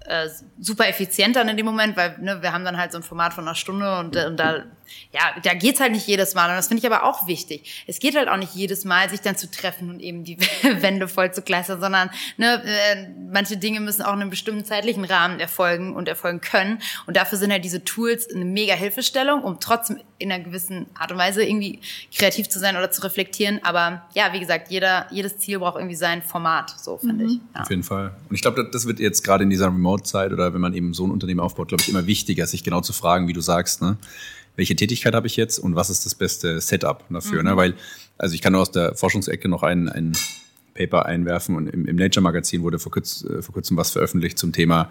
[0.01, 3.03] äh, super effizient dann in dem Moment, weil ne, wir haben dann halt so ein
[3.03, 4.65] Format von einer Stunde und, und da
[5.11, 6.49] ja, da geht's halt nicht jedes Mal.
[6.49, 7.83] Und das finde ich aber auch wichtig.
[7.87, 11.07] Es geht halt auch nicht jedes Mal, sich dann zu treffen und eben die Wände
[11.07, 15.39] voll zu kleistern, sondern ne, äh, manche Dinge müssen auch in einem bestimmten zeitlichen Rahmen
[15.39, 16.79] erfolgen und erfolgen können.
[17.07, 21.11] Und dafür sind halt diese Tools eine mega Hilfestellung, um trotzdem in einer gewissen Art
[21.11, 21.79] und Weise irgendwie
[22.15, 23.59] kreativ zu sein oder zu reflektieren.
[23.63, 27.29] Aber ja, wie gesagt, jeder, jedes Ziel braucht irgendwie sein Format, so finde mhm.
[27.29, 27.39] ich.
[27.55, 27.61] Ja.
[27.61, 28.11] Auf jeden Fall.
[28.29, 31.07] Und ich glaube, das wird jetzt gerade in dieser Remote-Zeit oder wenn man eben so
[31.07, 33.97] ein Unternehmen aufbaut, glaube ich, immer wichtiger, sich genau zu fragen, wie du sagst, ne?
[34.59, 37.37] Welche Tätigkeit habe ich jetzt und was ist das beste Setup dafür.
[37.37, 37.51] Ne?
[37.51, 37.55] Mhm.
[37.55, 37.57] Ne?
[37.57, 37.73] Weil,
[38.17, 40.11] also ich kann nur aus der Forschungsecke noch ein, ein
[40.75, 44.37] Paper einwerfen und im, im Nature Magazin wurde vor, kurz, äh, vor kurzem was veröffentlicht
[44.37, 44.89] zum Thema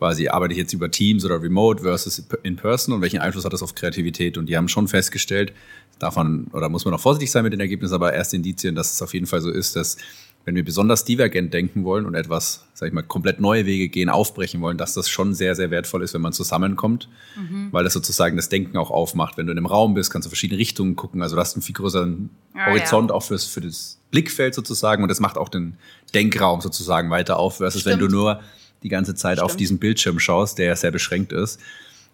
[0.00, 3.52] quasi arbeite ich jetzt über Teams oder Remote versus in Person und welchen Einfluss hat
[3.52, 4.38] das auf Kreativität?
[4.38, 5.52] Und die haben schon festgestellt,
[5.98, 9.02] davon oder muss man noch vorsichtig sein mit den Ergebnissen, aber erste Indizien, dass es
[9.02, 9.98] auf jeden Fall so ist, dass
[10.44, 14.08] wenn wir besonders divergent denken wollen und etwas, sag ich mal, komplett neue Wege gehen,
[14.08, 17.68] aufbrechen wollen, dass das schon sehr, sehr wertvoll ist, wenn man zusammenkommt, mhm.
[17.72, 19.36] weil das sozusagen das Denken auch aufmacht.
[19.36, 21.62] Wenn du in einem Raum bist, kannst du verschiedene Richtungen gucken, also du hast einen
[21.62, 23.16] viel größeren ah, Horizont ja.
[23.16, 25.74] auch fürs, für das Blickfeld sozusagen und das macht auch den
[26.14, 28.00] Denkraum sozusagen weiter auf, versus Stimmt.
[28.00, 28.40] wenn du nur
[28.82, 29.50] die ganze Zeit Stimmt.
[29.50, 31.60] auf diesen Bildschirm schaust, der ja sehr beschränkt ist.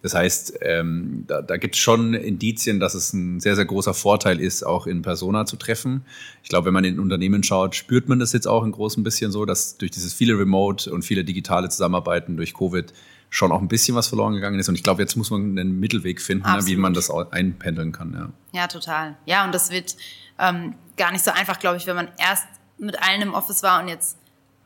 [0.06, 3.92] Das heißt, ähm, da, da gibt es schon Indizien, dass es ein sehr, sehr großer
[3.92, 6.04] Vorteil ist, auch in Persona zu treffen.
[6.44, 9.32] Ich glaube, wenn man in Unternehmen schaut, spürt man das jetzt auch ein großen bisschen
[9.32, 12.92] so, dass durch dieses viele Remote und viele digitale Zusammenarbeiten durch Covid
[13.30, 14.68] schon auch ein bisschen was verloren gegangen ist.
[14.68, 18.12] Und ich glaube, jetzt muss man einen Mittelweg finden, ne, wie man das einpendeln kann.
[18.12, 19.16] Ja, ja total.
[19.24, 19.96] Ja, und das wird
[20.38, 22.46] ähm, gar nicht so einfach, glaube ich, wenn man erst
[22.78, 24.18] mit allen im Office war und jetzt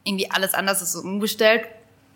[0.05, 1.62] irgendwie alles anders ist umgestellt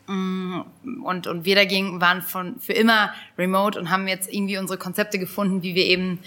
[0.06, 5.18] und, und wir dagegen waren von, für immer remote und haben jetzt irgendwie unsere Konzepte
[5.18, 6.18] gefunden, wie wir eben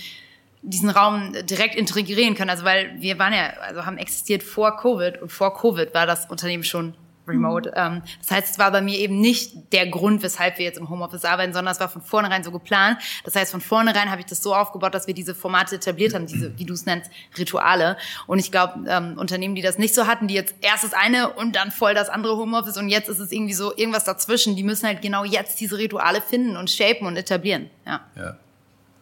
[0.63, 2.49] diesen Raum direkt integrieren können.
[2.49, 6.29] Also weil wir waren ja, also haben existiert vor Covid und vor Covid war das
[6.29, 6.93] Unternehmen schon
[7.27, 7.69] remote.
[7.69, 8.01] Mhm.
[8.19, 11.25] das heißt, es war bei mir eben nicht der Grund, weshalb wir jetzt im Homeoffice
[11.25, 12.99] arbeiten, sondern es war von vornherein so geplant.
[13.23, 16.27] Das heißt, von vornherein habe ich das so aufgebaut, dass wir diese Formate etabliert haben,
[16.27, 17.97] diese, wie du es nennst, Rituale.
[18.25, 21.33] Und ich glaube, ähm, Unternehmen, die das nicht so hatten, die jetzt erst das eine
[21.33, 24.63] und dann voll das andere Homeoffice und jetzt ist es irgendwie so irgendwas dazwischen, die
[24.63, 27.69] müssen halt genau jetzt diese Rituale finden und shapen und etablieren.
[27.85, 28.01] Ja.
[28.15, 28.37] Ja.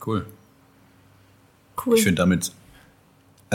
[0.06, 0.26] Cool.
[1.84, 1.96] Cool.
[1.96, 2.52] Ich finde damit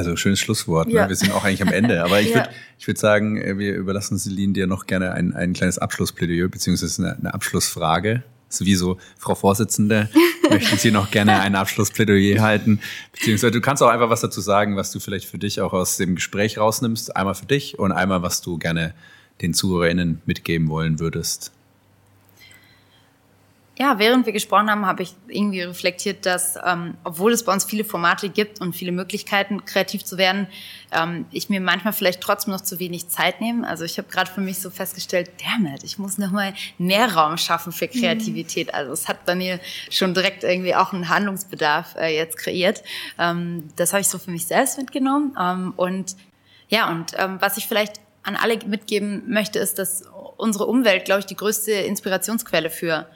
[0.00, 0.88] also schönes Schlusswort.
[0.88, 0.94] Ne?
[0.94, 1.08] Ja.
[1.08, 2.04] Wir sind auch eigentlich am Ende.
[2.04, 2.36] Aber ich ja.
[2.36, 6.48] würde ich würd sagen, äh, wir überlassen Celine dir noch gerne ein, ein kleines Abschlussplädoyer
[6.48, 8.22] beziehungsweise eine, eine Abschlussfrage.
[8.48, 10.08] So wie so, Frau Vorsitzende,
[10.50, 12.80] möchten Sie noch gerne ein Abschlussplädoyer halten?
[13.12, 15.96] Beziehungsweise du kannst auch einfach was dazu sagen, was du vielleicht für dich auch aus
[15.96, 17.14] dem Gespräch rausnimmst.
[17.16, 18.94] Einmal für dich und einmal, was du gerne
[19.40, 21.52] den ZuhörerInnen mitgeben wollen würdest
[23.80, 27.64] ja, während wir gesprochen haben, habe ich irgendwie reflektiert, dass ähm, obwohl es bei uns
[27.64, 30.48] viele Formate gibt und viele Möglichkeiten, kreativ zu werden,
[30.92, 33.66] ähm, ich mir manchmal vielleicht trotzdem noch zu wenig Zeit nehme.
[33.66, 37.14] Also ich habe gerade für mich so festgestellt, damn it, ich muss noch mal mehr
[37.14, 38.66] Raum schaffen für Kreativität.
[38.66, 38.74] Mhm.
[38.74, 39.58] Also es hat bei mir
[39.88, 42.82] schon direkt irgendwie auch einen Handlungsbedarf äh, jetzt kreiert.
[43.18, 45.34] Ähm, das habe ich so für mich selbst mitgenommen.
[45.40, 46.16] Ähm, und
[46.68, 50.02] ja, und ähm, was ich vielleicht an alle mitgeben möchte, ist, dass
[50.36, 53.06] unsere Umwelt, glaube ich, die größte Inspirationsquelle für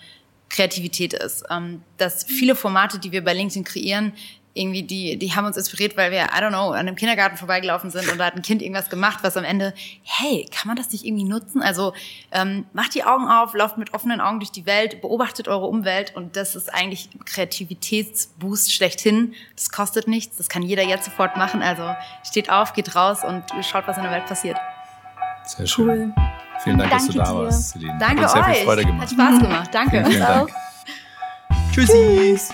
[0.55, 1.45] Kreativität ist.
[1.51, 4.13] Ähm, dass viele Formate, die wir bei LinkedIn kreieren,
[4.55, 7.91] irgendwie, die, die haben uns inspiriert, weil wir, I don't know, an einem Kindergarten vorbeigelaufen
[7.91, 9.75] sind und da hat ein Kind irgendwas gemacht, was am Ende,
[10.05, 11.61] hey, kann man das nicht irgendwie nutzen?
[11.61, 11.93] Also
[12.31, 16.15] ähm, macht die Augen auf, lauft mit offenen Augen durch die Welt, beobachtet eure Umwelt
[16.15, 19.35] und das ist eigentlich Kreativitätsboost schlechthin.
[19.57, 21.61] Das kostet nichts, das kann jeder jetzt sofort machen.
[21.61, 21.83] Also
[22.23, 24.57] steht auf, geht raus und schaut, was in der Welt passiert.
[25.45, 26.13] Sehr schön.
[26.17, 26.34] Cool.
[26.63, 27.39] Vielen Dank, Danke dass du da dir.
[27.45, 27.99] warst, Celine.
[27.99, 28.57] Danke Hat uns sehr euch.
[28.57, 29.03] Viel Freude gemacht.
[29.03, 29.71] Hat Spaß gemacht.
[29.73, 29.91] Danke.
[29.91, 30.51] Vielen, vielen Dank.
[31.73, 31.93] Tschüssi.
[31.93, 32.53] Tschüss.